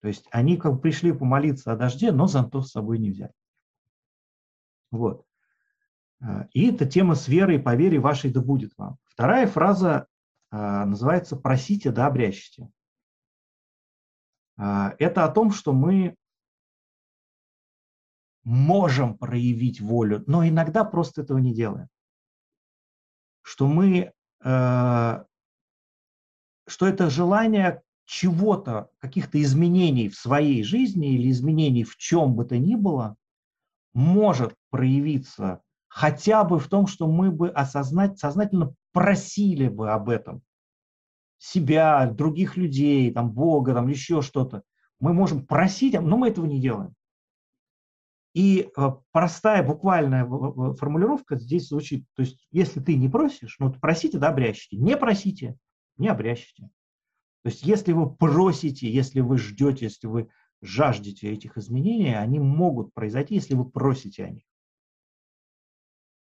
То 0.00 0.08
есть 0.08 0.26
они 0.30 0.56
как 0.56 0.74
бы 0.74 0.80
пришли 0.80 1.12
помолиться 1.12 1.72
о 1.72 1.76
дожде, 1.76 2.12
но 2.12 2.26
зонтов 2.26 2.66
с 2.66 2.72
собой 2.72 2.98
не 2.98 3.10
взяли. 3.10 3.32
Вот. 4.90 5.24
А, 6.20 6.46
и 6.52 6.72
эта 6.72 6.86
тема 6.86 7.14
с 7.14 7.28
верой, 7.28 7.58
по 7.58 7.74
вере 7.74 7.98
вашей 8.00 8.32
да 8.32 8.40
будет 8.40 8.72
вам. 8.76 8.98
Вторая 9.04 9.46
фраза 9.46 10.06
а, 10.50 10.84
называется 10.84 11.36
«просите 11.36 11.90
да 11.90 12.06
обрящите». 12.06 12.68
А, 14.56 14.94
это 14.98 15.24
о 15.24 15.30
том, 15.30 15.52
что 15.52 15.72
мы 15.72 16.16
можем 18.44 19.16
проявить 19.16 19.80
волю, 19.80 20.22
но 20.26 20.46
иногда 20.46 20.84
просто 20.84 21.22
этого 21.22 21.38
не 21.38 21.52
делаем. 21.52 21.88
Что 23.42 23.66
мы, 23.66 24.12
э, 24.44 25.24
что 26.66 26.86
это 26.86 27.10
желание 27.10 27.82
чего-то, 28.06 28.90
каких-то 28.98 29.40
изменений 29.42 30.08
в 30.08 30.16
своей 30.16 30.62
жизни 30.62 31.14
или 31.14 31.30
изменений 31.30 31.84
в 31.84 31.96
чем 31.96 32.34
бы 32.34 32.44
то 32.44 32.58
ни 32.58 32.74
было, 32.74 33.16
может 33.94 34.54
проявиться 34.70 35.62
хотя 35.88 36.42
бы 36.44 36.58
в 36.58 36.68
том, 36.68 36.86
что 36.86 37.06
мы 37.06 37.30
бы 37.30 37.48
осознать, 37.48 38.18
сознательно 38.18 38.74
просили 38.92 39.68
бы 39.68 39.92
об 39.92 40.08
этом 40.08 40.42
себя, 41.38 42.06
других 42.06 42.56
людей, 42.56 43.12
там, 43.12 43.30
Бога, 43.30 43.74
там, 43.74 43.88
еще 43.88 44.22
что-то. 44.22 44.62
Мы 44.98 45.12
можем 45.12 45.46
просить, 45.46 45.94
но 46.00 46.16
мы 46.16 46.28
этого 46.28 46.46
не 46.46 46.60
делаем. 46.60 46.94
И 48.34 48.68
э, 48.76 48.90
простая 49.12 49.62
буквальная 49.62 50.26
формулировка 50.74 51.36
здесь 51.36 51.68
звучит, 51.68 52.04
то 52.14 52.22
есть 52.22 52.46
если 52.50 52.80
ты 52.80 52.96
не 52.96 53.08
просишь, 53.08 53.56
ну 53.60 53.72
просите, 53.72 54.18
да, 54.18 54.28
обрящите. 54.28 54.76
Не 54.76 54.96
просите, 54.96 55.56
не 55.96 56.08
обрящите. 56.08 56.68
То 57.42 57.50
есть 57.50 57.62
если 57.62 57.92
вы 57.92 58.12
просите, 58.12 58.90
если 58.90 59.20
вы 59.20 59.38
ждете, 59.38 59.84
если 59.84 60.08
вы 60.08 60.30
жаждете 60.60 61.30
этих 61.30 61.56
изменений, 61.58 62.16
они 62.16 62.40
могут 62.40 62.92
произойти, 62.92 63.36
если 63.36 63.54
вы 63.54 63.70
просите 63.70 64.24
о 64.24 64.30
них. 64.30 64.44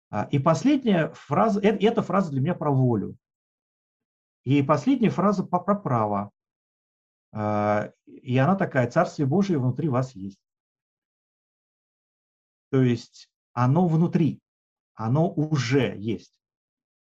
А, 0.09 0.27
и 0.31 0.39
последняя 0.39 1.09
фраза, 1.09 1.59
э, 1.61 1.77
эта 1.77 2.01
фраза 2.01 2.31
для 2.31 2.41
меня 2.41 2.55
про 2.55 2.71
волю. 2.71 3.15
И 4.43 4.63
последняя 4.63 5.09
фраза 5.09 5.43
про 5.43 5.75
право. 5.75 6.31
А, 7.31 7.91
и 8.07 8.37
она 8.37 8.55
такая, 8.55 8.89
Царствие 8.89 9.27
Божие 9.27 9.59
внутри 9.59 9.87
вас 9.87 10.15
есть. 10.15 10.39
То 12.72 12.82
есть 12.82 13.30
оно 13.53 13.88
внутри, 13.88 14.41
оно 14.95 15.30
уже 15.30 15.95
есть. 15.97 16.34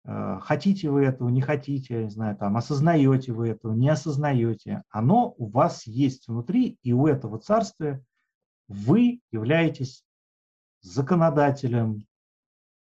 Э, 0.05 0.39
хотите 0.41 0.89
вы 0.89 1.03
этого, 1.03 1.29
не 1.29 1.41
хотите, 1.41 2.03
не 2.05 2.09
знаю, 2.09 2.37
там, 2.37 2.55
осознаете 2.57 3.33
вы 3.33 3.49
этого, 3.49 3.73
не 3.73 3.89
осознаете. 3.89 4.83
Оно 4.89 5.35
у 5.37 5.47
вас 5.47 5.85
есть 5.85 6.27
внутри, 6.27 6.79
и 6.81 6.93
у 6.93 7.07
этого 7.07 7.39
царствия 7.39 8.03
вы 8.67 9.19
являетесь 9.31 10.03
законодателем, 10.81 12.07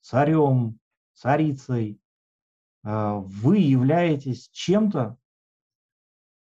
царем, 0.01 0.79
царицей, 1.13 2.01
э, 2.85 3.15
вы 3.19 3.59
являетесь 3.59 4.49
чем-то, 4.51 5.19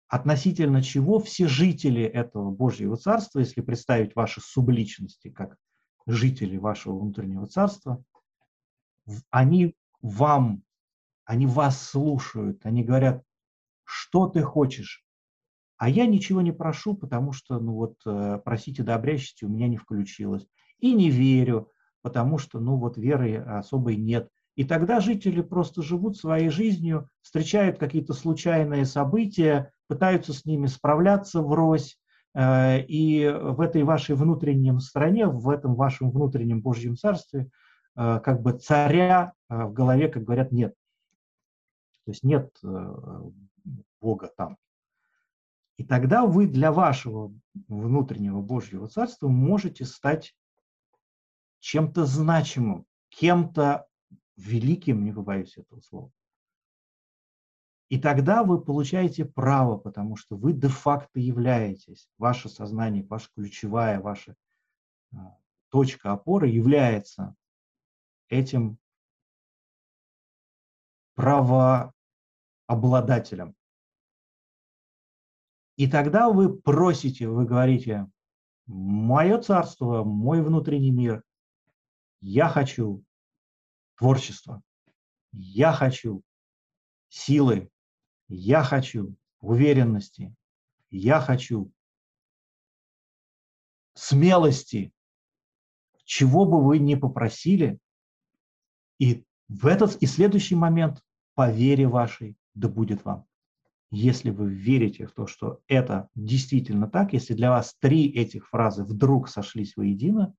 относительно 0.10 0.84
чего 0.84 1.20
все 1.20 1.48
жители 1.48 2.04
этого 2.04 2.52
Божьего 2.52 2.96
Царства, 2.98 3.40
если 3.40 3.62
представить 3.62 4.16
ваши 4.16 4.42
субличности 4.42 5.30
как 5.30 5.58
жители 6.08 6.58
вашего 6.58 6.98
внутреннего 6.98 7.48
царства, 7.48 8.04
они 9.30 9.76
вам, 10.02 10.64
они 11.26 11.46
вас 11.46 11.82
слушают, 11.82 12.66
они 12.66 12.84
говорят, 12.84 13.24
что 13.84 14.28
ты 14.28 14.42
хочешь, 14.42 15.06
а 15.78 15.90
я 15.90 16.08
ничего 16.08 16.42
не 16.42 16.52
прошу, 16.52 16.96
потому 16.96 17.34
что, 17.34 17.60
ну 17.60 17.74
вот, 17.74 17.98
э, 18.06 18.40
просите 18.44 18.84
да 18.84 18.96
обрящите, 18.96 19.46
у 19.46 19.50
меня 19.50 19.68
не 19.68 19.78
включилось. 19.78 20.48
И 20.80 20.94
не 20.94 21.10
верю, 21.10 21.72
потому 22.02 22.38
что, 22.40 22.60
ну 22.60 22.78
вот, 22.78 22.98
веры 22.98 23.38
особой 23.38 23.96
нет. 23.96 24.30
И 24.56 24.64
тогда 24.64 25.00
жители 25.00 25.42
просто 25.42 25.84
живут 25.84 26.18
своей 26.18 26.50
жизнью, 26.50 27.10
встречают 27.22 27.78
какие-то 27.78 28.14
случайные 28.14 28.86
события, 28.86 29.72
пытаются 29.88 30.34
с 30.34 30.46
ними 30.46 30.66
справляться 30.66 31.44
врозь, 31.44 32.00
и 32.40 33.28
в 33.28 33.62
этой 33.62 33.84
вашей 33.84 34.16
внутреннем 34.16 34.80
стране, 34.80 35.26
в 35.26 35.50
этом 35.50 35.76
вашем 35.76 36.12
внутреннем 36.12 36.62
Божьем 36.62 36.96
царстве, 36.96 37.50
э, 37.96 38.20
как 38.24 38.42
бы 38.42 38.54
царя 38.54 39.34
в 39.50 39.74
голове, 39.74 40.08
как 40.08 40.24
говорят, 40.24 40.52
нет. 40.52 40.76
То 42.06 42.12
есть 42.12 42.24
нет 42.24 42.52
Бога 44.00 44.32
там. 44.38 44.58
И 45.78 45.84
тогда 45.84 46.26
вы 46.26 46.48
для 46.48 46.72
вашего 46.72 47.32
внутреннего 47.68 48.42
Божьего 48.42 48.88
Царства 48.88 49.28
можете 49.28 49.86
стать 49.86 50.36
чем-то 51.60 52.06
значимым, 52.06 52.86
кем-то 53.10 53.88
великим, 54.36 55.06
не 55.06 55.12
побоюсь 55.12 55.58
этого 55.58 55.80
слова. 55.82 56.12
И 57.90 58.00
тогда 58.00 58.44
вы 58.44 58.60
получаете 58.60 59.24
право, 59.24 59.78
потому 59.78 60.18
что 60.18 60.36
вы 60.36 60.52
де-факто 60.52 61.20
являетесь, 61.20 62.10
ваше 62.18 62.50
сознание, 62.50 63.04
ваша 63.04 63.30
ключевая, 63.34 64.02
ваша 64.02 64.36
а, 65.14 65.38
точка 65.70 66.12
опоры 66.12 66.50
является 66.50 67.34
этим 68.28 68.78
правообладателем. 71.16 73.56
И 75.78 75.90
тогда 75.90 76.30
вы 76.30 76.60
просите, 76.60 77.30
вы 77.30 77.46
говорите, 77.46 78.12
мое 78.66 79.42
царство, 79.42 80.04
мой 80.04 80.42
внутренний 80.42 80.92
мир, 80.92 81.24
я 82.20 82.50
хочу 82.50 83.06
творчества, 83.96 84.62
я 85.32 85.72
хочу 85.72 86.22
силы, 87.08 87.72
я 88.28 88.64
хочу 88.64 89.16
уверенности, 89.40 90.36
я 90.90 91.20
хочу 91.22 91.72
смелости, 93.94 94.94
чего 96.04 96.46
бы 96.46 96.64
вы 96.64 96.80
ни 96.80 96.96
попросили, 96.96 97.80
и 99.00 99.26
в 99.48 99.68
этот 99.68 99.96
и 100.02 100.06
следующий 100.06 100.56
момент 100.56 101.04
по 101.36 101.52
вере 101.52 101.88
вашей 101.88 102.38
да 102.54 102.68
будет 102.68 103.06
вам. 103.06 103.26
Если 103.90 104.32
вы 104.32 104.54
верите 104.54 105.06
в 105.06 105.14
то, 105.14 105.28
что 105.28 105.62
это 105.68 106.10
действительно 106.16 106.90
так, 106.90 107.14
если 107.14 107.34
для 107.34 107.52
вас 107.52 107.76
три 107.80 108.10
этих 108.10 108.50
фразы 108.50 108.84
вдруг 108.84 109.30
сошлись 109.30 109.78
воедино, 109.78 110.36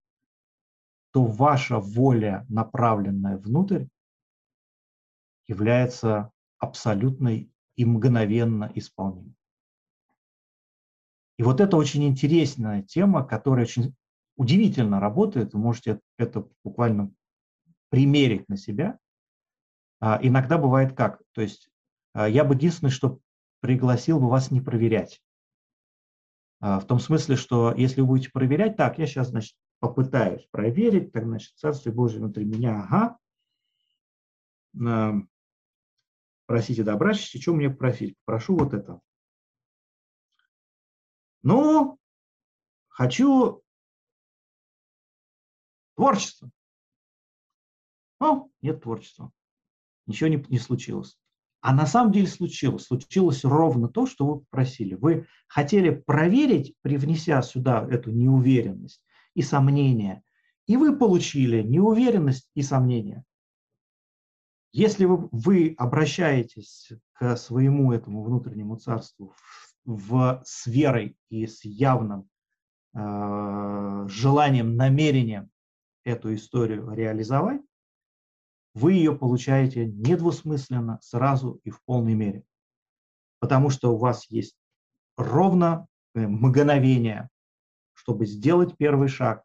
то 1.12 1.24
ваша 1.24 1.78
воля, 1.78 2.44
направленная 2.50 3.38
внутрь, 3.38 3.86
является 5.46 6.30
абсолютной 6.58 7.50
и 7.78 7.84
мгновенно 7.84 8.70
исполнимой. 8.74 9.32
И 11.38 11.44
вот 11.44 11.60
это 11.60 11.76
очень 11.76 12.08
интересная 12.08 12.82
тема, 12.82 13.24
которая 13.24 13.64
очень 13.64 13.94
удивительно 14.36 14.98
работает. 14.98 15.54
Вы 15.54 15.60
можете 15.60 16.00
это 16.18 16.48
буквально 16.64 17.12
примерить 17.90 18.48
на 18.48 18.56
себя. 18.56 18.98
А, 20.00 20.18
иногда 20.20 20.58
бывает 20.58 20.96
как. 20.96 21.22
То 21.32 21.40
есть 21.40 21.70
а, 22.14 22.28
я 22.28 22.42
бы 22.42 22.56
единственное, 22.56 22.90
что 22.90 23.20
пригласил 23.60 24.18
бы 24.18 24.28
вас 24.28 24.50
не 24.50 24.60
проверять. 24.60 25.22
А, 26.60 26.80
в 26.80 26.86
том 26.86 26.98
смысле, 26.98 27.36
что 27.36 27.72
если 27.76 28.00
вы 28.00 28.08
будете 28.08 28.32
проверять, 28.32 28.76
так, 28.76 28.98
я 28.98 29.06
сейчас, 29.06 29.28
значит, 29.28 29.56
попытаюсь 29.78 30.48
проверить, 30.50 31.12
так, 31.12 31.26
значит, 31.26 31.52
Царствие 31.54 31.94
Божие 31.94 32.18
внутри 32.18 32.44
меня, 32.44 32.82
ага. 32.82 33.18
Просите 36.48 36.82
добра, 36.82 37.12
что 37.12 37.52
мне 37.52 37.68
просить? 37.68 38.16
Прошу 38.24 38.56
вот 38.56 38.72
это. 38.72 39.02
Ну, 41.42 41.98
хочу 42.88 43.62
творчество. 45.94 46.50
Ну, 48.18 48.50
нет 48.62 48.82
творчества. 48.82 49.30
Ничего 50.06 50.30
не, 50.30 50.42
не 50.48 50.58
случилось. 50.58 51.18
А 51.60 51.74
на 51.74 51.84
самом 51.84 52.12
деле 52.12 52.26
случилось. 52.26 52.86
Случилось 52.86 53.44
ровно 53.44 53.88
то, 53.90 54.06
что 54.06 54.24
вы 54.24 54.40
попросили. 54.40 54.94
Вы 54.94 55.26
хотели 55.48 55.90
проверить, 55.90 56.74
привнеся 56.80 57.42
сюда 57.42 57.86
эту 57.90 58.10
неуверенность 58.10 59.02
и 59.34 59.42
сомнение, 59.42 60.22
и 60.66 60.78
вы 60.78 60.96
получили 60.96 61.60
неуверенность 61.60 62.50
и 62.54 62.62
сомнение. 62.62 63.22
Если 64.72 65.06
вы, 65.06 65.28
вы 65.32 65.74
обращаетесь 65.78 66.92
к 67.14 67.36
своему 67.36 67.92
этому 67.92 68.22
внутреннему 68.22 68.76
царству 68.76 69.34
в, 69.84 70.08
в, 70.08 70.42
с 70.44 70.66
верой 70.66 71.16
и 71.30 71.46
с 71.46 71.64
явным 71.64 72.28
э, 72.94 74.06
желанием, 74.08 74.76
намерением 74.76 75.50
эту 76.04 76.34
историю 76.34 76.90
реализовать, 76.90 77.62
вы 78.74 78.92
ее 78.92 79.16
получаете 79.16 79.86
недвусмысленно, 79.86 81.00
сразу 81.02 81.60
и 81.64 81.70
в 81.70 81.82
полной 81.84 82.14
мере. 82.14 82.44
Потому 83.40 83.70
что 83.70 83.94
у 83.94 83.98
вас 83.98 84.30
есть 84.30 84.56
ровно 85.16 85.86
э, 86.14 86.26
мгновение, 86.26 87.28
чтобы 87.94 88.26
сделать 88.26 88.76
первый 88.76 89.08
шаг, 89.08 89.42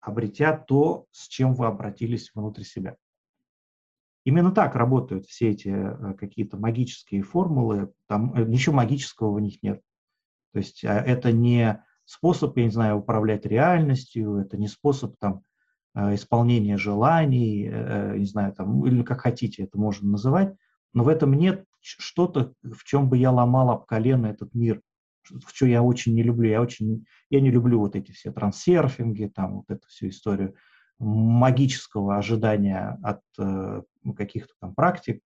обретя 0.00 0.56
то, 0.56 1.06
с 1.10 1.28
чем 1.28 1.54
вы 1.54 1.66
обратились 1.66 2.30
внутрь 2.34 2.62
себя. 2.62 2.96
Именно 4.24 4.52
так 4.52 4.74
работают 4.74 5.26
все 5.26 5.50
эти 5.50 5.68
э, 5.68 6.14
какие-то 6.14 6.58
магические 6.58 7.22
формулы, 7.22 7.92
там 8.06 8.34
э, 8.34 8.44
ничего 8.44 8.76
магического 8.76 9.32
в 9.32 9.40
них 9.40 9.62
нет. 9.62 9.80
То 10.52 10.58
есть 10.58 10.82
это 10.82 11.32
не 11.32 11.82
способ, 12.04 12.56
я 12.56 12.64
не 12.64 12.70
знаю, 12.70 12.98
управлять 12.98 13.46
реальностью, 13.46 14.36
это 14.36 14.56
не 14.56 14.66
способ 14.66 15.16
там 15.18 15.42
Э, 15.94 16.14
исполнение 16.14 16.76
желаний, 16.76 17.68
не 17.68 18.24
знаю, 18.24 18.52
там, 18.52 18.86
или 18.86 19.02
как 19.02 19.22
хотите 19.22 19.64
это 19.64 19.76
можно 19.76 20.10
называть, 20.10 20.54
но 20.92 21.02
в 21.02 21.08
этом 21.08 21.34
нет 21.34 21.64
что-то, 21.80 22.52
в 22.62 22.84
чем 22.84 23.08
бы 23.08 23.16
я 23.16 23.32
ломал 23.32 23.70
об 23.70 23.86
колено 23.86 24.26
этот 24.26 24.54
мир, 24.54 24.82
в 25.24 25.50
что 25.52 25.66
я 25.66 25.82
очень 25.82 26.14
не 26.14 26.22
люблю. 26.22 26.48
Я 26.48 26.60
очень, 26.60 27.06
я 27.28 27.40
не 27.40 27.50
люблю 27.50 27.80
вот 27.80 27.96
эти 27.96 28.12
все 28.12 28.30
трансерфинги, 28.30 29.26
там 29.34 29.56
вот 29.56 29.64
эту 29.68 29.86
всю 29.88 30.08
историю 30.08 30.54
магического 30.98 32.18
ожидания 32.18 32.98
от 33.02 33.22
каких-то 34.16 34.52
там 34.60 34.74
практик. 34.74 35.22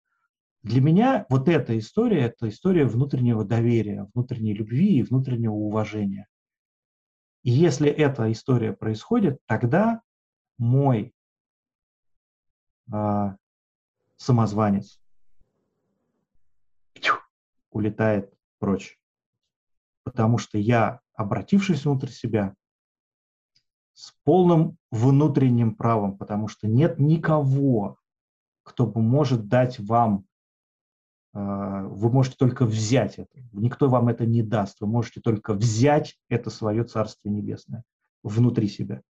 Для 0.63 0.81
меня 0.81 1.27
вот 1.29 1.49
эта 1.49 1.77
история– 1.79 2.21
это 2.27 2.49
история 2.49 2.85
внутреннего 2.87 3.45
доверия, 3.45 4.09
внутренней 4.15 4.55
любви 4.55 4.99
и 4.99 5.03
внутреннего 5.03 5.55
уважения. 5.55 6.29
И 7.43 7.51
если 7.51 7.91
эта 7.91 8.31
история 8.31 8.73
происходит, 8.73 9.41
тогда 9.47 10.03
мой 10.59 11.13
э, 12.93 13.37
самозванец 14.17 15.01
улетает 17.73 18.33
прочь. 18.59 18.99
Потому 20.05 20.39
что 20.39 20.59
я, 20.59 21.01
обратившись 21.15 21.85
внутрь 21.85 22.09
себя, 22.09 22.55
с 23.95 24.13
полным 24.25 24.79
внутренним 24.91 25.75
правом, 25.75 26.17
потому 26.17 26.49
что 26.49 26.67
нет 26.69 26.99
никого, 26.99 27.99
кто 28.63 28.87
может 28.87 29.49
дать 29.49 29.79
вам, 29.79 30.25
а, 31.33 31.85
вы 31.85 32.11
можете 32.11 32.37
только 32.37 32.65
взять 32.65 33.19
это, 33.19 33.41
никто 33.53 33.89
вам 33.89 34.09
это 34.09 34.27
не 34.27 34.43
даст, 34.43 34.81
вы 34.81 34.87
можете 34.87 35.21
только 35.21 35.55
взять 35.55 36.17
это 36.29 36.51
свое 36.51 36.85
Царство 36.85 37.29
Небесное 37.29 37.85
внутри 38.23 38.69
себя 38.69 39.03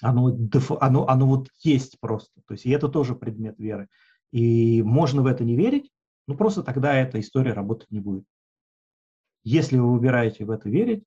оно, 0.00 0.36
оно, 0.80 1.08
оно 1.08 1.26
вот 1.26 1.48
есть 1.58 1.98
просто. 2.00 2.40
То 2.46 2.54
есть 2.54 2.66
и 2.66 2.70
это 2.70 2.88
тоже 2.88 3.14
предмет 3.14 3.58
веры. 3.58 3.88
И 4.32 4.82
можно 4.82 5.22
в 5.22 5.26
это 5.26 5.44
не 5.44 5.56
верить, 5.56 5.90
но 6.26 6.36
просто 6.36 6.62
тогда 6.62 6.94
эта 6.94 7.20
история 7.20 7.52
работать 7.52 7.90
не 7.90 8.00
будет. 8.00 8.24
Если 9.42 9.78
вы 9.78 9.92
выбираете 9.92 10.44
в 10.44 10.50
это 10.50 10.68
верить, 10.68 11.04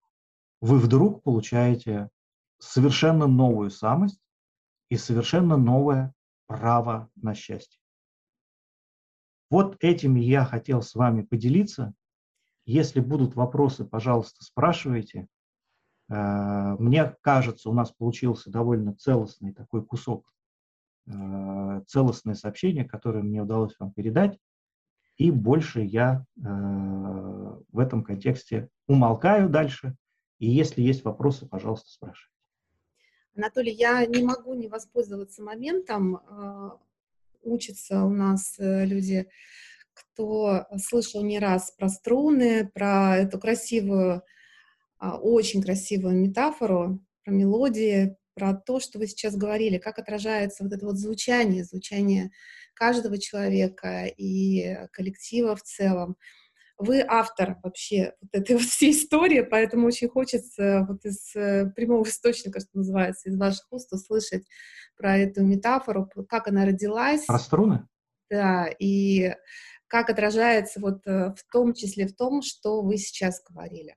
вы 0.61 0.79
вдруг 0.79 1.23
получаете 1.23 2.09
совершенно 2.57 3.27
новую 3.27 3.69
самость 3.69 4.19
и 4.89 4.97
совершенно 4.97 5.57
новое 5.57 6.13
право 6.57 7.09
на 7.15 7.33
счастье. 7.33 7.79
вот 9.49 9.77
этими 9.79 10.19
я 10.19 10.45
хотел 10.45 10.81
с 10.81 10.95
вами 10.95 11.21
поделиться. 11.23 11.93
Если 12.65 13.01
будут 13.01 13.35
вопросы, 13.35 13.85
пожалуйста, 13.85 14.43
спрашивайте. 14.43 15.27
Э, 16.09 16.75
мне 16.79 17.15
кажется, 17.21 17.69
у 17.69 17.73
нас 17.73 17.91
получился 17.91 18.49
довольно 18.51 18.95
целостный 18.95 19.53
такой 19.53 19.85
кусок, 19.85 20.31
э, 21.07 21.81
целостное 21.87 22.35
сообщение, 22.35 22.85
которое 22.85 23.23
мне 23.23 23.41
удалось 23.41 23.75
вам 23.79 23.91
передать. 23.91 24.39
И 25.17 25.29
больше 25.29 25.81
я 25.81 26.25
э, 26.35 26.41
в 26.41 27.79
этом 27.79 28.03
контексте 28.03 28.69
умолкаю 28.87 29.49
дальше. 29.49 29.95
И 30.39 30.49
если 30.49 30.81
есть 30.81 31.03
вопросы, 31.03 31.47
пожалуйста, 31.47 31.89
спрашивайте. 31.89 32.32
Анатолий, 33.35 33.73
я 33.73 34.05
не 34.05 34.23
могу 34.23 34.53
не 34.53 34.67
воспользоваться 34.67 35.41
моментом. 35.41 36.21
Учатся 37.41 38.03
у 38.03 38.09
нас 38.09 38.55
люди, 38.59 39.27
кто 39.93 40.65
слышал 40.77 41.23
не 41.23 41.39
раз 41.39 41.71
про 41.71 41.89
струны, 41.89 42.69
про 42.73 43.17
эту 43.17 43.39
красивую 43.39 44.23
а, 45.03 45.17
очень 45.17 45.61
красивую 45.61 46.15
метафору 46.15 46.99
про 47.25 47.31
мелодии, 47.33 48.15
про 48.35 48.53
то, 48.53 48.79
что 48.79 48.99
вы 48.99 49.07
сейчас 49.07 49.35
говорили, 49.35 49.77
как 49.77 49.99
отражается 49.99 50.63
вот 50.63 50.71
это 50.71 50.85
вот 50.85 50.97
звучание, 50.97 51.65
звучание 51.65 52.31
каждого 52.73 53.17
человека 53.17 54.05
и 54.05 54.77
коллектива 54.93 55.57
в 55.57 55.61
целом. 55.61 56.15
Вы 56.83 57.03
автор 57.07 57.57
вообще 57.63 58.13
вот 58.21 58.29
этой 58.33 58.55
вот 58.57 58.65
всей 58.65 58.91
истории, 58.91 59.41
поэтому 59.41 59.87
очень 59.87 60.09
хочется 60.09 60.85
вот 60.87 61.05
из 61.05 61.35
э, 61.35 61.71
прямого 61.75 62.03
источника, 62.03 62.59
что 62.59 62.69
называется, 62.73 63.29
из 63.29 63.37
ваших 63.37 63.65
уст 63.71 63.91
услышать 63.93 64.45
про 64.97 65.17
эту 65.17 65.43
метафору, 65.43 66.09
как 66.29 66.47
она 66.47 66.65
родилась. 66.65 67.25
Про 67.25 67.39
струны? 67.39 67.87
Да, 68.29 68.67
и 68.79 69.33
как 69.87 70.09
отражается 70.09 70.79
вот 70.79 71.05
э, 71.05 71.33
в 71.37 71.51
том 71.51 71.73
числе 71.73 72.07
в 72.07 72.15
том, 72.15 72.41
что 72.41 72.81
вы 72.81 72.97
сейчас 72.97 73.41
говорили. 73.43 73.95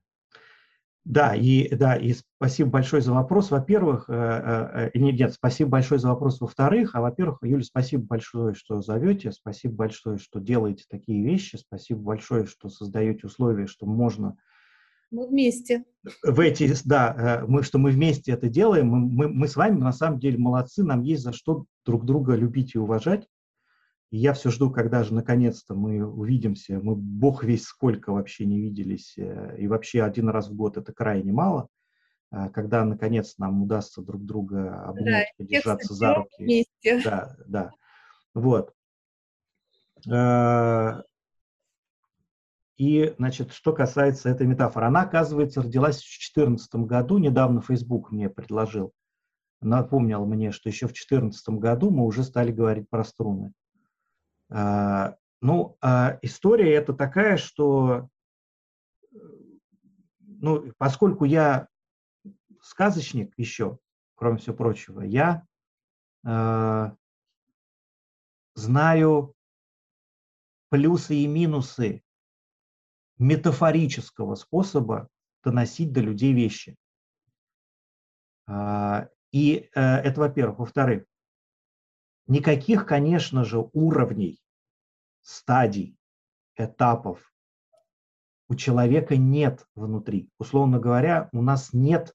Да, 1.07 1.37
и, 1.37 1.73
да, 1.73 1.95
и 1.95 2.15
спасибо 2.37 2.71
большое 2.71 3.01
за 3.01 3.13
вопрос. 3.13 3.53
Во-первых, 3.53 4.07
э, 4.09 4.13
э, 4.13 4.91
э 4.93 4.99
нет, 4.99 5.35
спасибо 5.35 5.71
большое 5.71 6.01
за 6.01 6.09
вопрос. 6.09 6.41
Во-вторых, 6.41 6.97
а 6.97 7.01
во-первых, 7.01 7.39
Юля, 7.43 7.63
спасибо 7.63 8.05
большое, 8.05 8.55
что 8.55 8.83
зовете, 8.83 9.31
спасибо 9.31 9.77
большое, 9.77 10.19
что 10.19 10.41
делаете 10.41 10.85
такие 10.91 11.23
вещи, 11.23 11.59
спасибо 11.59 12.01
большое, 12.01 12.47
что 12.47 12.69
создаете 12.69 13.29
условия, 13.29 13.69
что 13.69 13.87
можно 13.87 14.37
мы 15.13 15.29
вместе. 15.29 15.85
В 16.25 16.41
эти, 16.41 16.75
да, 16.85 17.15
э, 17.17 17.47
мы, 17.47 17.63
что 17.63 17.79
мы 17.79 17.93
вместе 17.93 18.33
это 18.33 18.49
делаем, 18.49 18.89
мы, 18.89 18.99
мы, 18.99 19.29
мы 19.29 19.47
с 19.47 19.55
вами 19.55 19.79
на 19.79 19.93
самом 19.93 20.19
деле 20.19 20.39
молодцы, 20.39 20.83
нам 20.83 21.03
есть 21.03 21.23
за 21.23 21.33
что 21.33 21.67
друг 21.85 22.05
друга 22.05 22.35
любить 22.35 22.75
и 22.75 22.79
уважать. 22.79 23.29
И 24.11 24.19
я 24.19 24.33
все 24.35 24.51
жду, 24.51 24.71
когда 24.71 25.03
же 25.03 25.15
наконец-то 25.15 25.75
мы 25.75 26.07
увидимся. 26.07 26.79
Мы 26.81 26.95
бог 26.95 27.43
весь 27.43 27.65
сколько 27.65 28.13
вообще 28.13 28.47
не 28.47 28.61
виделись. 28.61 29.19
Э, 29.19 29.57
и 29.59 29.67
вообще 29.67 30.03
один 30.03 30.29
раз 30.29 30.49
в 30.49 30.55
год 30.55 30.77
это 30.77 30.93
крайне 30.93 31.33
мало. 31.33 31.69
Э, 32.31 32.49
когда 32.51 32.85
наконец 32.85 33.37
нам 33.39 33.63
удастся 33.63 34.03
друг 34.03 34.25
друга 34.25 34.83
обнять, 34.85 35.29
да, 35.39 35.45
подержаться 35.45 35.95
за 35.95 36.15
руки. 36.15 36.31
Вместе. 36.39 37.03
Да, 37.03 37.37
да. 37.47 37.71
Вот. 38.33 38.73
Э, 40.09 41.03
и, 42.77 43.15
значит, 43.19 43.53
что 43.53 43.73
касается 43.73 44.29
этой 44.29 44.47
метафоры, 44.47 44.87
она, 44.87 45.03
оказывается, 45.03 45.63
родилась 45.63 45.97
в 45.97 46.05
2014 46.05 46.75
году. 46.87 47.19
Недавно 47.19 47.61
Facebook 47.61 48.13
мне 48.13 48.29
предложил, 48.29 48.93
напомнил 49.61 50.27
мне, 50.27 50.53
что 50.53 50.69
еще 50.69 50.87
в 50.87 50.91
2014 50.91 51.49
году 51.59 51.91
мы 51.91 52.05
уже 52.05 52.23
стали 52.23 52.53
говорить 52.53 52.89
про 52.89 53.03
струны. 53.03 53.53
А, 54.51 55.17
ну, 55.41 55.77
а 55.81 56.19
история 56.23 56.75
это 56.75 56.93
такая, 56.93 57.37
что, 57.37 58.09
ну, 60.19 60.73
поскольку 60.79 61.25
я 61.25 61.69
сказочник 62.61 63.33
еще, 63.37 63.79
кроме 64.15 64.39
всего 64.39 64.57
прочего, 64.57 65.03
я 65.03 65.47
э, 66.27 66.91
знаю 68.55 69.35
плюсы 70.69 71.15
и 71.17 71.27
минусы 71.27 72.03
метафорического 73.19 74.35
способа 74.35 75.09
доносить 75.45 75.93
до 75.93 76.01
людей 76.01 76.33
вещи. 76.33 76.77
Э, 78.49 79.09
и 79.33 79.71
э, 79.75 79.81
это, 79.81 80.21
во-первых. 80.21 80.59
Во-вторых, 80.59 81.05
Никаких, 82.27 82.87
конечно 82.87 83.45
же, 83.45 83.69
уровней, 83.73 84.41
стадий, 85.23 85.97
этапов 86.57 87.33
у 88.49 88.55
человека 88.55 89.17
нет 89.17 89.67
внутри. 89.75 90.31
Условно 90.39 90.79
говоря, 90.79 91.29
у 91.33 91.43
нас 91.43 91.73
нет 91.73 92.15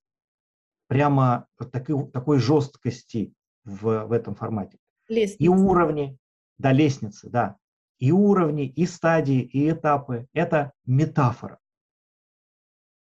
прямо 0.88 1.47
такой, 1.72 2.09
такой 2.12 2.39
жесткости 2.39 3.34
в, 3.64 4.05
в 4.05 4.12
этом 4.12 4.36
формате. 4.36 4.78
Лестница. 5.07 5.43
И 5.43 5.47
уровни, 5.47 6.18
да, 6.57 6.72
лестницы, 6.72 7.30
да. 7.30 7.57
И 7.99 8.12
уровни, 8.12 8.66
и 8.66 8.86
стадии, 8.86 9.41
и 9.41 9.70
этапы– 9.70 10.28
это 10.34 10.74
метафора. 10.86 11.59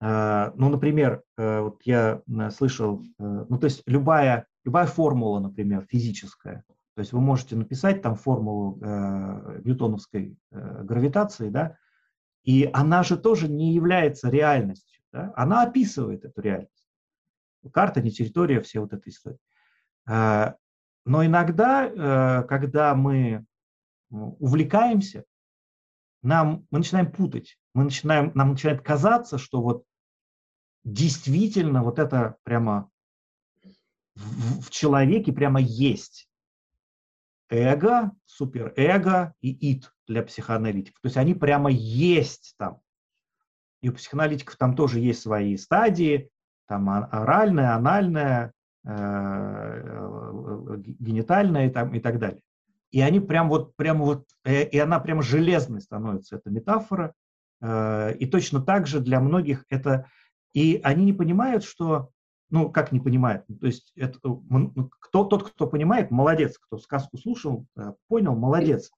А, 0.02 0.54
ну, 0.56 0.70
например, 0.70 1.24
э, 1.38 1.60
вот 1.60 1.82
я 1.84 2.22
э, 2.26 2.52
слышал, 2.52 3.04
э, 3.04 3.46
ну, 3.50 3.60
то 3.60 3.66
есть 3.66 3.84
любая, 3.86 4.48
любая 4.64 4.88
формула, 4.88 5.40
например, 5.40 5.86
физическая– 5.90 6.64
то 7.00 7.02
есть 7.02 7.14
вы 7.14 7.22
можете 7.22 7.56
написать 7.56 8.02
там 8.02 8.18
формулу 8.18 8.78
э, 8.82 9.62
ньютоновской 9.64 10.36
э, 10.52 10.84
гравитации, 10.84 11.48
да, 11.48 11.78
и 12.44 12.70
она 12.74 13.04
же 13.04 13.16
тоже 13.16 13.48
не 13.48 13.74
является 13.74 14.30
реальностью. 14.30 15.02
Да? 15.14 15.32
Она 15.38 15.64
описывает 15.64 16.26
эту 16.26 16.42
реальность. 16.42 16.90
Карта, 17.72 18.02
не 18.02 18.12
территория, 18.12 18.60
все 18.60 18.82
вот 18.82 18.92
эта 18.92 19.10
история. 19.10 19.38
Э, 20.10 20.56
но 21.06 21.26
иногда, 21.26 21.86
э, 21.88 22.44
когда 22.50 22.94
мы 22.96 23.46
увлекаемся, 24.10 25.24
нам, 26.22 26.68
мы 26.70 26.80
начинаем 26.80 27.10
путать, 27.10 27.58
мы 27.74 27.86
начинаем, 27.86 28.34
нам 28.36 28.50
начинает 28.50 28.82
казаться, 28.82 29.38
что 29.38 29.62
вот 29.62 29.86
действительно 30.84 31.82
вот 31.82 31.98
это 31.98 32.36
прямо 32.44 32.90
в, 34.16 34.64
в 34.64 34.70
человеке 34.70 35.32
прямо 35.32 35.62
есть 35.62 36.29
эго, 37.50 38.12
суперэго 38.26 39.34
и 39.42 39.72
ид 39.72 39.92
для 40.08 40.24
психоаналитиков. 40.24 41.02
То 41.02 41.08
есть 41.08 41.18
они 41.18 41.34
прямо 41.34 41.70
есть 41.70 42.56
там. 42.58 42.80
И 43.82 43.90
у 43.90 43.94
психоаналитиков 43.94 44.56
там 44.58 44.76
тоже 44.76 45.00
есть 45.00 45.22
свои 45.22 45.56
стадии, 45.58 46.30
там 46.68 46.90
оральная, 46.90 47.76
анальная, 47.76 48.54
э, 48.86 48.92
э, 48.92 50.78
генитальная 50.78 51.68
и, 51.68 51.70
там, 51.72 51.94
и 51.94 52.00
так 52.00 52.20
далее. 52.20 52.42
И 52.92 53.02
они 53.02 53.20
прям 53.20 53.50
вот, 53.50 53.76
прям 53.76 54.00
вот, 54.00 54.26
э, 54.44 54.64
и 54.64 54.78
она 54.78 55.00
прям 55.00 55.22
железной 55.22 55.82
становится, 55.82 56.38
эта 56.38 56.50
метафора. 56.50 57.14
И 57.62 58.26
точно 58.32 58.62
так 58.62 58.88
же 58.88 59.02
для 59.02 59.20
многих 59.20 59.66
это, 59.68 60.06
и 60.54 60.80
они 60.82 61.04
не 61.04 61.12
понимают, 61.12 61.66
что 61.66 62.12
ну, 62.50 62.72
как 62.72 62.92
не 62.92 63.00
понимает, 63.00 63.46
то 63.48 63.68
есть 63.68 63.92
это, 63.96 64.18
э, 64.18 64.30
ну, 64.50 64.90
кто, 65.00 65.24
тот, 65.24 65.50
кто 65.52 65.68
понимает, 65.68 66.12
молодец, 66.12 66.58
кто 66.58 66.78
сказку 66.78 67.18
слушал, 67.18 67.66
э, 67.78 67.94
понял, 68.08 68.36
молодец, 68.36 68.92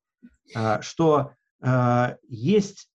э, 0.56 0.82
что 0.82 1.34
есть 2.28 2.90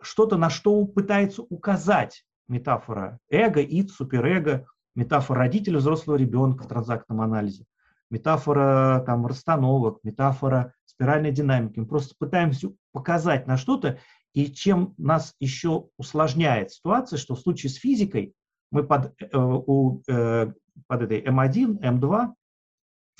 что-то, 0.00 0.36
на 0.38 0.50
что 0.50 0.84
пытается 0.86 1.42
указать 1.42 2.24
метафора 2.48 3.20
эго, 3.30 3.60
ид, 3.62 3.92
суперэго, 3.92 4.66
метафора 4.96 5.38
родителя 5.38 5.78
взрослого 5.78 6.16
ребенка 6.16 6.64
в 6.64 6.66
транзактном 6.66 7.20
анализе, 7.20 7.64
метафора 8.10 9.04
там 9.06 9.24
расстановок, 9.24 10.00
метафора 10.02 10.74
спиральной 10.84 11.30
динамики. 11.30 11.78
Мы 11.78 11.86
просто 11.86 12.16
пытаемся 12.18 12.72
показать 12.90 13.46
на 13.46 13.56
что-то, 13.56 14.00
и 14.32 14.52
чем 14.52 14.94
нас 14.98 15.36
еще 15.38 15.90
усложняет 15.96 16.72
ситуация, 16.72 17.18
что 17.18 17.36
в 17.36 17.40
случае 17.40 17.70
с 17.70 17.76
физикой 17.76 18.34
мы 18.70 18.84
под, 18.84 19.14
э, 19.20 19.28
у, 19.34 20.02
э, 20.08 20.52
под 20.86 21.02
этой 21.02 21.22
М1, 21.22 21.80
М2 21.80 22.34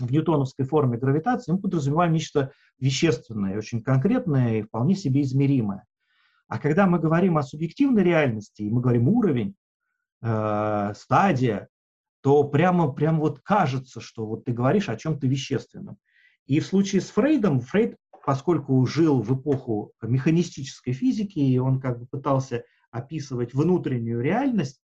в 0.01 0.13
ньютоновской 0.13 0.65
форме 0.65 0.99
гравитации 0.99 1.53
мы 1.53 1.59
подразумеваем 1.59 2.13
нечто 2.13 2.53
вещественное, 2.79 3.59
очень 3.59 3.83
конкретное 3.83 4.59
и 4.59 4.63
вполне 4.63 4.95
себе 4.95 5.23
измеримое. 5.23 5.85
А 6.47 6.59
когда 6.59 6.87
мы 6.87 6.99
говорим 6.99 7.37
о 7.37 7.43
субъективной 7.43 8.05
реальности, 8.05 8.63
и 8.63 8.71
мы 8.71 8.81
говорим 8.81 9.09
уровень, 9.09 9.55
э, 10.23 10.93
стадия, 10.97 11.69
то 12.23 12.45
прямо, 12.45 12.93
прямо 12.93 13.21
вот 13.21 13.41
кажется, 13.41 14.01
что 14.01 14.27
вот 14.27 14.45
ты 14.45 14.53
говоришь 14.53 14.89
о 14.89 14.97
чем-то 14.97 15.27
вещественном. 15.27 15.99
И 16.47 16.61
в 16.61 16.67
случае 16.67 17.01
с 17.01 17.11
Фрейдом, 17.11 17.61
Фрейд, 17.61 17.97
поскольку 18.25 18.85
жил 18.87 19.23
в 19.23 19.39
эпоху 19.39 19.93
механистической 20.03 20.93
физики, 20.93 21.39
и 21.39 21.59
он 21.59 21.81
как 21.81 21.99
бы 22.01 22.07
пытался 22.07 22.65
описывать 22.91 23.55
внутреннюю 23.55 24.21
реальность, 24.21 24.81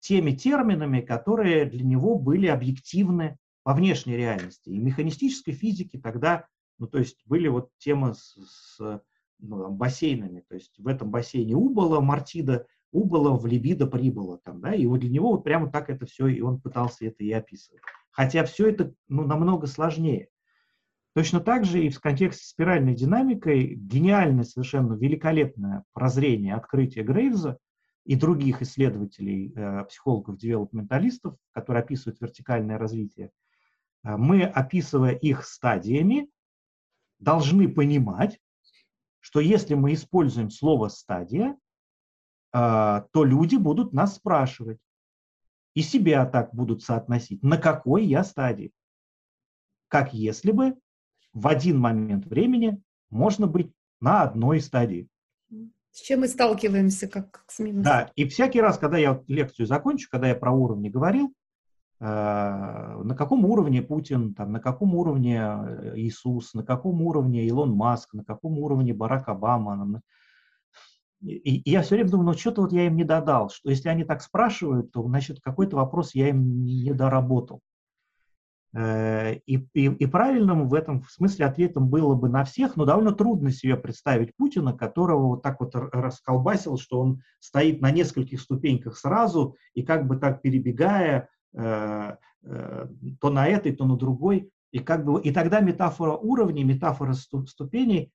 теми 0.00 0.32
терминами, 0.32 1.00
которые 1.00 1.66
для 1.66 1.84
него 1.84 2.18
были 2.18 2.46
объективны 2.46 3.36
по 3.62 3.74
внешней 3.74 4.16
реальности. 4.16 4.70
И 4.70 4.78
механистической 4.78 5.54
физики 5.54 5.98
тогда, 5.98 6.46
ну 6.78 6.86
то 6.86 6.98
есть 6.98 7.18
были 7.26 7.48
вот 7.48 7.70
темы 7.78 8.14
с, 8.14 8.36
с 8.36 9.02
ну, 9.38 9.62
там, 9.62 9.76
бассейнами. 9.76 10.44
То 10.48 10.54
есть 10.54 10.78
в 10.78 10.86
этом 10.86 11.10
бассейне 11.10 11.54
убыло 11.54 12.00
Мартида, 12.00 12.66
убыло, 12.92 13.36
в 13.36 13.46
либидо 13.46 13.86
прибыло. 13.86 14.38
Там, 14.38 14.60
да, 14.60 14.74
и 14.74 14.86
вот 14.86 15.00
для 15.00 15.10
него 15.10 15.32
вот 15.32 15.44
прямо 15.44 15.70
так 15.70 15.90
это 15.90 16.06
все, 16.06 16.26
и 16.26 16.40
он 16.40 16.60
пытался 16.60 17.06
это 17.06 17.22
и 17.22 17.30
описывать. 17.32 17.82
Хотя 18.10 18.44
все 18.44 18.68
это 18.68 18.92
ну, 19.08 19.24
намного 19.24 19.66
сложнее. 19.66 20.28
Точно 21.14 21.40
так 21.40 21.64
же 21.64 21.84
и 21.84 21.90
в 21.90 22.00
контексте 22.00 22.46
спиральной 22.46 22.94
динамикой 22.94 23.74
гениальное, 23.74 24.44
совершенно 24.44 24.94
великолепное 24.94 25.84
прозрение, 25.92 26.54
открытие 26.54 27.04
Грейвза 27.04 27.58
и 28.04 28.16
других 28.16 28.62
исследователей, 28.62 29.52
э, 29.54 29.84
психологов-девелопменталистов, 29.84 31.36
которые 31.52 31.82
описывают 31.82 32.20
вертикальное 32.20 32.78
развитие, 32.78 33.30
э, 34.04 34.16
мы, 34.16 34.44
описывая 34.44 35.12
их 35.12 35.44
стадиями, 35.44 36.28
должны 37.18 37.68
понимать, 37.68 38.40
что 39.20 39.40
если 39.40 39.74
мы 39.74 39.92
используем 39.94 40.50
слово 40.50 40.88
«стадия», 40.88 41.56
э, 42.52 43.02
то 43.12 43.24
люди 43.24 43.56
будут 43.56 43.92
нас 43.92 44.16
спрашивать, 44.16 44.78
и 45.74 45.82
себя 45.82 46.26
так 46.26 46.54
будут 46.54 46.82
соотносить, 46.82 47.42
на 47.42 47.58
какой 47.58 48.04
я 48.04 48.24
стадии. 48.24 48.72
Как 49.88 50.14
если 50.14 50.50
бы 50.50 50.76
в 51.32 51.46
один 51.46 51.78
момент 51.78 52.26
времени 52.26 52.82
можно 53.10 53.46
быть 53.46 53.72
на 54.00 54.22
одной 54.22 54.60
стадии. 54.60 55.08
С 55.92 56.02
чем 56.02 56.20
мы 56.20 56.28
сталкиваемся, 56.28 57.08
как, 57.08 57.30
как 57.30 57.50
с 57.50 57.58
минусом. 57.58 57.82
Да, 57.82 58.10
и 58.14 58.28
всякий 58.28 58.60
раз, 58.60 58.78
когда 58.78 58.96
я 58.98 59.22
лекцию 59.26 59.66
закончу, 59.66 60.08
когда 60.10 60.28
я 60.28 60.34
про 60.36 60.52
уровни 60.52 60.88
говорил, 60.88 61.34
э, 61.98 62.04
на 62.04 63.14
каком 63.16 63.44
уровне 63.44 63.82
Путин, 63.82 64.34
там, 64.34 64.52
на 64.52 64.60
каком 64.60 64.94
уровне 64.94 65.40
э, 65.40 65.92
Иисус, 65.96 66.54
на 66.54 66.62
каком 66.62 67.02
уровне 67.02 67.44
Илон 67.46 67.72
Маск, 67.72 68.14
на 68.14 68.24
каком 68.24 68.58
уровне 68.58 68.94
Барак 68.94 69.28
Обама. 69.28 70.00
И, 71.20 71.56
и 71.56 71.70
я 71.70 71.82
все 71.82 71.96
время 71.96 72.10
думаю, 72.10 72.26
ну 72.28 72.32
что-то 72.34 72.62
вот 72.62 72.72
я 72.72 72.86
им 72.86 72.96
не 72.96 73.04
додал, 73.04 73.50
что 73.50 73.68
если 73.68 73.88
они 73.88 74.04
так 74.04 74.22
спрашивают, 74.22 74.92
то 74.92 75.02
значит 75.02 75.40
какой-то 75.40 75.76
вопрос 75.76 76.14
я 76.14 76.28
им 76.28 76.64
не 76.64 76.94
доработал. 76.94 77.60
Э, 78.72 79.34
и, 79.46 79.56
и, 79.74 79.86
и 79.86 80.06
правильным 80.06 80.68
в 80.68 80.74
этом 80.74 81.02
смысле 81.08 81.46
ответом 81.46 81.88
было 81.88 82.14
бы 82.14 82.28
на 82.28 82.44
всех, 82.44 82.76
но 82.76 82.84
довольно 82.84 83.12
трудно 83.12 83.50
себе 83.50 83.76
представить 83.76 84.36
Путина, 84.36 84.72
которого 84.72 85.28
вот 85.28 85.42
так 85.42 85.60
вот 85.60 85.74
расколбасил, 85.74 86.78
что 86.78 87.00
он 87.00 87.22
стоит 87.40 87.80
на 87.80 87.90
нескольких 87.90 88.40
ступеньках 88.40 88.96
сразу 88.96 89.56
и 89.74 89.82
как 89.82 90.06
бы 90.06 90.16
так 90.16 90.40
перебегая 90.42 91.28
э, 91.52 92.16
э, 92.44 92.88
то 93.20 93.30
на 93.30 93.46
этой, 93.48 93.74
то 93.74 93.84
на 93.86 93.96
другой. 93.96 94.50
И, 94.70 94.78
как 94.78 95.04
бы, 95.04 95.20
и 95.20 95.32
тогда 95.32 95.60
метафора 95.60 96.12
уровней, 96.12 96.62
метафора 96.62 97.14
ступеней 97.14 98.12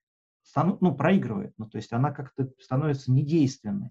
ну, 0.54 0.94
проигрывает. 0.94 1.52
Ну, 1.58 1.66
то 1.66 1.76
есть 1.76 1.92
она 1.92 2.12
как-то 2.12 2.50
становится 2.58 3.12
недейственной. 3.12 3.90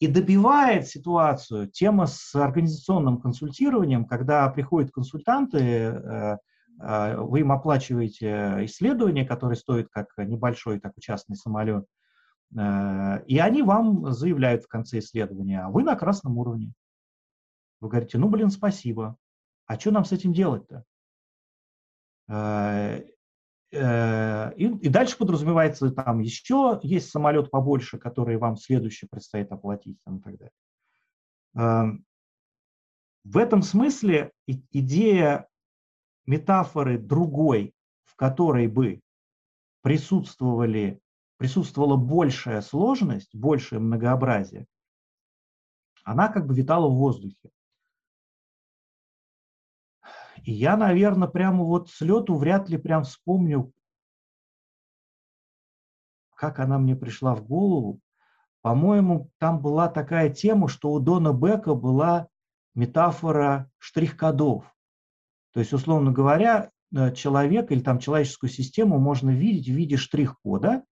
И 0.00 0.06
добивает 0.06 0.86
ситуацию 0.86 1.68
тема 1.68 2.06
с 2.06 2.34
организационным 2.34 3.20
консультированием, 3.20 4.04
когда 4.04 4.48
приходят 4.48 4.92
консультанты, 4.92 5.58
э, 5.58 6.36
э, 6.80 7.16
вы 7.16 7.40
им 7.40 7.50
оплачиваете 7.50 8.64
исследование, 8.64 9.26
которое 9.26 9.56
стоит 9.56 9.88
как 9.90 10.06
небольшой 10.18 10.78
такой 10.78 11.02
частный 11.02 11.34
самолет, 11.34 11.84
э, 12.56 13.24
и 13.26 13.38
они 13.38 13.62
вам 13.62 14.12
заявляют 14.12 14.62
в 14.62 14.68
конце 14.68 15.00
исследования, 15.00 15.62
а 15.62 15.68
вы 15.68 15.82
на 15.82 15.96
красном 15.96 16.38
уровне. 16.38 16.72
Вы 17.80 17.88
говорите, 17.88 18.18
ну, 18.18 18.28
блин, 18.28 18.50
спасибо. 18.50 19.16
А 19.66 19.78
что 19.78 19.90
нам 19.90 20.04
с 20.04 20.12
этим 20.12 20.32
делать-то? 20.32 20.84
Э, 23.70 24.54
и, 24.56 24.64
и 24.64 24.88
дальше 24.88 25.18
подразумевается, 25.18 25.90
там 25.90 26.20
еще 26.20 26.80
есть 26.82 27.10
самолет 27.10 27.50
побольше, 27.50 27.98
который 27.98 28.38
вам 28.38 28.56
следующий 28.56 29.06
предстоит 29.06 29.52
оплатить 29.52 29.98
там, 30.04 30.18
и 30.18 30.22
так 30.22 30.38
далее. 30.38 30.52
Эм, 31.54 32.04
в 33.24 33.36
этом 33.36 33.62
смысле 33.62 34.32
идея 34.46 35.48
метафоры 36.26 36.98
другой, 36.98 37.74
в 38.04 38.16
которой 38.16 38.68
бы 38.68 39.00
присутствовали, 39.82 41.00
присутствовала 41.36 41.96
большая 41.96 42.62
сложность, 42.62 43.34
большее 43.34 43.80
многообразие, 43.80 44.66
она 46.04 46.28
как 46.28 46.46
бы 46.46 46.54
витала 46.54 46.88
в 46.88 46.94
воздухе. 46.94 47.50
И 50.48 50.52
я, 50.52 50.78
наверное, 50.78 51.28
прямо 51.28 51.62
вот 51.62 51.90
с 51.90 52.00
лету 52.00 52.34
вряд 52.36 52.70
ли 52.70 52.78
прям 52.78 53.02
вспомню, 53.02 53.70
как 56.34 56.58
она 56.58 56.78
мне 56.78 56.96
пришла 56.96 57.34
в 57.34 57.44
голову. 57.44 58.00
По-моему, 58.62 59.30
там 59.36 59.60
была 59.60 59.88
такая 59.88 60.30
тема, 60.30 60.68
что 60.68 60.92
у 60.92 61.00
Дона 61.00 61.34
Бека 61.34 61.74
была 61.74 62.28
метафора 62.74 63.70
штрих-кодов. 63.76 64.64
То 65.52 65.60
есть, 65.60 65.74
условно 65.74 66.12
говоря, 66.12 66.70
э, 66.96 67.12
человек 67.12 67.70
или 67.70 67.80
там 67.80 67.98
человеческую 67.98 68.48
систему 68.48 68.98
можно 68.98 69.28
видеть 69.28 69.68
в 69.68 69.76
виде 69.76 69.98
штрих-кода, 69.98 70.82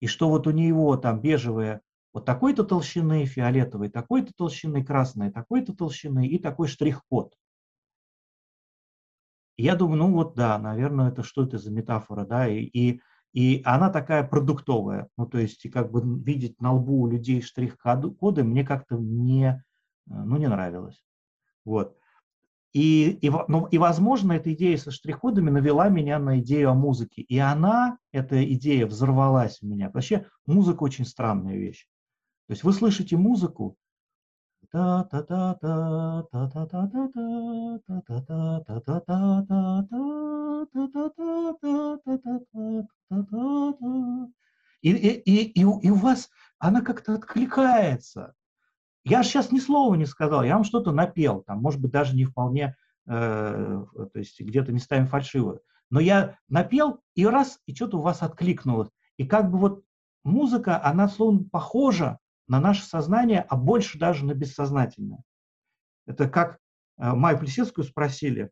и 0.00 0.06
что 0.06 0.30
вот 0.30 0.46
у 0.46 0.50
него 0.50 0.96
там 0.96 1.20
бежевые 1.20 1.82
вот 2.14 2.24
такой-то 2.24 2.64
толщины, 2.64 3.26
фиолетовый 3.26 3.90
такой-то 3.90 4.32
толщины, 4.34 4.82
красный 4.82 5.30
такой-то 5.30 5.74
толщины 5.74 6.26
и 6.26 6.38
такой 6.38 6.68
штрих-код 6.68 7.34
я 9.56 9.76
думаю, 9.76 9.98
ну 9.98 10.12
вот 10.12 10.34
да, 10.34 10.58
наверное, 10.58 11.10
это 11.10 11.22
что 11.22 11.44
это 11.44 11.58
за 11.58 11.70
метафора, 11.70 12.24
да, 12.24 12.48
и, 12.48 12.60
и, 12.60 13.00
и 13.32 13.62
она 13.64 13.90
такая 13.90 14.26
продуктовая, 14.26 15.08
ну 15.16 15.26
то 15.26 15.38
есть 15.38 15.70
как 15.70 15.90
бы 15.90 16.02
видеть 16.22 16.60
на 16.60 16.72
лбу 16.72 17.02
у 17.02 17.08
людей 17.08 17.40
штрих-коды 17.40 18.44
мне 18.44 18.64
как-то 18.64 18.96
не, 18.96 19.46
э, 19.46 19.60
ну 20.06 20.36
не 20.36 20.48
нравилось, 20.48 21.02
вот. 21.64 21.96
И, 22.72 23.10
и, 23.22 23.30
ну, 23.46 23.66
и, 23.66 23.78
возможно, 23.78 24.32
эта 24.32 24.52
идея 24.52 24.76
со 24.76 24.90
штрих-кодами 24.90 25.48
навела 25.48 25.88
меня 25.88 26.18
на 26.18 26.40
идею 26.40 26.70
о 26.70 26.74
музыке. 26.74 27.22
И 27.22 27.38
она, 27.38 27.98
эта 28.10 28.44
идея, 28.52 28.86
взорвалась 28.86 29.62
у 29.62 29.68
меня. 29.68 29.92
Вообще, 29.94 30.26
музыка 30.44 30.82
очень 30.82 31.04
странная 31.04 31.56
вещь. 31.56 31.86
То 32.48 32.52
есть 32.52 32.64
вы 32.64 32.72
слышите 32.72 33.16
музыку, 33.16 33.76
и, 44.82 44.90
и, 44.90 45.52
и, 45.52 45.60
и, 45.60 45.64
у 45.64 45.94
вас 45.94 46.28
она 46.58 46.80
как-то 46.80 47.14
откликается. 47.14 48.34
Я 49.04 49.22
сейчас 49.22 49.52
ни 49.52 49.60
слова 49.60 49.94
не 49.94 50.06
сказал, 50.06 50.42
я 50.42 50.54
вам 50.54 50.64
что-то 50.64 50.90
напел, 50.90 51.42
там, 51.42 51.60
может 51.62 51.80
быть, 51.80 51.92
даже 51.92 52.16
не 52.16 52.24
вполне, 52.24 52.74
э, 53.06 53.84
то 53.94 54.18
есть 54.18 54.40
где-то 54.40 54.72
местами 54.72 55.06
фальшиво. 55.06 55.60
Но 55.88 56.00
я 56.00 56.38
напел, 56.48 57.00
и 57.14 57.24
раз, 57.26 57.60
и 57.66 57.74
что-то 57.76 57.98
у 57.98 58.02
вас 58.02 58.22
откликнулось. 58.22 58.90
И 59.18 59.24
как 59.24 59.52
бы 59.52 59.58
вот 59.58 59.84
музыка, 60.24 60.84
она 60.84 61.08
словно 61.08 61.44
похожа 61.44 62.18
на 62.46 62.60
наше 62.60 62.84
сознание, 62.84 63.40
а 63.48 63.56
больше 63.56 63.98
даже 63.98 64.24
на 64.24 64.34
бессознательное. 64.34 65.22
Это 66.06 66.28
как 66.28 66.58
э, 66.98 67.12
Майю 67.12 67.38
Плесецкую 67.38 67.84
спросили, 67.84 68.50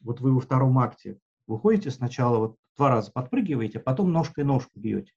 вот 0.00 0.20
вы 0.20 0.34
во 0.34 0.40
втором 0.40 0.78
акте 0.78 1.18
выходите 1.46 1.90
сначала 1.90 2.38
вот 2.38 2.56
два 2.76 2.90
раза 2.90 3.12
подпрыгиваете, 3.12 3.78
а 3.78 3.82
потом 3.82 4.12
ножкой 4.12 4.44
ножку 4.44 4.78
бьете. 4.78 5.12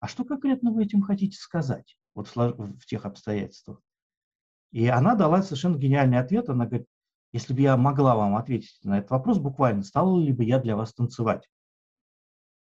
А 0.00 0.08
что 0.08 0.24
конкретно 0.24 0.70
вы 0.70 0.84
этим 0.84 1.02
хотите 1.02 1.36
сказать 1.38 1.96
вот 2.14 2.28
в, 2.28 2.34
в 2.34 2.86
тех 2.86 3.06
обстоятельствах? 3.06 3.80
И 4.70 4.86
она 4.88 5.14
дала 5.14 5.42
совершенно 5.42 5.76
гениальный 5.76 6.18
ответ. 6.18 6.48
Она 6.48 6.66
говорит, 6.66 6.88
если 7.32 7.54
бы 7.54 7.60
я 7.60 7.76
могла 7.76 8.16
вам 8.16 8.36
ответить 8.36 8.78
на 8.84 8.98
этот 8.98 9.10
вопрос 9.10 9.38
буквально, 9.38 9.82
стала 9.82 10.20
ли 10.20 10.32
бы 10.32 10.44
я 10.44 10.58
для 10.58 10.76
вас 10.76 10.92
танцевать? 10.92 11.48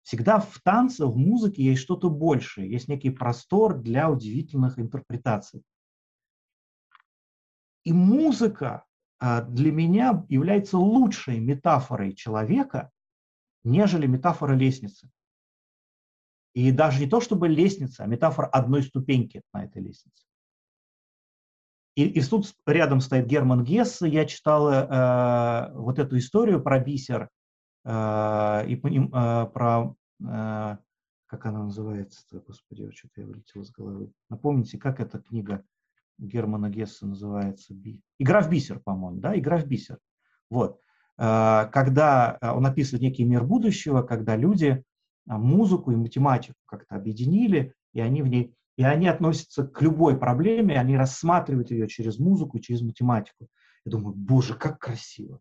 Всегда 0.06 0.38
в 0.38 0.60
танце, 0.60 1.04
в 1.04 1.16
музыке 1.16 1.64
есть 1.64 1.82
что-то 1.82 2.08
большее, 2.10 2.70
есть 2.70 2.86
некий 2.86 3.10
простор 3.10 3.76
для 3.76 4.08
удивительных 4.08 4.78
интерпретаций. 4.78 5.64
И 7.82 7.92
музыка 7.92 8.84
а, 9.18 9.42
для 9.42 9.72
меня 9.72 10.24
является 10.28 10.78
лучшей 10.78 11.40
метафорой 11.40 12.14
человека, 12.14 12.92
нежели 13.64 14.06
метафора 14.06 14.54
лестницы. 14.54 15.10
И 16.54 16.70
даже 16.70 17.00
не 17.00 17.10
то 17.10 17.20
чтобы 17.20 17.48
лестница, 17.48 18.04
а 18.04 18.06
метафора 18.06 18.46
одной 18.46 18.84
ступеньки 18.84 19.42
на 19.52 19.64
этой 19.64 19.82
лестнице. 19.82 20.24
И, 21.96 22.04
и 22.04 22.22
тут 22.22 22.54
рядом 22.64 23.00
стоит 23.00 23.26
Герман 23.26 23.64
Гессе. 23.64 24.06
Я 24.06 24.24
читал 24.24 24.70
э, 24.70 25.72
вот 25.72 25.98
эту 25.98 26.16
историю 26.16 26.62
про 26.62 26.78
бисер, 26.78 27.28
Э, 27.28 27.45
и 27.86 27.88
э, 27.88 29.46
про, 29.52 29.94
э, 30.20 30.76
как 31.26 31.46
она 31.46 31.64
называется, 31.64 32.20
господи, 32.46 32.90
что-то 32.90 33.20
я 33.20 33.26
вылетел 33.26 33.62
из 33.62 33.70
головы. 33.70 34.12
Напомните, 34.28 34.78
как 34.78 35.00
эта 35.00 35.18
книга 35.20 35.62
Германа 36.18 36.68
Гесса 36.68 37.06
называется? 37.06 37.74
«Игра 38.18 38.40
в 38.40 38.50
бисер», 38.50 38.80
по-моему, 38.80 39.20
да, 39.20 39.38
«Игра 39.38 39.58
в 39.58 39.66
бисер». 39.66 39.98
Вот. 40.50 40.80
Когда 41.16 42.38
он 42.42 42.66
описывает 42.66 43.02
некий 43.02 43.24
мир 43.24 43.42
будущего, 43.42 44.02
когда 44.02 44.36
люди 44.36 44.84
а, 45.26 45.38
музыку 45.38 45.90
и 45.90 45.96
математику 45.96 46.58
как-то 46.66 46.94
объединили, 46.94 47.74
и 47.92 48.00
они 48.00 48.22
в 48.22 48.28
ней 48.28 48.54
и 48.76 48.82
они 48.82 49.08
относятся 49.08 49.66
к 49.66 49.80
любой 49.80 50.18
проблеме, 50.18 50.78
они 50.78 50.96
рассматривают 50.96 51.70
ее 51.70 51.88
через 51.88 52.18
музыку, 52.18 52.58
через 52.58 52.82
математику. 52.82 53.48
Я 53.86 53.92
думаю, 53.92 54.14
боже, 54.14 54.54
как 54.54 54.78
красиво. 54.78 55.40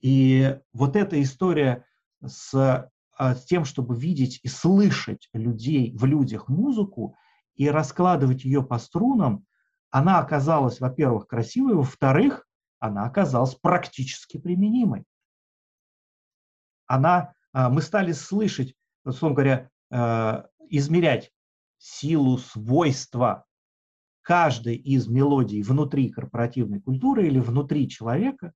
И 0.00 0.58
вот 0.72 0.96
эта 0.96 1.20
история 1.22 1.84
с, 2.24 2.54
а, 2.54 3.34
с 3.34 3.44
тем, 3.44 3.64
чтобы 3.64 3.96
видеть 3.96 4.40
и 4.42 4.48
слышать 4.48 5.28
людей, 5.32 5.94
в 5.96 6.04
людях 6.04 6.48
музыку 6.48 7.16
и 7.54 7.68
раскладывать 7.68 8.44
ее 8.44 8.62
по 8.62 8.78
струнам, 8.78 9.44
она 9.90 10.18
оказалась, 10.20 10.80
во-первых, 10.80 11.26
красивой, 11.26 11.74
во-вторых, 11.74 12.46
она 12.78 13.04
оказалась 13.04 13.54
практически 13.54 14.38
применимой. 14.38 15.04
Она, 16.86 17.34
а, 17.52 17.68
мы 17.68 17.82
стали 17.82 18.12
слышать, 18.12 18.74
условно 19.04 19.34
говоря, 19.34 19.70
а, 19.90 20.46
измерять 20.70 21.32
силу, 21.78 22.38
свойства 22.38 23.44
каждой 24.22 24.76
из 24.76 25.08
мелодий 25.08 25.62
внутри 25.62 26.10
корпоративной 26.10 26.80
культуры 26.80 27.26
или 27.26 27.38
внутри 27.38 27.88
человека, 27.88 28.52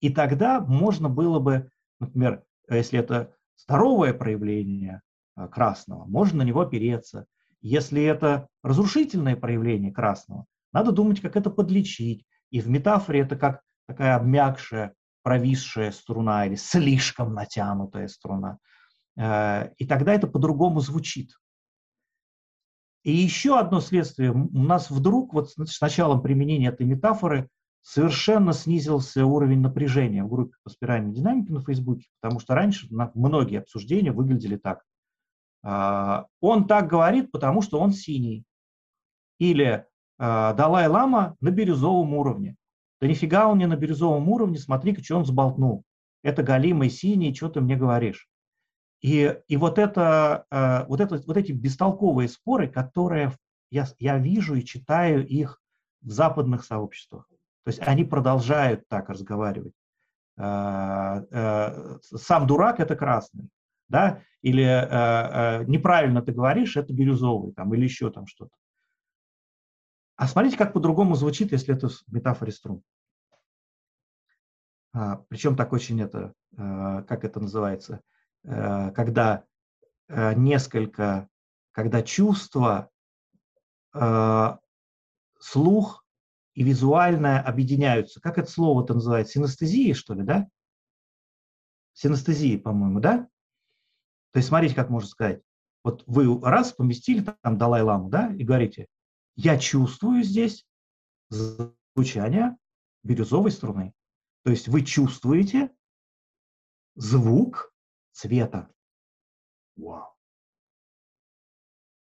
и 0.00 0.10
тогда 0.10 0.60
можно 0.60 1.08
было 1.08 1.38
бы, 1.38 1.70
например, 2.00 2.44
если 2.70 2.98
это 2.98 3.34
здоровое 3.56 4.14
проявление 4.14 5.02
а, 5.34 5.48
красного, 5.48 6.04
можно 6.04 6.38
на 6.38 6.42
него 6.42 6.60
опереться. 6.60 7.26
Если 7.60 8.02
это 8.02 8.48
разрушительное 8.62 9.36
проявление 9.36 9.92
красного, 9.92 10.46
надо 10.72 10.92
думать, 10.92 11.20
как 11.20 11.36
это 11.36 11.50
подлечить. 11.50 12.24
И 12.50 12.60
в 12.60 12.68
метафоре 12.68 13.20
это 13.20 13.36
как 13.36 13.62
такая 13.86 14.16
обмякшая, 14.16 14.94
провисшая 15.22 15.90
струна 15.90 16.46
или 16.46 16.54
слишком 16.54 17.34
натянутая 17.34 18.06
струна. 18.08 18.58
Э, 19.16 19.70
и 19.76 19.86
тогда 19.86 20.14
это 20.14 20.26
по-другому 20.26 20.80
звучит. 20.80 21.32
И 23.02 23.12
еще 23.12 23.58
одно 23.58 23.80
следствие. 23.80 24.32
У 24.32 24.62
нас 24.62 24.90
вдруг, 24.90 25.32
вот 25.32 25.50
с 25.50 25.80
началом 25.80 26.22
применения 26.22 26.68
этой 26.68 26.86
метафоры, 26.86 27.48
совершенно 27.82 28.52
снизился 28.52 29.24
уровень 29.24 29.60
напряжения 29.60 30.24
в 30.24 30.28
группе 30.28 30.56
по 30.62 30.70
спиральной 30.70 31.14
динамике 31.14 31.52
на 31.52 31.62
Фейсбуке, 31.62 32.06
потому 32.20 32.40
что 32.40 32.54
раньше 32.54 32.86
многие 32.90 33.60
обсуждения 33.60 34.12
выглядели 34.12 34.56
так. 34.56 34.82
А, 35.62 36.26
он 36.40 36.66
так 36.66 36.88
говорит, 36.88 37.30
потому 37.30 37.62
что 37.62 37.80
он 37.80 37.92
синий. 37.92 38.44
Или 39.38 39.86
а, 40.18 40.54
Далай-Лама 40.54 41.36
на 41.40 41.50
бирюзовом 41.50 42.14
уровне. 42.14 42.56
Да 43.00 43.06
нифига 43.06 43.48
он 43.48 43.58
не 43.58 43.66
на 43.66 43.76
бирюзовом 43.76 44.28
уровне, 44.28 44.58
смотри-ка, 44.58 45.02
что 45.02 45.16
он 45.16 45.24
сболтнул. 45.24 45.84
Это 46.22 46.42
галимый 46.42 46.90
синий, 46.90 47.34
что 47.34 47.48
ты 47.48 47.60
мне 47.60 47.76
говоришь. 47.76 48.28
И, 49.00 49.36
и 49.46 49.56
вот, 49.56 49.78
это, 49.78 50.44
э, 50.50 50.84
вот, 50.86 51.00
это, 51.00 51.22
вот 51.24 51.36
эти 51.36 51.52
бестолковые 51.52 52.28
споры, 52.28 52.66
которые 52.66 53.32
я, 53.70 53.86
я 54.00 54.18
вижу 54.18 54.56
и 54.56 54.64
читаю 54.64 55.24
их 55.26 55.60
в 56.02 56.10
западных 56.10 56.64
сообществах. 56.64 57.28
То 57.68 57.70
есть 57.70 57.82
они 57.86 58.04
продолжают 58.04 58.88
так 58.88 59.10
разговаривать. 59.10 59.74
Э, 60.38 61.24
э, 61.30 61.98
сам 62.00 62.46
дурак– 62.46 62.80
это 62.80 62.96
красный, 62.96 63.50
да? 63.88 64.22
или 64.40 65.66
неправильно 65.68 66.22
ты 66.22 66.32
говоришь– 66.32 66.76
это 66.78 66.92
бирюзовый, 66.94 67.52
там, 67.52 67.74
или 67.74 67.84
еще 67.84 68.10
там 68.10 68.26
что-то. 68.26 68.52
А 70.16 70.28
смотрите, 70.28 70.56
как 70.56 70.72
по-другому 70.72 71.14
звучит, 71.16 71.52
если 71.52 71.74
это 71.74 71.88
в 71.88 72.02
метафоре 72.08 72.52
струн. 72.52 72.82
А, 74.92 75.16
причем 75.28 75.56
так 75.56 75.72
очень 75.72 76.00
это, 76.00 76.32
как 76.56 77.24
это 77.24 77.40
называется– 77.40 78.00
Э, 78.44 78.90
когда 78.92 79.44
э, 80.08 80.34
несколько, 80.34 81.28
когда 81.72 82.02
чувства, 82.02 82.90
э, 83.94 84.56
слух 85.38 86.04
и 86.58 86.64
визуальное 86.64 87.40
объединяются. 87.40 88.20
Как 88.20 88.36
это 88.36 88.50
слово-то 88.50 88.92
называется? 88.92 89.34
Синестезия, 89.34 89.94
что 89.94 90.14
ли, 90.14 90.24
да? 90.24 90.48
Синестезия, 91.92 92.58
по-моему, 92.58 92.98
да? 92.98 93.28
То 94.32 94.38
есть 94.38 94.48
смотрите, 94.48 94.74
как 94.74 94.90
можно 94.90 95.08
сказать. 95.08 95.40
Вот 95.84 96.02
вы 96.08 96.40
раз 96.40 96.72
поместили 96.72 97.24
там 97.42 97.58
Далай-ламу, 97.58 98.08
да, 98.08 98.34
и 98.34 98.42
говорите, 98.42 98.88
я 99.36 99.56
чувствую 99.56 100.24
здесь 100.24 100.66
звучание 101.28 102.56
бирюзовой 103.04 103.52
струны. 103.52 103.94
То 104.42 104.50
есть 104.50 104.66
вы 104.66 104.84
чувствуете 104.84 105.70
звук 106.96 107.72
цвета. 108.10 108.68
Вау. 109.76 110.12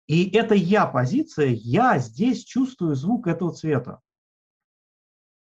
И 0.08 0.28
это 0.36 0.56
я 0.56 0.84
позиция, 0.84 1.50
я 1.50 2.00
здесь 2.00 2.42
чувствую 2.42 2.96
звук 2.96 3.28
этого 3.28 3.54
цвета. 3.54 4.00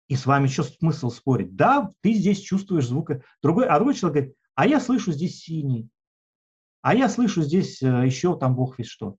И 0.09 0.17
с 0.17 0.27
вами 0.27 0.47
еще 0.47 0.65
смысл 0.65 1.11
спорить? 1.11 1.57
Да, 1.57 1.91
ты 2.03 2.13
здесь 2.13 2.41
чувствуешь 2.41 2.87
звук. 2.87 3.11
Другой, 3.43 3.67
а 3.67 3.77
другой 3.77 3.95
человек 3.95 4.15
говорит, 4.15 4.37
а 4.55 4.67
я 4.67 4.81
слышу 4.81 5.13
здесь 5.13 5.41
синий. 5.41 5.89
А 6.83 6.95
я 6.95 7.09
слышу 7.09 7.43
здесь 7.43 7.83
э, 7.83 8.05
еще 8.05 8.37
там 8.39 8.55
бог 8.55 8.79
весь 8.79 8.89
что. 8.89 9.17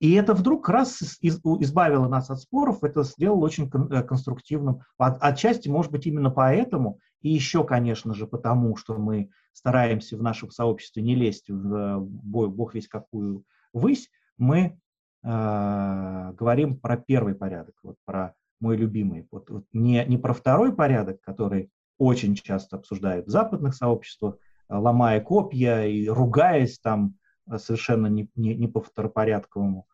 И 0.00 0.12
это 0.14 0.32
вдруг 0.32 0.68
раз 0.68 1.02
избавило 1.22 2.08
нас 2.08 2.30
от 2.30 2.40
споров, 2.40 2.82
это 2.82 3.02
сделало 3.02 3.44
очень 3.44 3.70
э, 3.70 4.02
конструктивным. 4.02 4.80
Отчасти, 4.96 5.68
может 5.68 5.92
быть, 5.92 6.06
именно 6.06 6.30
поэтому, 6.30 6.98
и 7.20 7.28
еще, 7.28 7.64
конечно 7.64 8.14
же, 8.14 8.26
потому, 8.26 8.76
что 8.76 8.96
мы 8.96 9.30
стараемся 9.52 10.16
в 10.16 10.22
нашем 10.22 10.50
сообществе 10.50 11.02
не 11.02 11.14
лезть 11.14 11.50
в 11.50 11.74
э, 11.74 11.98
бой, 11.98 12.48
бог 12.48 12.74
весь 12.74 12.88
какую 12.88 13.44
высь, 13.74 14.10
мы 14.38 14.78
э, 15.22 16.32
говорим 16.32 16.78
про 16.78 16.96
первый 16.96 17.34
порядок, 17.34 17.74
вот 17.82 17.96
про 18.06 18.34
мой 18.60 18.76
любимый. 18.76 19.26
Вот, 19.30 19.50
вот 19.50 19.64
не, 19.72 20.04
не 20.04 20.16
про 20.18 20.32
второй 20.32 20.74
порядок, 20.74 21.20
который 21.20 21.70
очень 21.98 22.34
часто 22.34 22.76
обсуждают 22.76 23.26
в 23.26 23.30
западных 23.30 23.74
сообществах, 23.74 24.36
ломая 24.68 25.20
копья 25.20 25.82
и 25.82 26.08
ругаясь 26.08 26.78
там 26.78 27.16
совершенно 27.56 28.06
не, 28.06 28.28
не, 28.36 28.54
не 28.54 28.68
по 28.68 28.80
второпорядковому, 28.80 29.86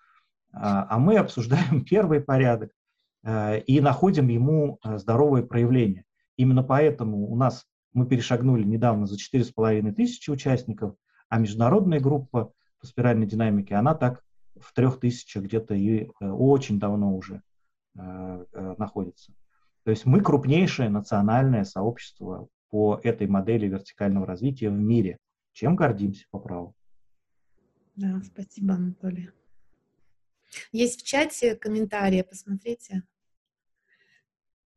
а, 0.53 0.87
а 0.89 0.99
мы 0.99 1.17
обсуждаем 1.17 1.85
первый 1.89 2.21
порядок 2.21 2.71
э, 3.25 3.61
и 3.61 3.81
находим 3.81 4.29
ему 4.29 4.79
э, 4.85 4.99
здоровые 4.99 5.45
проявления. 5.45 6.05
Именно 6.37 6.63
поэтому 6.63 7.31
у 7.31 7.37
нас 7.37 7.65
мы 7.93 8.07
перешагнули 8.07 8.63
недавно 8.63 9.07
за 9.07 9.17
4,5 9.17 9.93
тысячи 9.93 10.31
участников, 10.31 10.95
а 11.29 11.39
международная 11.39 12.01
группа 12.01 12.53
по 12.81 12.87
спиральной 12.87 13.27
динамике, 13.27 13.75
она 13.75 13.95
так 13.95 14.23
в 14.61 14.73
трех 14.75 15.01
тысячах 15.01 15.45
где-то 15.45 15.75
и 15.75 16.11
э, 16.21 16.31
очень 16.31 16.79
давно 16.79 17.17
уже 17.17 17.43
находится. 17.97 19.33
То 19.85 19.91
есть 19.91 20.05
мы 20.05 20.21
крупнейшее 20.21 20.89
национальное 20.89 21.65
сообщество 21.65 22.49
по 22.71 23.01
этой 23.03 23.27
модели 23.27 23.69
вертикального 23.69 24.27
развития 24.27 24.71
в 24.71 24.79
мире, 24.79 25.19
чем 25.53 25.77
гордимся 25.77 26.27
по 26.31 26.39
праву. 26.39 26.75
Да, 27.95 28.21
спасибо, 28.23 28.75
Анатолий. 28.75 29.31
Есть 30.73 31.03
в 31.03 31.07
чате 31.07 31.57
комментарии, 31.57 32.23
посмотрите. 32.23 33.03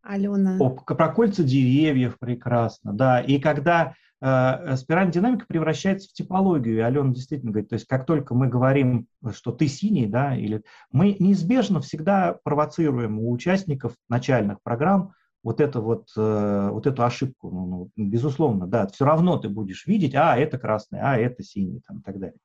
Алена. 0.02 0.58
О, 0.60 0.70
про 0.70 1.14
кольца 1.14 1.44
деревьев 1.44 2.18
прекрасно, 2.20 2.94
да. 2.94 3.20
И 3.20 3.40
когда 3.40 3.90
э, 3.90 3.94
спиральная 4.22 5.14
динамика 5.14 5.46
превращается 5.48 6.10
в 6.10 6.14
типологию, 6.14 6.76
и 6.76 6.82
Алена 6.82 7.14
действительно 7.14 7.52
говорит, 7.52 7.70
то 7.70 7.76
есть 7.76 7.88
как 7.88 8.06
только 8.06 8.36
мы 8.36 8.48
говорим, 8.48 9.08
что 9.32 9.54
ты 9.54 9.68
синий, 9.68 10.08
да, 10.08 10.36
или 10.36 10.64
мы 10.92 11.16
неизбежно 11.18 11.80
всегда 11.80 12.38
провоцируем 12.44 13.20
у 13.20 13.32
участников 13.32 13.94
начальных 14.10 14.62
программ 14.62 15.14
вот 15.44 15.62
это 15.62 15.80
вот, 15.82 16.10
э, 16.18 16.70
вот 16.72 16.86
эту 16.86 17.04
ошибку, 17.04 17.50
ну, 17.50 17.90
ну, 17.96 18.06
безусловно, 18.06 18.68
да, 18.68 18.88
все 18.88 19.06
равно 19.06 19.38
ты 19.38 19.50
будешь 19.50 19.88
видеть, 19.88 20.16
а, 20.16 20.38
это 20.38 20.58
красный, 20.58 21.00
а, 21.02 21.18
это 21.18 21.44
синий, 21.44 21.82
там, 21.88 22.00
и 22.00 22.04
так 22.04 22.20
далее. 22.20 22.38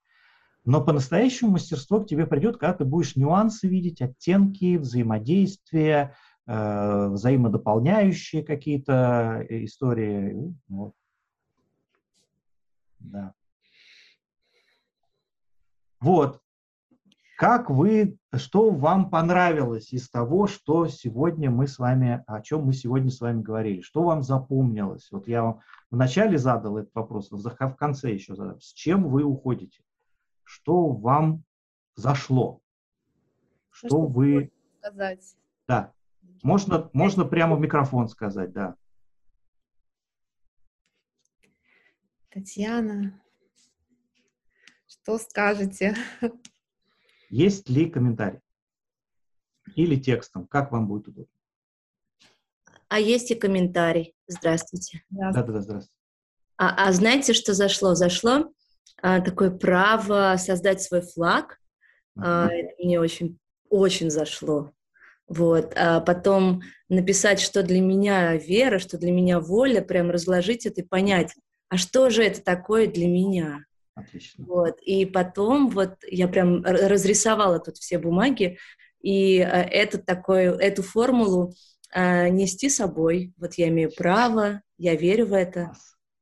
Но 0.64 0.82
по-настоящему 0.82 1.52
мастерство 1.52 2.00
к 2.00 2.06
тебе 2.06 2.26
придет, 2.26 2.56
когда 2.56 2.72
ты 2.72 2.84
будешь 2.84 3.16
нюансы 3.16 3.68
видеть, 3.68 4.00
оттенки, 4.00 4.76
взаимодействия, 4.76 6.14
э, 6.46 7.08
взаимодополняющие 7.08 8.42
какие-то 8.42 9.44
э, 9.48 9.64
истории. 9.64 10.32
Ну, 10.32 10.54
вот. 10.68 10.92
Да. 13.04 13.34
Вот. 16.00 16.40
Как 17.36 17.68
вы, 17.68 18.16
что 18.34 18.70
вам 18.70 19.10
понравилось 19.10 19.92
из 19.92 20.08
того, 20.08 20.46
что 20.46 20.86
сегодня 20.86 21.50
мы 21.50 21.66
с 21.66 21.78
вами, 21.78 22.22
о 22.26 22.40
чем 22.42 22.64
мы 22.64 22.72
сегодня 22.72 23.10
с 23.10 23.20
вами 23.20 23.42
говорили? 23.42 23.80
Что 23.80 24.02
вам 24.02 24.22
запомнилось? 24.22 25.08
Вот 25.10 25.26
я 25.26 25.42
вам 25.42 25.60
вначале 25.90 26.38
задал 26.38 26.78
этот 26.78 26.94
вопрос, 26.94 27.30
в 27.30 27.76
конце 27.76 28.12
еще 28.12 28.34
задал. 28.36 28.60
С 28.60 28.72
чем 28.72 29.08
вы 29.08 29.24
уходите? 29.24 29.82
что 30.44 30.88
вам 30.90 31.42
зашло, 31.96 32.60
что, 33.70 33.88
что 33.88 34.06
вы... 34.06 34.52
Сказать. 34.78 35.36
Да, 35.66 35.92
можно, 36.42 36.90
можно 36.92 37.24
прямо 37.24 37.56
в 37.56 37.60
микрофон 37.60 38.08
сказать, 38.08 38.52
да. 38.52 38.76
Татьяна, 42.34 43.22
Что 44.88 45.18
скажете? 45.18 45.94
Есть 47.30 47.68
ли 47.68 47.88
комментарий? 47.88 48.40
Или 49.76 49.94
текстом? 49.94 50.48
Как 50.48 50.72
вам 50.72 50.88
будет 50.88 51.06
удобно? 51.06 51.32
А 52.88 52.98
есть 52.98 53.30
и 53.30 53.36
комментарий. 53.36 54.16
Здравствуйте. 54.26 55.04
Да-да-да, 55.10 55.60
здравствуйте. 55.60 55.94
А, 56.56 56.88
а 56.88 56.92
знаете, 56.92 57.34
что 57.34 57.54
зашло? 57.54 57.94
Зашло 57.94 58.52
а, 59.00 59.20
такое 59.20 59.52
право 59.52 60.34
создать 60.36 60.82
свой 60.82 61.02
флаг. 61.02 61.60
А, 62.16 62.48
это 62.48 62.74
мне 62.82 62.98
очень, 62.98 63.38
очень 63.68 64.10
зашло. 64.10 64.72
Вот. 65.28 65.72
А 65.76 66.00
потом 66.00 66.62
написать, 66.88 67.38
что 67.38 67.62
для 67.62 67.80
меня 67.80 68.36
вера, 68.36 68.80
что 68.80 68.98
для 68.98 69.12
меня 69.12 69.38
воля, 69.38 69.82
прям 69.82 70.10
разложить 70.10 70.66
это 70.66 70.80
и 70.80 70.84
понять, 70.84 71.32
а 71.68 71.76
что 71.76 72.10
же 72.10 72.22
это 72.22 72.42
такое 72.42 72.86
для 72.86 73.06
меня? 73.06 73.64
Отлично. 73.94 74.44
Вот. 74.44 74.80
И 74.82 75.06
потом 75.06 75.68
вот 75.68 75.96
я 76.06 76.28
прям 76.28 76.62
разрисовала 76.64 77.60
тут 77.60 77.76
все 77.78 77.98
бумаги, 77.98 78.58
и 79.00 79.38
э, 79.38 79.42
эту, 79.42 80.02
такую, 80.02 80.54
эту 80.54 80.82
формулу 80.82 81.54
э, 81.92 82.28
нести 82.28 82.68
собой. 82.68 83.32
Вот 83.36 83.54
я 83.54 83.68
имею 83.68 83.92
право, 83.94 84.62
я 84.78 84.96
верю 84.96 85.26
в 85.26 85.32
это, 85.32 85.72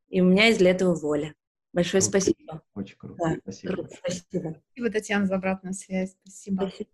и 0.08 0.20
у 0.20 0.24
меня 0.24 0.46
есть 0.46 0.58
для 0.58 0.72
этого 0.72 0.94
воля. 0.94 1.34
Большое 1.72 2.02
круто. 2.02 2.20
спасибо. 2.20 2.62
Очень 2.74 2.96
круто. 2.98 3.16
Да, 3.18 3.36
спасибо. 3.42 3.72
Круто. 3.72 3.94
Спасибо. 3.96 4.62
Спасибо, 4.72 4.90
Татьяна, 4.90 5.26
за 5.26 5.36
обратную 5.36 5.72
связь. 5.72 6.14
Спасибо. 6.22 6.68
спасибо. 6.68 6.90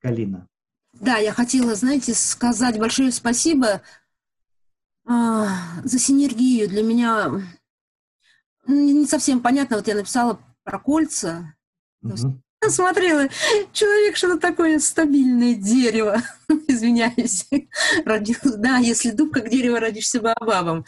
Галина. 0.00 0.48
Да, 0.94 1.18
я 1.18 1.32
хотела, 1.32 1.74
знаете, 1.74 2.14
сказать 2.14 2.78
большое 2.78 3.12
спасибо 3.12 3.82
за 5.06 5.98
синергию. 5.98 6.68
Для 6.68 6.82
меня 6.82 7.30
не 8.66 9.06
совсем 9.06 9.40
понятно. 9.40 9.76
Вот 9.76 9.88
я 9.88 9.94
написала 9.94 10.40
про 10.64 10.78
кольца. 10.78 11.54
Угу. 12.02 12.42
Смотрела, 12.68 13.28
человек 13.72 14.16
что-то 14.16 14.38
такое 14.38 14.80
стабильное 14.80 15.54
дерево, 15.54 16.20
извиняюсь, 16.66 17.48
родил, 18.04 18.38
да, 18.56 18.78
если 18.78 19.12
дуб 19.12 19.32
как 19.32 19.50
дерево, 19.50 19.78
родишься 19.78 20.20
бабабом, 20.20 20.84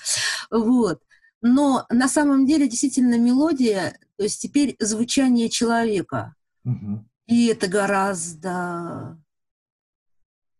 вот. 0.51 1.01
Но 1.41 1.87
на 1.89 2.09
самом 2.09 2.47
деле 2.47 2.67
действительно 2.67 3.17
мелодия, 3.17 3.97
то 4.17 4.25
есть 4.25 4.41
теперь 4.41 4.75
звучание 4.81 5.49
человека, 5.49 6.35
угу. 6.65 7.05
и 7.27 7.47
это 7.47 7.69
гораздо 7.69 9.19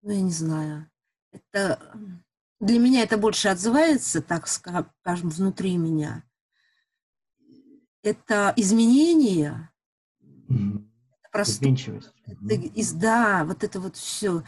ну, 0.03 0.13
я 0.13 0.21
не 0.21 0.31
знаю, 0.31 0.91
это 1.33 1.79
для 2.61 2.79
меня 2.79 3.03
это 3.03 3.17
больше 3.17 3.49
отзывается, 3.49 4.21
так 4.21 4.49
скажем, 4.49 5.31
внутри 5.31 5.77
меня. 5.77 6.25
Это 8.03 8.53
изменение. 8.57 9.71
Mm-hmm. 10.49 10.85
Из, 12.75 12.93
да, 12.93 13.45
вот 13.45 13.63
это 13.63 13.81
вот 13.81 13.97
все. 13.97 14.43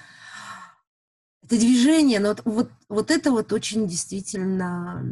Это 1.43 1.57
движение, 1.57 2.21
но 2.21 2.29
вот, 2.29 2.43
вот, 2.45 2.71
вот 2.89 3.11
это 3.11 3.31
вот 3.31 3.53
очень 3.53 3.87
действительно 3.87 5.05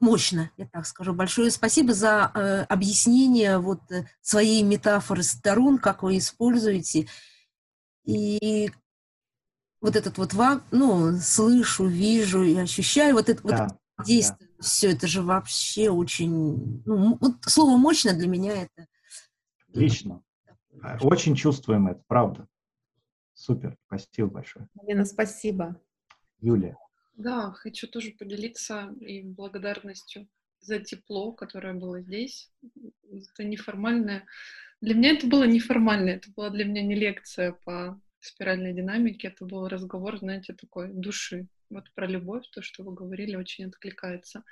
мощно, 0.00 0.50
я 0.56 0.66
так 0.66 0.86
скажу. 0.86 1.14
Большое 1.14 1.50
спасибо 1.50 1.94
за 1.94 2.30
э, 2.34 2.62
объяснение 2.64 3.58
вот 3.58 3.80
э, 3.90 4.06
своей 4.20 4.62
метафоры 4.62 5.22
сторон, 5.22 5.78
как 5.78 6.02
вы 6.02 6.18
используете. 6.18 7.08
И 8.04 8.70
вот 9.80 9.96
этот 9.96 10.18
вот 10.18 10.34
вам, 10.34 10.62
ну, 10.70 11.12
слышу, 11.20 11.86
вижу 11.86 12.42
и 12.42 12.56
ощущаю, 12.56 13.14
вот 13.14 13.28
это 13.28 13.42
да, 13.42 13.68
вот 13.68 14.06
действие, 14.06 14.50
да. 14.56 14.62
все 14.62 14.92
это 14.92 15.06
же 15.06 15.22
вообще 15.22 15.90
очень, 15.90 16.82
ну, 16.84 17.18
вот 17.20 17.36
слово 17.42 17.76
мощно 17.76 18.14
для 18.14 18.28
меня 18.28 18.62
это. 18.62 18.86
Отлично. 19.68 20.22
Очень 21.00 21.34
чувствуем 21.34 21.88
это, 21.88 22.02
правда. 22.06 22.46
Супер, 23.34 23.76
спасибо 23.86 24.28
большое. 24.28 24.68
Лена, 24.82 25.04
спасибо. 25.04 25.80
Юлия. 26.40 26.76
Да, 27.16 27.50
хочу 27.52 27.86
тоже 27.86 28.12
поделиться 28.12 28.94
и 29.00 29.22
благодарностью 29.22 30.28
за 30.60 30.80
тепло, 30.80 31.32
которое 31.32 31.74
было 31.74 32.00
здесь. 32.00 32.50
Это 33.10 33.44
неформальное. 33.44 34.26
Для 34.80 34.94
меня 34.94 35.12
это 35.12 35.26
было 35.26 35.44
неформальное, 35.44 36.16
это 36.16 36.30
была 36.32 36.50
для 36.50 36.64
меня 36.64 36.82
не 36.82 36.94
лекция 36.94 37.52
по 37.64 38.00
спиральной 38.26 38.72
динамики, 38.72 39.26
это 39.26 39.44
был 39.44 39.68
разговор, 39.68 40.18
знаете, 40.18 40.54
такой 40.54 40.92
души. 40.92 41.46
Вот 41.70 41.90
про 41.94 42.06
любовь, 42.06 42.44
то, 42.50 42.62
что 42.62 42.84
вы 42.84 42.94
говорили, 42.94 43.36
очень 43.36 43.66
откликается. 43.66 44.44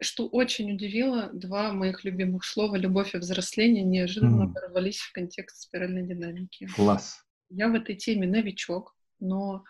Что 0.00 0.28
очень 0.28 0.72
удивило, 0.72 1.30
два 1.32 1.72
моих 1.72 2.04
любимых 2.04 2.44
слова 2.44 2.76
«любовь» 2.76 3.14
и 3.14 3.18
«взросление» 3.18 3.82
неожиданно 3.82 4.44
mm. 4.44 4.52
ворвались 4.52 5.00
в 5.00 5.12
контекст 5.12 5.62
спиральной 5.62 6.06
динамики. 6.06 6.68
Класс. 6.76 7.24
Я 7.50 7.68
в 7.68 7.74
этой 7.74 7.96
теме 7.96 8.28
новичок, 8.28 8.94
но 9.18 9.64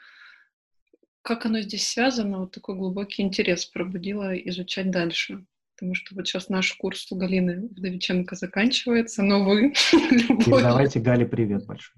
как 1.22 1.46
оно 1.46 1.60
здесь 1.60 1.88
связано, 1.88 2.40
вот 2.40 2.52
такой 2.52 2.76
глубокий 2.76 3.22
интерес 3.22 3.66
пробудило 3.66 4.34
изучать 4.36 4.90
дальше. 4.90 5.44
Потому 5.74 5.94
что 5.94 6.14
вот 6.14 6.26
сейчас 6.26 6.48
наш 6.48 6.72
курс 6.72 7.10
у 7.12 7.16
Галины 7.16 7.68
Вдовиченко 7.68 8.34
заканчивается, 8.34 9.22
но 9.22 9.44
вы... 9.44 9.72
Передавайте 9.92 10.98
Гале 10.98 11.24
привет 11.24 11.66
большой. 11.66 11.94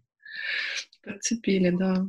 Процепили, 1.02 1.70
да. 1.70 2.06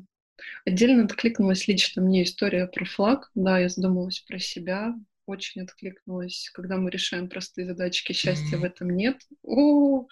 Отдельно 0.66 1.06
откликнулась 1.06 1.68
лично 1.68 2.02
мне 2.02 2.24
история 2.24 2.68
про 2.68 2.86
флаг. 2.86 3.30
Да, 3.36 3.60
я 3.60 3.70
задумалась 3.70 4.20
про 4.20 4.40
себя. 4.40 4.96
Очень 5.26 5.62
откликнулась, 5.62 6.50
когда 6.54 6.78
мы 6.78 6.90
решаем 6.90 7.30
простые 7.30 7.66
задачки, 7.68 8.12
счастья 8.12 8.58
в 8.58 8.64
этом 8.64 8.90
нет. 8.90 9.22
О, 9.44 10.08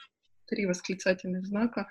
три 0.46 0.66
восклицательных 0.66 1.46
знака. 1.46 1.88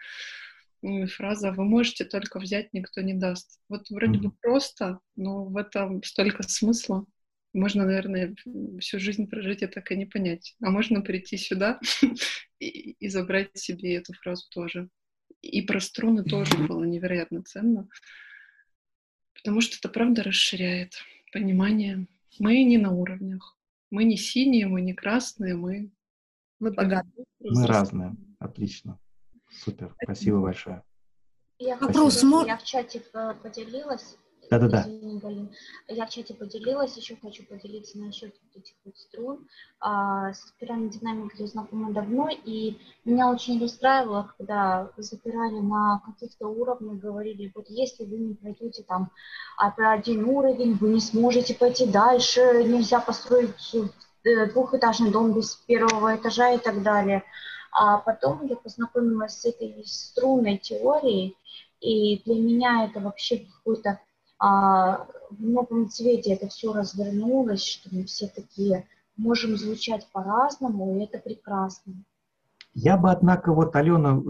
И 0.82 1.06
фраза 1.06 1.50
«Вы 1.52 1.64
можете 1.64 2.04
только 2.04 2.38
взять, 2.38 2.72
никто 2.72 3.00
не 3.00 3.14
даст». 3.14 3.60
Вот 3.68 3.90
вроде 3.90 4.20
бы 4.20 4.30
просто, 4.30 5.00
но 5.16 5.44
в 5.44 5.56
этом 5.56 6.02
столько 6.04 6.44
смысла. 6.44 7.04
Можно, 7.52 7.84
наверное, 7.84 8.36
всю 8.78 9.00
жизнь 9.00 9.26
прожить 9.26 9.62
и 9.62 9.66
так 9.66 9.90
и 9.90 9.96
не 9.96 10.06
понять. 10.06 10.54
А 10.62 10.70
можно 10.70 11.00
прийти 11.00 11.36
сюда 11.36 11.80
и, 12.60 12.92
и 12.92 13.08
забрать 13.08 13.56
себе 13.58 13.96
эту 13.96 14.12
фразу 14.12 14.48
тоже. 14.50 14.88
И 15.40 15.62
про 15.62 15.80
струны 15.80 16.24
тоже 16.24 16.56
было 16.56 16.84
невероятно 16.84 17.42
ценно, 17.42 17.88
потому 19.34 19.60
что 19.60 19.76
это 19.76 19.88
правда 19.88 20.22
расширяет 20.22 20.94
понимание. 21.32 22.06
Мы 22.38 22.64
не 22.64 22.78
на 22.78 22.90
уровнях. 22.90 23.56
Мы 23.90 24.04
не 24.04 24.16
синие, 24.16 24.66
мы 24.66 24.82
не 24.82 24.94
красные, 24.94 25.54
мы... 25.54 25.90
Мы 26.60 26.72
богатые. 26.72 27.24
Мы 27.38 27.66
разные. 27.66 28.16
Отлично. 28.40 28.98
Супер. 29.48 29.94
Спасибо 30.02 30.40
большое. 30.40 30.82
Я 31.58 31.76
Вопрос, 31.76 32.22
я 32.46 32.56
в 32.56 32.64
чате 32.64 33.00
поделилась. 33.42 34.16
Да-да-да. 34.50 34.86
Я 35.88 36.06
в 36.06 36.10
чате 36.10 36.34
поделилась, 36.34 36.96
еще 36.96 37.16
хочу 37.20 37.44
поделиться 37.44 37.98
насчет 37.98 38.34
этих 38.54 38.74
вот 38.84 38.96
струн. 38.96 39.46
А, 39.80 40.32
с 40.32 40.40
спиральной 40.48 40.88
динамикой 40.88 41.40
я 41.40 41.46
знакома 41.46 41.92
давно, 41.92 42.28
и 42.30 42.78
меня 43.04 43.30
очень 43.30 43.60
расстраивало, 43.60 44.32
когда 44.38 44.90
запирали 44.96 45.60
на 45.60 46.02
каких-то 46.06 46.48
уровнях, 46.48 46.98
говорили, 46.98 47.52
вот 47.54 47.66
если 47.68 48.04
вы 48.04 48.16
не 48.18 48.34
пройдете 48.34 48.84
там 48.84 49.10
один 49.58 50.24
уровень, 50.24 50.74
вы 50.74 50.90
не 50.90 51.00
сможете 51.00 51.54
пойти 51.54 51.86
дальше, 51.86 52.64
нельзя 52.64 53.00
построить 53.00 53.74
э, 54.24 54.46
двухэтажный 54.46 55.10
дом 55.10 55.34
без 55.34 55.56
первого 55.56 56.16
этажа 56.16 56.52
и 56.52 56.58
так 56.58 56.82
далее. 56.82 57.22
А 57.72 57.98
потом 57.98 58.46
я 58.46 58.56
познакомилась 58.56 59.40
с 59.40 59.44
этой 59.44 59.84
струнной 59.86 60.56
теорией, 60.56 61.36
и 61.80 62.22
для 62.24 62.34
меня 62.34 62.86
это 62.86 63.00
вообще 63.00 63.38
какой-то 63.38 64.00
а, 64.38 65.06
в 65.30 65.40
новом 65.40 65.88
цвете 65.88 66.32
это 66.32 66.48
все 66.48 66.72
развернулось, 66.72 67.64
что 67.64 67.88
мы 67.92 68.04
все 68.04 68.28
такие 68.28 68.86
можем 69.16 69.56
звучать 69.56 70.08
по-разному, 70.12 70.96
и 70.96 71.04
это 71.04 71.18
прекрасно. 71.18 71.94
Я 72.74 72.96
бы, 72.96 73.10
однако, 73.10 73.52
вот, 73.52 73.74
Алена, 73.74 74.22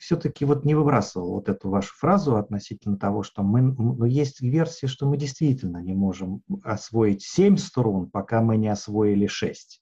все-таки 0.00 0.44
вот 0.44 0.64
не 0.64 0.74
выбрасывал 0.74 1.34
вот 1.34 1.48
эту 1.48 1.68
вашу 1.68 1.94
фразу 1.94 2.36
относительно 2.36 2.98
того, 2.98 3.22
что 3.22 3.42
мы, 3.42 3.62
ну, 3.62 4.04
есть 4.04 4.40
версия, 4.40 4.88
что 4.88 5.06
мы 5.06 5.16
действительно 5.16 5.78
не 5.78 5.94
можем 5.94 6.42
освоить 6.64 7.22
семь 7.22 7.56
струн, 7.56 8.10
пока 8.10 8.42
мы 8.42 8.56
не 8.56 8.68
освоили 8.68 9.28
шесть. 9.28 9.80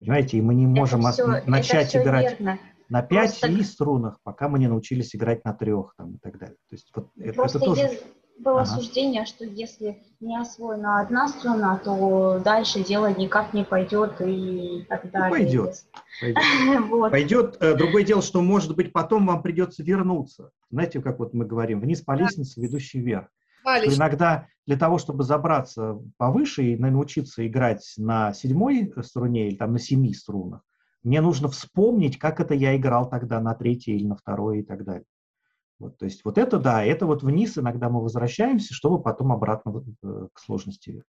Понимаете, 0.00 0.38
и 0.38 0.40
мы 0.40 0.54
не 0.54 0.66
можем 0.66 1.02
все, 1.12 1.42
начать 1.44 1.94
играть 1.94 2.40
верно. 2.40 2.58
на 2.88 3.02
пять 3.02 3.38
Просто... 3.38 3.58
и 3.58 3.62
струнах, 3.62 4.18
пока 4.22 4.48
мы 4.48 4.58
не 4.58 4.68
научились 4.68 5.14
играть 5.14 5.44
на 5.44 5.52
трех 5.52 5.94
там, 5.98 6.14
и 6.14 6.18
так 6.18 6.38
далее. 6.38 6.56
То 6.70 6.74
есть 6.74 6.90
вот 6.94 7.10
Просто 7.34 7.58
это 7.58 7.66
тоже... 7.66 7.82
Есть 7.82 8.04
было 8.38 8.62
ага. 8.62 8.70
суждение, 8.70 9.24
что 9.24 9.44
если 9.44 10.02
не 10.20 10.38
освоена 10.38 11.00
одна 11.00 11.28
струна, 11.28 11.78
то 11.78 12.40
дальше 12.44 12.82
дело 12.82 13.12
никак 13.12 13.52
не 13.54 13.64
пойдет 13.64 14.20
и 14.20 14.84
так 14.88 15.04
ну, 15.04 15.10
далее. 15.10 15.28
Ну, 15.28 15.30
пойдет. 15.30 15.74
Пойдет. 16.20 16.88
вот. 16.90 17.10
пойдет. 17.10 17.56
Э, 17.60 17.74
другое 17.74 18.04
дело, 18.04 18.22
что, 18.22 18.40
может 18.40 18.74
быть, 18.76 18.92
потом 18.92 19.26
вам 19.26 19.42
придется 19.42 19.82
вернуться. 19.82 20.50
Знаете, 20.70 21.00
как 21.00 21.18
вот 21.18 21.34
мы 21.34 21.44
говорим, 21.44 21.80
вниз 21.80 22.02
по 22.02 22.12
лестнице, 22.12 22.60
ведущей 22.60 23.00
вверх. 23.00 23.28
Что 23.62 23.94
иногда 23.94 24.48
для 24.66 24.76
того, 24.76 24.98
чтобы 24.98 25.22
забраться 25.24 25.98
повыше 26.16 26.64
и 26.64 26.76
научиться 26.76 27.46
играть 27.46 27.94
на 27.96 28.32
седьмой 28.32 28.92
струне 29.02 29.48
или 29.48 29.56
там 29.56 29.72
на 29.72 29.78
семи 29.78 30.12
струнах, 30.14 30.62
мне 31.02 31.20
нужно 31.20 31.48
вспомнить, 31.48 32.18
как 32.18 32.40
это 32.40 32.54
я 32.54 32.76
играл 32.76 33.08
тогда 33.08 33.40
на 33.40 33.54
третьей 33.54 33.96
или 33.96 34.06
на 34.06 34.16
второй 34.16 34.60
и 34.60 34.62
так 34.62 34.84
далее. 34.84 35.04
Вот, 35.82 35.98
то 35.98 36.04
есть 36.04 36.24
вот 36.24 36.38
это 36.38 36.60
да, 36.60 36.84
это 36.84 37.06
вот 37.06 37.24
вниз 37.24 37.58
иногда 37.58 37.88
мы 37.88 38.00
возвращаемся, 38.00 38.72
чтобы 38.72 39.02
потом 39.02 39.32
обратно 39.32 39.82
э, 40.04 40.28
к 40.32 40.38
сложности 40.38 41.02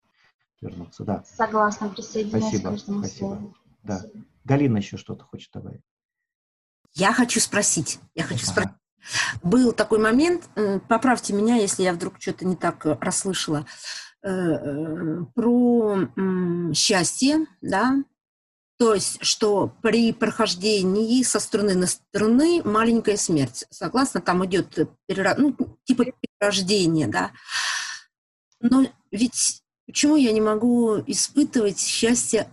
вернуться. 0.60 1.02
Да. 1.02 1.24
Согласна, 1.24 1.88
присоединяюсь 1.88 2.44
спасибо, 2.44 2.68
к 2.68 2.72
каждому 2.74 2.98
спасибо. 3.00 3.18
слову. 3.18 3.56
Да. 3.82 3.98
Спасибо. 3.98 4.24
Галина 4.44 4.76
еще 4.76 4.96
что-то 4.96 5.24
хочет 5.24 5.50
добавить. 5.52 5.82
Я 6.94 7.12
хочу 7.12 7.40
спросить, 7.40 7.98
я 8.14 8.22
хочу 8.22 8.44
Ага. 8.44 8.52
спросить. 8.52 9.42
Был 9.42 9.72
такой 9.72 9.98
момент, 9.98 10.48
э, 10.54 10.78
поправьте 10.78 11.32
меня, 11.32 11.56
если 11.56 11.82
я 11.82 11.92
вдруг 11.92 12.20
что-то 12.20 12.46
не 12.46 12.54
так 12.54 12.86
э, 12.86 12.96
расслышала, 13.00 13.66
про 14.22 15.96
счастье, 16.74 17.46
да, 17.62 18.04
то 18.80 18.94
есть, 18.94 19.18
что 19.20 19.76
при 19.82 20.10
прохождении 20.10 21.22
со 21.22 21.38
струны 21.38 21.74
на 21.74 21.86
струны 21.86 22.62
маленькая 22.64 23.18
смерть. 23.18 23.66
Согласно, 23.68 24.22
там 24.22 24.42
идет 24.46 24.74
перера- 25.06 25.34
ну, 25.36 25.54
типа 25.84 26.06
перерождение, 26.18 27.06
да. 27.06 27.30
Но 28.58 28.86
ведь 29.10 29.62
почему 29.84 30.16
я 30.16 30.32
не 30.32 30.40
могу 30.40 30.96
испытывать 31.06 31.78
счастье 31.78 32.48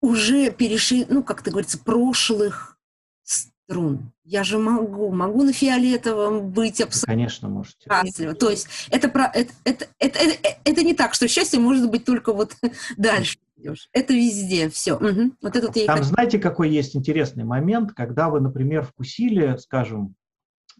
уже 0.00 0.52
переши, 0.52 1.04
ну, 1.08 1.24
как 1.24 1.42
ты 1.42 1.50
говорится, 1.50 1.78
прошлых 1.80 2.78
струн? 3.24 4.12
Я 4.22 4.44
же 4.44 4.58
могу, 4.58 5.10
могу 5.10 5.42
на 5.42 5.52
фиолетовом 5.52 6.48
быть 6.48 6.80
абсолютно 6.80 7.12
конечно, 7.12 7.48
можете. 7.48 7.90
счастлива. 7.90 8.34
То 8.34 8.50
есть 8.50 8.68
это, 8.90 9.08
про, 9.08 9.24
это, 9.34 9.52
это, 9.64 9.88
это, 9.98 10.18
это, 10.20 10.48
это 10.62 10.82
не 10.84 10.94
так, 10.94 11.12
что 11.14 11.26
счастье 11.26 11.58
может 11.58 11.90
быть 11.90 12.04
только 12.04 12.32
вот 12.32 12.54
дальше 12.96 13.36
идешь. 13.66 13.88
Это 13.92 14.12
везде 14.12 14.68
все. 14.68 14.96
Вот 15.42 15.56
это 15.56 15.66
вот 15.66 15.76
и 15.76 15.86
Там 15.86 16.02
знаете, 16.02 16.38
какой 16.38 16.70
есть 16.70 16.96
интересный 16.96 17.44
момент, 17.44 17.92
когда 17.92 18.28
вы, 18.28 18.40
например, 18.40 18.84
вкусили, 18.84 19.56
скажем, 19.58 20.14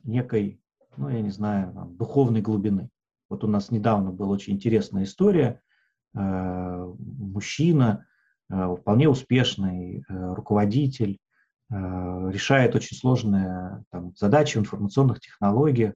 некой, 0.02 0.60
ну, 0.96 1.08
я 1.08 1.20
не 1.20 1.30
знаю, 1.30 1.72
там, 1.72 1.96
духовной 1.96 2.40
глубины. 2.40 2.90
Вот 3.28 3.44
у 3.44 3.48
нас 3.48 3.70
недавно 3.70 4.12
была 4.12 4.30
очень 4.30 4.54
интересная 4.54 5.04
история. 5.04 5.60
Э, 6.14 6.92
Мужчина, 6.98 8.06
э, 8.48 8.76
вполне 8.80 9.08
успешный 9.08 10.04
э, 10.08 10.34
руководитель, 10.34 11.18
решает 11.68 12.76
очень 12.76 12.96
сложные 12.96 13.84
там, 13.90 14.14
задачи 14.14 14.56
в 14.56 14.60
информационных 14.60 15.18
технологиях. 15.18 15.94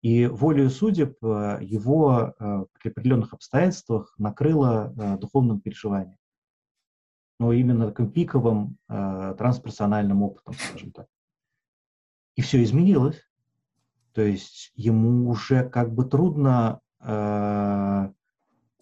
И 0.00 0.24
волею 0.24 0.70
судеб 0.70 1.18
его 1.22 2.34
при 2.38 2.88
определенных 2.88 3.34
обстоятельствах 3.34 4.14
накрыло 4.16 5.18
духовным 5.20 5.60
переживанием 5.60 6.16
но 7.40 7.54
именно 7.54 7.88
таким 7.88 8.12
пиковым 8.12 8.76
э, 8.90 9.34
трансперсональным 9.38 10.22
опытом, 10.22 10.52
скажем 10.52 10.92
так. 10.92 11.06
И 12.36 12.42
все 12.42 12.62
изменилось. 12.62 13.18
То 14.12 14.20
есть 14.20 14.72
ему 14.74 15.30
уже 15.30 15.66
как 15.66 15.94
бы 15.94 16.04
трудно, 16.04 16.80
э, 17.00 18.08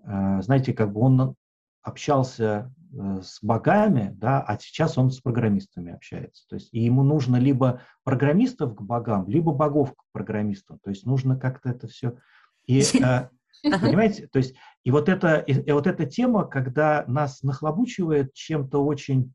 э, 0.03 0.43
знаете, 0.43 0.73
как 0.73 0.93
бы 0.93 1.01
он 1.03 1.37
общался 1.83 2.75
э, 2.93 3.21
с 3.23 3.39
богами, 3.43 4.13
да, 4.17 4.43
а 4.43 4.59
сейчас 4.59 4.99
он 4.99 5.13
с 5.13 5.21
программистами 5.21 5.93
общается. 5.93 6.45
То 6.49 6.57
есть 6.57 6.69
и 6.73 6.81
ему 6.81 7.05
нужно 7.05 7.37
либо 7.37 7.83
программистов 8.03 8.75
к 8.75 8.81
богам, 8.81 9.29
либо 9.29 9.53
богов 9.53 9.95
к 9.95 10.03
программистам. 10.11 10.81
То 10.83 10.91
есть 10.91 11.07
нужно 11.07 11.39
как-то 11.39 11.69
это 11.69 11.87
все... 11.87 12.19
И, 12.67 12.81
э, 12.81 13.29
Понимаете? 13.63 14.27
То 14.29 14.39
есть, 14.39 14.55
и 14.85 14.91
вот, 14.91 15.09
это, 15.09 15.39
и, 15.39 15.53
и 15.53 15.73
вот 15.73 15.87
эта 15.87 16.07
тема, 16.07 16.45
когда 16.45 17.05
нас 17.07 17.43
нахлобучивает 17.43 18.33
чем-то 18.35 18.85
очень 18.85 19.33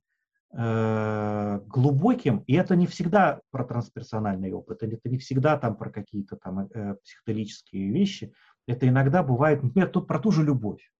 э, 0.55 1.59
глубоким, 1.67 2.39
и 2.47 2.53
это 2.53 2.75
не 2.75 2.87
всегда 2.87 3.41
про 3.51 3.65
трансперсональный 3.65 4.51
опыт, 4.51 4.83
это, 4.83 5.09
не 5.09 5.17
всегда 5.17 5.57
там 5.57 5.75
про 5.75 5.89
какие-то 5.89 6.37
там 6.37 6.67
э, 6.73 6.95
психоделические 7.03 7.91
вещи, 7.91 8.33
это 8.67 8.87
иногда 8.87 9.23
бывает, 9.23 9.61
например, 9.61 9.89
тут 9.89 10.07
про 10.07 10.19
ту 10.19 10.31
же 10.31 10.43
любовь. 10.43 10.91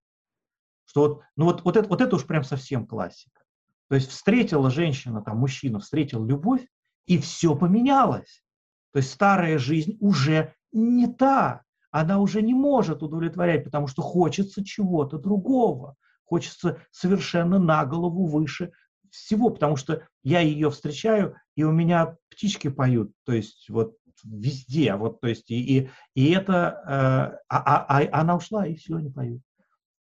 Что 0.85 1.01
вот, 1.01 1.21
ну 1.35 1.45
вот, 1.45 1.63
вот, 1.63 1.77
это, 1.77 1.87
вот 1.87 2.01
это 2.01 2.15
уж 2.15 2.25
прям 2.25 2.43
совсем 2.43 2.85
классика. 2.85 3.41
То 3.89 3.95
есть 3.95 4.09
встретила 4.09 4.69
женщина, 4.69 5.21
там 5.21 5.37
мужчина 5.37 5.79
встретил 5.79 6.25
любовь, 6.25 6.65
и 7.05 7.17
все 7.17 7.55
поменялось. 7.55 8.43
То 8.91 8.97
есть 8.97 9.11
старая 9.11 9.57
жизнь 9.57 9.97
уже 9.99 10.53
не 10.71 11.07
та, 11.07 11.63
она 11.93 12.17
уже 12.17 12.41
не 12.41 12.55
может 12.55 13.03
удовлетворять, 13.03 13.63
потому 13.63 13.85
что 13.85 14.01
хочется 14.01 14.65
чего-то 14.65 15.19
другого, 15.19 15.95
хочется 16.25 16.79
совершенно 16.89 17.59
на 17.59 17.85
голову 17.85 18.25
выше 18.25 18.71
всего, 19.11 19.51
потому 19.51 19.75
что 19.75 20.07
я 20.23 20.39
ее 20.39 20.71
встречаю, 20.71 21.35
и 21.55 21.63
у 21.63 21.71
меня 21.71 22.17
птички 22.31 22.69
поют, 22.69 23.11
то 23.25 23.31
есть 23.31 23.69
вот 23.69 23.95
везде, 24.23 24.95
вот, 24.95 25.21
то 25.21 25.27
есть, 25.27 25.51
и, 25.51 25.81
и, 25.81 25.89
и 26.15 26.31
это, 26.31 26.81
э, 26.83 27.37
а, 27.47 27.57
а, 27.59 27.85
а 27.87 28.21
она 28.21 28.37
ушла, 28.37 28.65
и 28.65 28.73
все, 28.73 28.97
не 28.97 29.11
поют. 29.11 29.43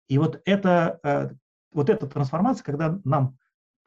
И 0.08 0.16
вот 0.16 0.40
это, 0.46 1.00
э, 1.02 1.30
вот 1.70 1.90
эта 1.90 2.06
трансформация, 2.06 2.64
когда 2.64 2.98
нам, 3.04 3.36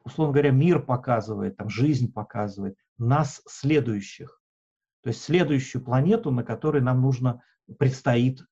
условно 0.04 0.34
говоря, 0.34 0.52
мир 0.52 0.80
показывает, 0.84 1.56
там, 1.56 1.68
жизнь 1.68 2.12
показывает, 2.12 2.76
нас 2.96 3.42
следующих, 3.48 4.40
то 5.02 5.08
есть 5.08 5.20
следующую 5.20 5.82
планету, 5.82 6.30
на 6.30 6.44
которой 6.44 6.80
нам 6.80 7.00
нужно 7.00 7.42
предстоит 7.78 8.44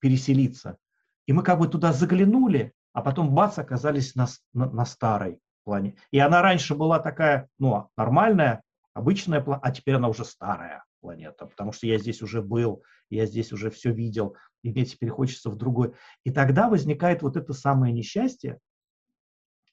переселиться. 0.00 0.78
И 1.26 1.32
мы 1.32 1.42
как 1.42 1.58
бы 1.58 1.68
туда 1.68 1.92
заглянули, 1.92 2.72
а 2.92 3.02
потом 3.02 3.34
бац, 3.34 3.58
оказались 3.58 4.14
на, 4.14 4.26
на, 4.52 4.70
на 4.70 4.84
старой 4.84 5.40
плане. 5.64 5.96
И 6.10 6.18
она 6.18 6.42
раньше 6.42 6.74
была 6.74 6.98
такая, 6.98 7.48
ну, 7.58 7.88
нормальная, 7.96 8.62
обычная 8.94 9.40
планета, 9.40 9.66
а 9.66 9.70
теперь 9.72 9.94
она 9.96 10.08
уже 10.08 10.24
старая 10.24 10.84
планета, 11.00 11.46
потому 11.46 11.72
что 11.72 11.86
я 11.86 11.98
здесь 11.98 12.22
уже 12.22 12.42
был, 12.42 12.82
я 13.08 13.26
здесь 13.26 13.52
уже 13.52 13.70
все 13.70 13.92
видел, 13.92 14.36
и 14.62 14.70
мне 14.70 14.84
теперь 14.84 15.10
хочется 15.10 15.50
в 15.50 15.56
другой. 15.56 15.94
И 16.24 16.30
тогда 16.30 16.68
возникает 16.68 17.22
вот 17.22 17.36
это 17.36 17.52
самое 17.52 17.92
несчастье, 17.92 18.58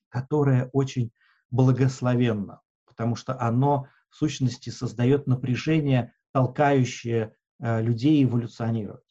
которое 0.10 0.70
очень 0.74 1.12
благословенно, 1.50 2.62
потому 2.86 3.16
что 3.16 3.40
оно 3.40 3.88
в 4.10 4.16
сущности 4.16 4.70
создает 4.70 5.28
напряжение, 5.28 6.14
толкающее 6.32 7.36
людей 7.60 8.24
эволюционировать. 8.24 9.04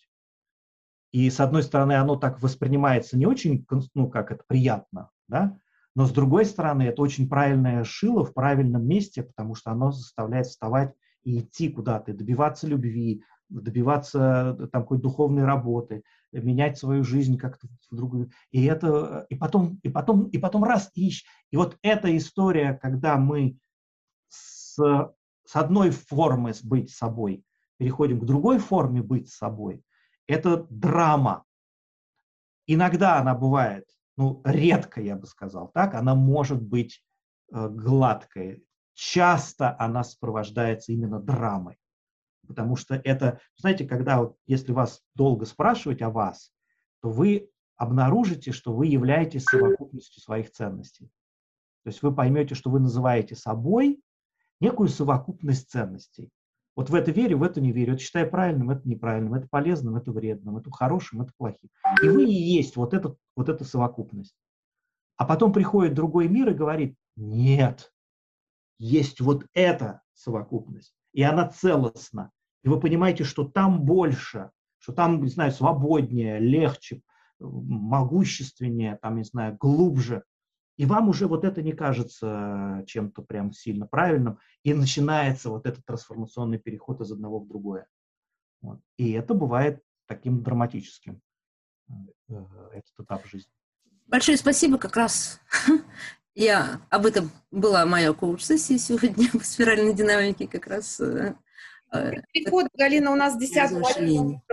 И 1.12 1.30
с 1.30 1.40
одной 1.40 1.62
стороны, 1.62 1.94
оно 1.94 2.16
так 2.16 2.42
воспринимается 2.42 3.16
не 3.16 3.26
очень, 3.26 3.66
ну, 3.94 4.10
как 4.10 4.30
это, 4.30 4.44
приятно, 4.46 5.10
да, 5.28 5.58
но 5.94 6.04
с 6.04 6.12
другой 6.12 6.44
стороны, 6.44 6.82
это 6.82 7.00
очень 7.00 7.26
правильное 7.26 7.82
шило 7.82 8.22
в 8.22 8.34
правильном 8.34 8.86
месте, 8.86 9.22
потому 9.22 9.54
что 9.54 9.70
оно 9.70 9.92
заставляет 9.92 10.46
вставать 10.46 10.94
и 11.24 11.38
идти 11.38 11.70
куда-то, 11.70 12.12
добиваться 12.12 12.66
любви, 12.66 13.24
добиваться 13.48 14.68
там 14.70 14.82
какой-то 14.82 15.04
духовной 15.04 15.46
работы, 15.46 16.02
менять 16.32 16.76
свою 16.76 17.02
жизнь 17.02 17.38
как-то 17.38 17.68
в 17.90 17.96
другую. 17.96 18.30
И 18.50 18.62
это, 18.66 19.26
и 19.30 19.36
потом, 19.36 19.80
и 19.82 19.88
потом, 19.88 20.28
и 20.28 20.36
потом 20.36 20.64
раз, 20.64 20.90
ищ. 20.94 21.24
И 21.50 21.56
вот 21.56 21.78
эта 21.80 22.14
история, 22.14 22.78
когда 22.82 23.16
мы 23.16 23.56
с, 24.28 24.76
с 24.76 25.56
одной 25.56 25.90
формы 25.90 26.52
быть 26.62 26.90
собой 26.90 27.42
переходим 27.78 28.20
к 28.20 28.24
другой 28.24 28.58
форме 28.58 29.02
быть 29.02 29.30
собой, 29.30 29.82
это 30.26 30.66
драма. 30.70 31.44
Иногда 32.66 33.18
она 33.18 33.34
бывает, 33.34 33.86
ну, 34.16 34.42
редко, 34.44 35.00
я 35.00 35.16
бы 35.16 35.26
сказал 35.26 35.68
так, 35.68 35.94
она 35.94 36.14
может 36.14 36.60
быть 36.62 37.04
э, 37.52 37.68
гладкой. 37.68 38.64
Часто 38.94 39.76
она 39.78 40.02
сопровождается 40.04 40.92
именно 40.92 41.20
драмой. 41.20 41.78
Потому 42.46 42.76
что 42.76 42.94
это, 42.94 43.40
знаете, 43.56 43.86
когда, 43.86 44.20
вот, 44.20 44.36
если 44.46 44.72
вас 44.72 45.02
долго 45.14 45.44
спрашивать 45.44 46.00
о 46.02 46.10
вас, 46.10 46.52
то 47.02 47.10
вы 47.10 47.50
обнаружите, 47.76 48.52
что 48.52 48.72
вы 48.72 48.86
являетесь 48.86 49.44
совокупностью 49.44 50.22
своих 50.22 50.50
ценностей. 50.50 51.10
То 51.84 51.90
есть 51.90 52.02
вы 52.02 52.14
поймете, 52.14 52.54
что 52.54 52.70
вы 52.70 52.80
называете 52.80 53.36
собой 53.36 54.00
некую 54.60 54.88
совокупность 54.88 55.70
ценностей. 55.70 56.30
Вот 56.76 56.90
в 56.90 56.94
это 56.94 57.10
верю, 57.10 57.38
в 57.38 57.42
это 57.42 57.60
не 57.60 57.72
верю. 57.72 57.94
Это 57.94 58.02
считаю 58.02 58.30
правильным, 58.30 58.70
это 58.70 58.86
неправильным, 58.86 59.34
это 59.34 59.48
полезным, 59.48 59.96
это 59.96 60.12
вредным, 60.12 60.58
это 60.58 60.70
хорошим, 60.70 61.22
это 61.22 61.32
плохим. 61.36 61.70
И 62.02 62.08
вы 62.08 62.26
и 62.26 62.34
есть 62.34 62.76
вот, 62.76 62.92
этот, 62.92 63.18
вот 63.34 63.48
эта 63.48 63.64
совокупность. 63.64 64.36
А 65.16 65.24
потом 65.24 65.54
приходит 65.54 65.94
другой 65.94 66.28
мир 66.28 66.50
и 66.50 66.54
говорит, 66.54 66.94
нет, 67.16 67.92
есть 68.78 69.22
вот 69.22 69.46
эта 69.54 70.02
совокупность, 70.12 70.94
и 71.12 71.22
она 71.22 71.48
целостна. 71.48 72.30
И 72.62 72.68
вы 72.68 72.78
понимаете, 72.78 73.24
что 73.24 73.44
там 73.44 73.84
больше, 73.84 74.50
что 74.78 74.92
там, 74.92 75.22
не 75.22 75.30
знаю, 75.30 75.52
свободнее, 75.52 76.38
легче, 76.38 77.00
могущественнее, 77.38 78.98
там, 79.00 79.16
не 79.16 79.24
знаю, 79.24 79.56
глубже. 79.58 80.24
И 80.76 80.84
вам 80.84 81.08
уже 81.08 81.26
вот 81.26 81.44
это 81.44 81.62
не 81.62 81.72
кажется 81.72 82.84
чем-то 82.86 83.22
прям 83.22 83.52
сильно 83.52 83.86
правильным, 83.86 84.38
и 84.62 84.74
начинается 84.74 85.48
вот 85.48 85.66
этот 85.66 85.84
трансформационный 85.86 86.58
переход 86.58 87.00
из 87.00 87.10
одного 87.12 87.40
в 87.40 87.48
другое. 87.48 87.86
Вот. 88.60 88.80
И 88.96 89.12
это 89.12 89.34
бывает 89.34 89.82
таким 90.06 90.42
драматическим, 90.42 91.20
этот 92.28 93.00
этап 93.00 93.24
жизни. 93.26 93.50
Большое 94.06 94.36
спасибо 94.36 94.78
как 94.78 94.96
раз. 94.96 95.40
Я 96.34 96.82
об 96.90 97.06
этом 97.06 97.30
была 97.50 97.86
моя 97.86 98.12
коуч-сессия 98.12 98.78
сегодня 98.78 99.28
в 99.40 99.44
спиральной 99.44 99.94
динамике 99.94 100.46
как 100.46 100.66
раз. 100.66 101.00
Э, 101.92 101.98
э, 101.98 102.22
Переход, 102.32 102.66
Галина, 102.74 103.12
у 103.12 103.14
нас 103.16 103.36
10 103.36 103.56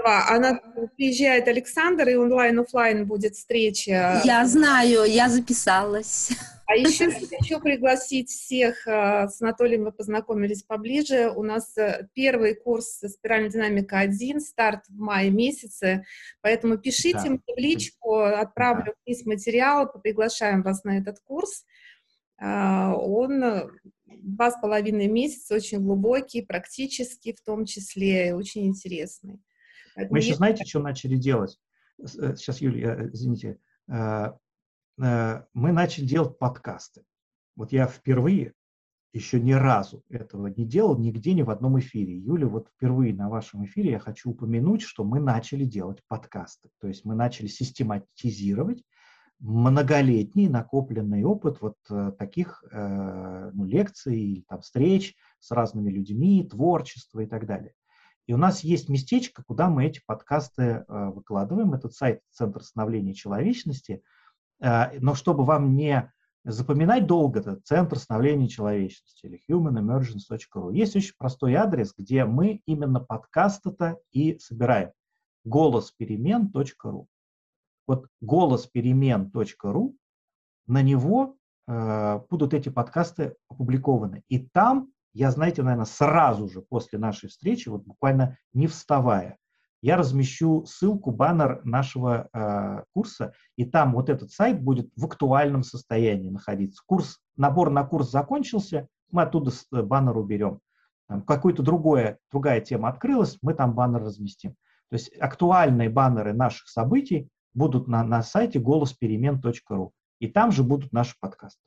Она 0.04 0.60
приезжает 0.96 1.48
Александр, 1.48 2.10
и 2.10 2.16
онлайн-офлайн 2.16 3.06
будет 3.06 3.36
встреча. 3.36 4.22
Я 4.24 4.46
знаю, 4.46 5.06
я 5.06 5.30
записалась. 5.30 6.32
А 6.66 6.76
еще 6.76 7.12
хочу 7.38 7.60
пригласить 7.60 8.30
всех, 8.30 8.88
э, 8.88 9.28
с 9.28 9.42
Анатолием 9.42 9.84
вы 9.84 9.92
познакомились 9.92 10.64
поближе. 10.64 11.32
У 11.36 11.44
нас 11.44 11.76
первый 12.14 12.56
курс 12.56 13.00
«Спиральная 13.00 13.50
динамика 13.50 14.04
1», 14.04 14.40
старт 14.40 14.84
в 14.88 14.98
мае 14.98 15.30
месяце, 15.30 16.06
поэтому 16.42 16.78
пишите 16.78 17.20
да. 17.24 17.30
мне 17.30 17.40
в 17.48 17.60
личку, 17.60 18.20
отправлю 18.20 18.94
вниз 19.06 19.26
материал, 19.26 19.92
приглашаем 19.92 20.62
вас 20.62 20.84
на 20.84 20.98
этот 20.98 21.20
курс. 21.20 21.66
А, 22.46 22.94
он 22.96 23.44
э, 23.44 23.68
два 24.24 24.52
с 24.52 24.60
половиной 24.60 25.08
месяца, 25.08 25.56
очень 25.56 25.80
глубокий, 25.80 26.42
практический 26.42 27.34
в 27.34 27.42
том 27.42 27.66
числе, 27.66 28.34
очень 28.34 28.66
интересный. 28.66 29.42
Поэтому 29.96 30.16
Мы 30.16 30.20
еще, 30.20 30.36
знаете, 30.36 30.66
что 30.66 30.80
начали 30.80 31.18
делать? 31.18 31.60
Сейчас, 32.04 32.62
э, 32.62 32.66
Юлия, 32.66 32.88
э, 32.88 33.10
извините. 33.12 33.60
Мы 34.98 35.72
начали 35.72 36.06
делать 36.06 36.38
подкасты. 36.38 37.04
Вот 37.56 37.72
я 37.72 37.88
впервые, 37.88 38.54
еще 39.12 39.40
ни 39.40 39.54
разу 39.54 40.04
этого 40.10 40.48
не 40.48 40.66
делал, 40.66 40.98
нигде, 40.98 41.34
ни 41.34 41.44
в 41.44 41.52
одном 41.52 41.80
эфире. 41.80 42.18
Юля, 42.18 42.48
вот 42.48 42.70
впервые 42.70 43.14
на 43.14 43.30
вашем 43.30 43.66
эфире 43.66 43.92
я 43.92 44.00
хочу 44.00 44.32
упомянуть, 44.32 44.82
что 44.82 45.04
мы 45.04 45.20
начали 45.20 45.66
делать 45.66 46.00
подкасты. 46.08 46.70
То 46.80 46.88
есть 46.88 47.06
мы 47.06 47.14
начали 47.14 47.48
систематизировать 47.48 48.84
многолетний 49.44 50.48
накопленный 50.48 51.26
опыт 51.26 51.60
вот 51.60 51.76
э, 51.90 52.14
таких 52.18 52.64
э, 52.72 53.52
ну, 53.54 53.66
лекций, 53.66 54.46
там, 54.48 54.62
встреч 54.62 55.16
с 55.40 55.52
разными 55.52 55.92
людьми, 55.92 56.48
творчества 56.50 57.20
и 57.20 57.26
так 57.26 57.46
далее. 57.46 57.74
И 58.26 58.34
у 58.34 58.38
нас 58.38 58.62
есть 58.62 58.88
местечко, 58.88 59.44
куда 59.46 59.70
мы 59.70 59.86
эти 59.86 60.02
подкасты 60.06 60.64
э, 60.64 61.10
выкладываем. 61.14 61.74
Этот 61.74 61.94
сайт 61.94 62.22
Центр 62.32 62.64
становления 62.64 63.14
человечности. 63.14 64.02
Но 64.62 65.14
чтобы 65.14 65.44
вам 65.44 65.76
не 65.76 66.10
запоминать 66.46 67.06
долго, 67.06 67.42
это 67.42 67.60
Центр 67.66 68.00
становления 68.00 68.48
человечности 68.48 69.26
или 69.26 69.42
humanemergence.ru. 69.50 70.74
Есть 70.74 70.96
очень 70.96 71.16
простой 71.18 71.56
адрес, 71.56 71.94
где 71.98 72.24
мы 72.24 72.62
именно 72.66 73.02
подкасты-то 73.02 73.98
и 74.14 74.40
собираем. 74.40 74.92
голосперемен.ру 75.44 77.10
вот 77.88 78.08
голосперемен.ру, 78.22 79.96
на 80.68 80.82
него 80.82 81.36
э, 81.68 82.20
будут 82.30 82.54
эти 82.54 82.70
подкасты 82.70 83.36
опубликованы. 83.50 84.24
И 84.30 84.40
там 84.40 84.90
я, 85.14 85.30
знаете, 85.32 85.62
наверное, 85.62 85.86
сразу 85.86 86.50
же 86.50 86.62
после 86.62 86.98
нашей 86.98 87.30
встречи, 87.30 87.70
вот 87.70 87.84
буквально 87.84 88.38
не 88.54 88.68
вставая, 88.68 89.38
я 89.82 89.98
размещу 89.98 90.66
ссылку, 90.66 91.12
баннер 91.12 91.62
нашего 91.66 92.30
э, 92.34 92.84
курса, 92.94 93.34
и 93.58 93.66
там 93.66 93.94
вот 93.94 94.10
этот 94.10 94.32
сайт 94.32 94.62
будет 94.62 94.90
в 94.96 95.06
актуальном 95.06 95.62
состоянии 95.64 96.30
находиться. 96.30 96.82
Курс, 96.86 97.20
набор 97.36 97.70
на 97.70 97.84
курс 97.84 98.10
закончился, 98.10 98.88
мы 99.12 99.24
оттуда 99.24 99.52
э, 99.52 99.82
баннер 99.82 100.18
уберем. 100.18 100.62
какая-то 101.28 101.64
другая, 101.64 102.18
другая 102.32 102.62
тема 102.62 102.88
открылась, 102.88 103.38
мы 103.42 103.54
там 103.54 103.74
баннер 103.74 104.02
разместим. 104.02 104.52
То 104.90 104.96
есть 104.96 105.16
актуальные 105.20 105.90
баннеры 105.90 106.34
наших 106.34 106.70
событий 106.70 107.30
будут 107.54 107.88
на, 107.88 108.04
на 108.04 108.24
сайте 108.24 108.60
голосперемен.ру. 108.60 109.94
И 110.20 110.28
там 110.28 110.52
же 110.52 110.64
будут 110.64 110.94
наши 110.94 111.16
подкасты. 111.20 111.60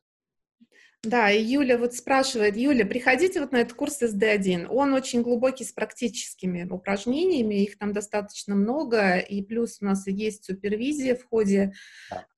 Да, 1.02 1.30
и 1.30 1.40
Юля 1.40 1.78
вот 1.78 1.94
спрашивает, 1.94 2.56
Юля, 2.56 2.84
приходите 2.84 3.40
вот 3.40 3.52
на 3.52 3.58
этот 3.58 3.74
курс 3.74 4.02
SD1. 4.02 4.66
Он 4.66 4.92
очень 4.92 5.22
глубокий 5.22 5.62
с 5.62 5.70
практическими 5.70 6.64
упражнениями, 6.68 7.62
их 7.62 7.78
там 7.78 7.92
достаточно 7.92 8.56
много, 8.56 9.18
и 9.18 9.42
плюс 9.42 9.78
у 9.80 9.84
нас 9.84 10.06
есть 10.08 10.44
супервизия 10.44 11.14
в 11.14 11.24
ходе 11.24 11.74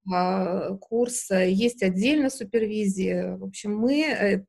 да. 0.05 0.71
э, 0.71 0.77
курса, 0.79 1.45
есть 1.45 1.83
отдельно 1.83 2.29
супервизия. 2.29 3.37
В 3.37 3.45
общем, 3.45 3.75
мы 3.75 4.03
э, 4.03 4.45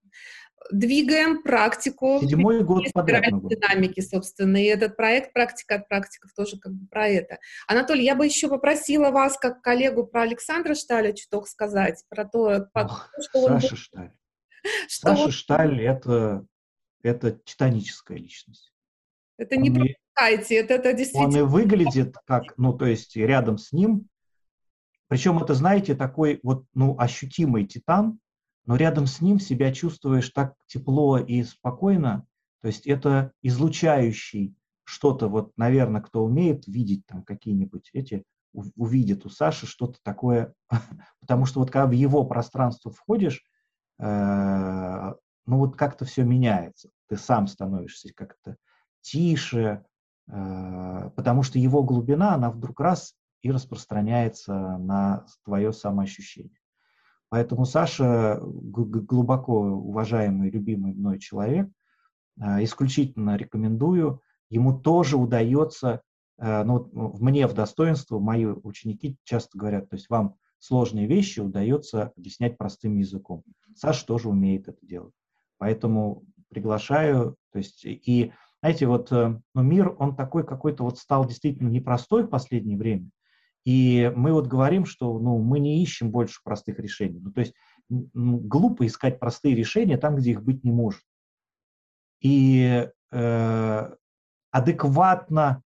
двигаем 0.71 1.41
практику 1.41 2.19
Седьмой 2.21 2.63
год 2.63 2.85
подряд 2.93 3.23
динамики, 3.47 4.01
собственно, 4.01 4.57
и 4.57 4.65
этот 4.65 4.95
проект 4.95 5.33
«Практика 5.33 5.75
от 5.75 5.87
практиков» 5.87 6.31
тоже 6.33 6.57
как 6.59 6.73
бы 6.73 6.87
про 6.87 7.07
это. 7.07 7.39
Анатолий, 7.67 8.03
я 8.03 8.15
бы 8.15 8.25
еще 8.25 8.47
попросила 8.47 9.11
вас, 9.11 9.37
как 9.37 9.61
коллегу, 9.61 10.05
про 10.05 10.23
Александра 10.23 10.75
Шталя 10.75 11.13
чуток 11.13 11.47
сказать, 11.47 12.03
про 12.09 12.25
то, 12.25 12.69
Ох, 12.73 13.11
что 13.19 13.39
он... 13.39 13.61
Саша 13.61 13.75
Шталь. 13.75 14.11
Что 14.87 15.07
Саша 15.07 15.23
он... 15.23 15.31
Шталь— 15.31 15.81
это, 15.83 16.45
это 17.01 17.31
титаническая 17.31 18.17
личность. 18.17 18.73
Это 19.37 19.55
он 19.55 19.61
не 19.61 19.69
и, 19.69 20.53
это, 20.53 20.73
это 20.73 20.93
действительно... 20.93 21.27
Он 21.27 21.37
и 21.37 21.41
выглядит 21.41 22.15
как, 22.25 22.57
ну, 22.57 22.73
то 22.73 22.85
есть 22.85 23.15
рядом 23.15 23.57
с 23.57 23.71
ним, 23.71 24.09
причем 25.07 25.41
это, 25.41 25.53
знаете, 25.53 25.95
такой 25.95 26.39
вот, 26.43 26.65
ну, 26.73 26.95
ощутимый 26.99 27.65
титан, 27.65 28.19
но 28.65 28.75
рядом 28.75 29.07
с 29.07 29.21
ним 29.21 29.39
себя 29.39 29.73
чувствуешь 29.73 30.29
так 30.29 30.55
тепло 30.67 31.17
и 31.17 31.43
спокойно, 31.43 32.25
то 32.61 32.67
есть 32.67 32.87
это 32.87 33.31
излучающий 33.41 34.55
что-то, 34.83 35.27
вот, 35.27 35.51
наверное, 35.55 36.01
кто 36.01 36.23
умеет 36.23 36.67
видеть 36.67 37.05
там 37.05 37.23
какие-нибудь 37.23 37.89
эти, 37.93 38.23
увидит 38.53 39.25
у 39.25 39.29
Саши 39.29 39.67
что-то 39.67 39.99
такое, 40.03 40.53
потому 41.21 41.45
что 41.45 41.59
вот 41.59 41.71
когда 41.71 41.87
в 41.87 41.91
его 41.91 42.25
пространство 42.25 42.91
входишь, 42.91 43.43
э, 43.99 45.13
ну 45.45 45.57
вот 45.57 45.75
как-то 45.75 46.05
все 46.05 46.23
меняется, 46.23 46.89
ты 47.07 47.17
сам 47.17 47.47
становишься 47.47 48.11
как-то 48.15 48.57
тише, 49.01 49.85
э, 50.27 51.11
потому 51.15 51.43
что 51.43 51.59
его 51.59 51.83
глубина, 51.83 52.33
она 52.33 52.49
вдруг 52.49 52.79
раз 52.79 53.13
и 53.41 53.51
распространяется 53.51 54.53
на 54.53 55.25
твое 55.45 55.71
самоощущение. 55.71 56.58
Поэтому 57.29 57.65
Саша 57.65 58.39
глубоко 58.41 59.61
уважаемый, 59.61 60.49
любимый 60.49 60.93
мной 60.93 61.19
человек, 61.19 61.69
а, 62.39 62.63
исключительно 62.63 63.37
рекомендую. 63.37 64.21
Ему 64.49 64.79
тоже 64.79 65.15
удается, 65.15 66.01
а, 66.37 66.63
ну, 66.63 66.89
мне 67.19 67.47
в 67.47 67.53
достоинство, 67.53 68.19
мои 68.19 68.45
ученики 68.45 69.17
часто 69.23 69.57
говорят, 69.57 69.89
то 69.89 69.95
есть 69.95 70.09
вам 70.09 70.35
сложные 70.57 71.05
вещи 71.05 71.39
удается 71.39 72.11
объяснять 72.17 72.57
простым 72.57 72.97
языком. 72.97 73.43
Саша 73.75 74.05
тоже 74.05 74.29
умеет 74.29 74.67
это 74.67 74.85
делать. 74.85 75.13
Поэтому 75.57 76.23
приглашаю, 76.49 77.35
то 77.51 77.59
есть 77.59 77.85
и 77.85 78.33
знаете, 78.61 78.87
вот 78.87 79.11
э, 79.11 79.39
ну, 79.53 79.61
мир, 79.61 79.95
он 79.99 80.15
такой 80.15 80.45
какой-то 80.45 80.83
вот 80.83 80.97
стал 80.97 81.25
действительно 81.25 81.69
непростой 81.69 82.23
в 82.23 82.27
последнее 82.27 82.77
время. 82.77 83.09
И 83.69 84.11
мы 84.15 84.33
вот 84.33 84.47
говорим, 84.47 84.83
что 84.83 85.19
ну, 85.19 85.37
мы 85.37 85.59
не 85.59 85.83
ищем 85.83 86.09
больше 86.09 86.39
простых 86.43 86.79
решений. 86.79 87.19
Ну, 87.19 87.31
то 87.31 87.41
есть 87.41 87.53
глупо 87.87 88.87
искать 88.87 89.19
простые 89.19 89.53
решения 89.53 89.95
там, 89.95 90.15
где 90.15 90.31
их 90.31 90.43
быть 90.43 90.63
не 90.63 90.71
может. 90.71 91.03
И 92.19 92.89
э, 93.11 93.95
адекватно, 94.49 95.61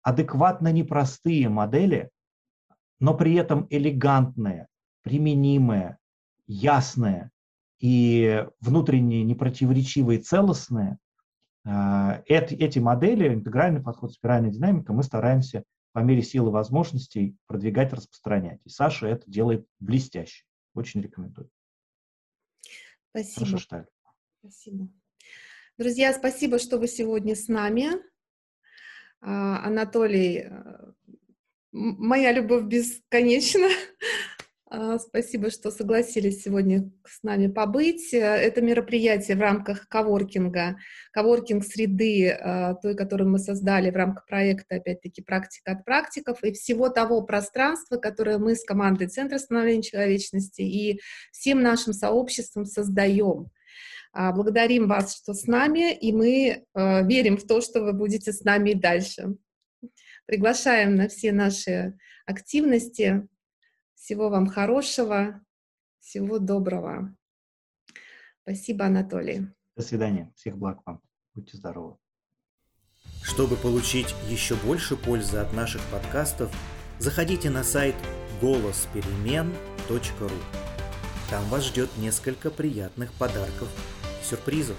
адекватно 0.00 0.72
непростые 0.72 1.50
модели, 1.50 2.08
но 2.98 3.14
при 3.14 3.34
этом 3.34 3.66
элегантные, 3.68 4.68
применимые, 5.02 5.98
ясные 6.46 7.30
и 7.78 8.46
внутренне 8.60 9.22
непротиворечивые, 9.22 10.20
целостные, 10.20 10.96
э, 11.66 12.22
эти, 12.24 12.54
эти 12.54 12.78
модели, 12.78 13.34
интегральный 13.34 13.82
подход, 13.82 14.14
спиральная 14.14 14.50
динамика, 14.50 14.94
мы 14.94 15.02
стараемся 15.02 15.64
по 15.92 16.00
мере 16.00 16.22
силы 16.22 16.50
возможностей 16.50 17.36
продвигать, 17.46 17.92
распространять. 17.92 18.60
И 18.64 18.68
Саша 18.68 19.06
это 19.06 19.30
делает 19.30 19.66
блестяще. 19.78 20.44
Очень 20.74 21.02
рекомендую. 21.02 21.50
Спасибо. 23.10 23.44
Саша 23.44 23.58
Шталь. 23.58 23.86
Спасибо. 24.40 24.88
Друзья, 25.78 26.12
спасибо, 26.12 26.58
что 26.58 26.78
вы 26.78 26.88
сегодня 26.88 27.34
с 27.34 27.48
нами. 27.48 27.90
А, 29.20 29.66
Анатолий, 29.66 30.46
э, 30.48 30.92
моя 31.72 32.32
любовь 32.32 32.64
бесконечна. 32.64 33.68
А, 34.74 34.98
спасибо, 34.98 35.50
что 35.50 35.70
согласились 35.70 36.42
сегодня 36.42 36.90
с 37.06 37.22
нами 37.22 37.46
побыть. 37.48 38.14
Это 38.14 38.62
мероприятие 38.62 39.36
в 39.36 39.40
рамках 39.40 39.86
коворкинга, 39.86 40.78
коворкинг-среды, 41.12 42.30
а, 42.30 42.74
той, 42.76 42.96
которую 42.96 43.28
мы 43.28 43.38
создали 43.38 43.90
в 43.90 43.96
рамках 43.96 44.24
проекта, 44.24 44.76
опять-таки, 44.76 45.20
«Практика 45.20 45.72
от 45.72 45.84
практиков», 45.84 46.42
и 46.42 46.52
всего 46.52 46.88
того 46.88 47.20
пространства, 47.20 47.98
которое 47.98 48.38
мы 48.38 48.54
с 48.54 48.64
командой 48.64 49.08
Центра 49.08 49.36
становления 49.36 49.82
человечности 49.82 50.62
и 50.62 51.02
всем 51.32 51.60
нашим 51.60 51.92
сообществом 51.92 52.64
создаем. 52.64 53.50
А, 54.14 54.32
благодарим 54.32 54.88
вас, 54.88 55.14
что 55.14 55.34
с 55.34 55.46
нами, 55.46 55.92
и 55.92 56.14
мы 56.14 56.64
верим 56.74 57.36
в 57.36 57.46
то, 57.46 57.60
что 57.60 57.82
вы 57.82 57.92
будете 57.92 58.32
с 58.32 58.42
нами 58.42 58.70
и 58.70 58.74
дальше. 58.74 59.36
Приглашаем 60.24 60.94
на 60.94 61.08
все 61.08 61.30
наши 61.30 61.98
активности 62.24 63.28
всего 64.02 64.30
вам 64.30 64.48
хорошего. 64.48 65.40
Всего 66.00 66.40
доброго. 66.40 67.14
Спасибо, 68.42 68.86
Анатолий. 68.86 69.46
До 69.76 69.82
свидания. 69.82 70.32
Всех 70.34 70.58
благ 70.58 70.80
вам. 70.84 71.00
Будьте 71.34 71.56
здоровы. 71.56 71.96
Чтобы 73.22 73.56
получить 73.56 74.12
еще 74.28 74.56
больше 74.56 74.96
пользы 74.96 75.36
от 75.38 75.52
наших 75.52 75.80
подкастов, 75.92 76.52
заходите 76.98 77.48
на 77.48 77.62
сайт 77.62 77.94
голосперемен.ру. 78.40 80.30
Там 81.30 81.44
вас 81.44 81.66
ждет 81.66 81.88
несколько 81.98 82.50
приятных 82.50 83.12
подарков 83.12 83.68
и 84.20 84.24
сюрпризов. 84.24 84.76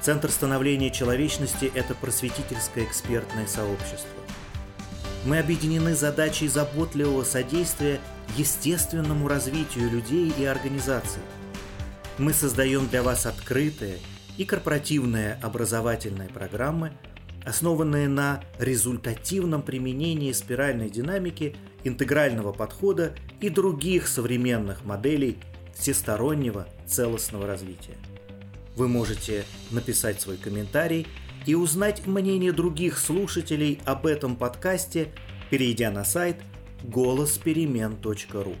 Центр 0.00 0.30
становления 0.30 0.90
человечности– 0.90 1.70
это 1.76 1.94
просветительское 1.94 2.84
экспертное 2.84 3.46
сообщество. 3.46 4.17
Мы 5.24 5.38
объединены 5.38 5.94
задачей 5.94 6.48
заботливого 6.48 7.24
содействия 7.24 8.00
естественному 8.36 9.26
развитию 9.26 9.90
людей 9.90 10.32
и 10.38 10.44
организаций. 10.44 11.22
Мы 12.18 12.32
создаем 12.32 12.88
для 12.88 13.02
вас 13.02 13.26
открытые 13.26 13.98
и 14.36 14.44
корпоративные 14.44 15.34
образовательные 15.42 16.28
программы, 16.28 16.92
основанные 17.44 18.08
на 18.08 18.42
результативном 18.58 19.62
применении 19.62 20.32
спиральной 20.32 20.88
динамики, 20.88 21.56
интегрального 21.84 22.52
подхода 22.52 23.14
и 23.40 23.48
других 23.48 24.06
современных 24.06 24.84
моделей 24.84 25.38
всестороннего 25.76 26.68
целостного 26.86 27.46
развития. 27.46 27.96
Вы 28.76 28.86
можете 28.86 29.44
написать 29.70 30.20
свой 30.20 30.36
комментарий 30.36 31.06
и 31.46 31.54
узнать 31.54 32.06
мнение 32.06 32.52
других 32.52 32.98
слушателей 32.98 33.80
об 33.84 34.06
этом 34.06 34.36
подкасте, 34.36 35.12
перейдя 35.50 35.90
на 35.90 36.04
сайт 36.04 36.36
голосперемен.ру. 36.82 38.54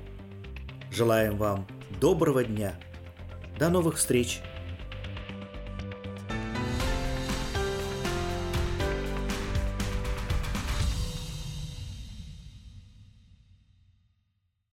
Желаем 0.90 1.36
вам 1.36 1.66
доброго 2.00 2.44
дня. 2.44 2.74
До 3.58 3.68
новых 3.68 3.96
встреч! 3.96 4.40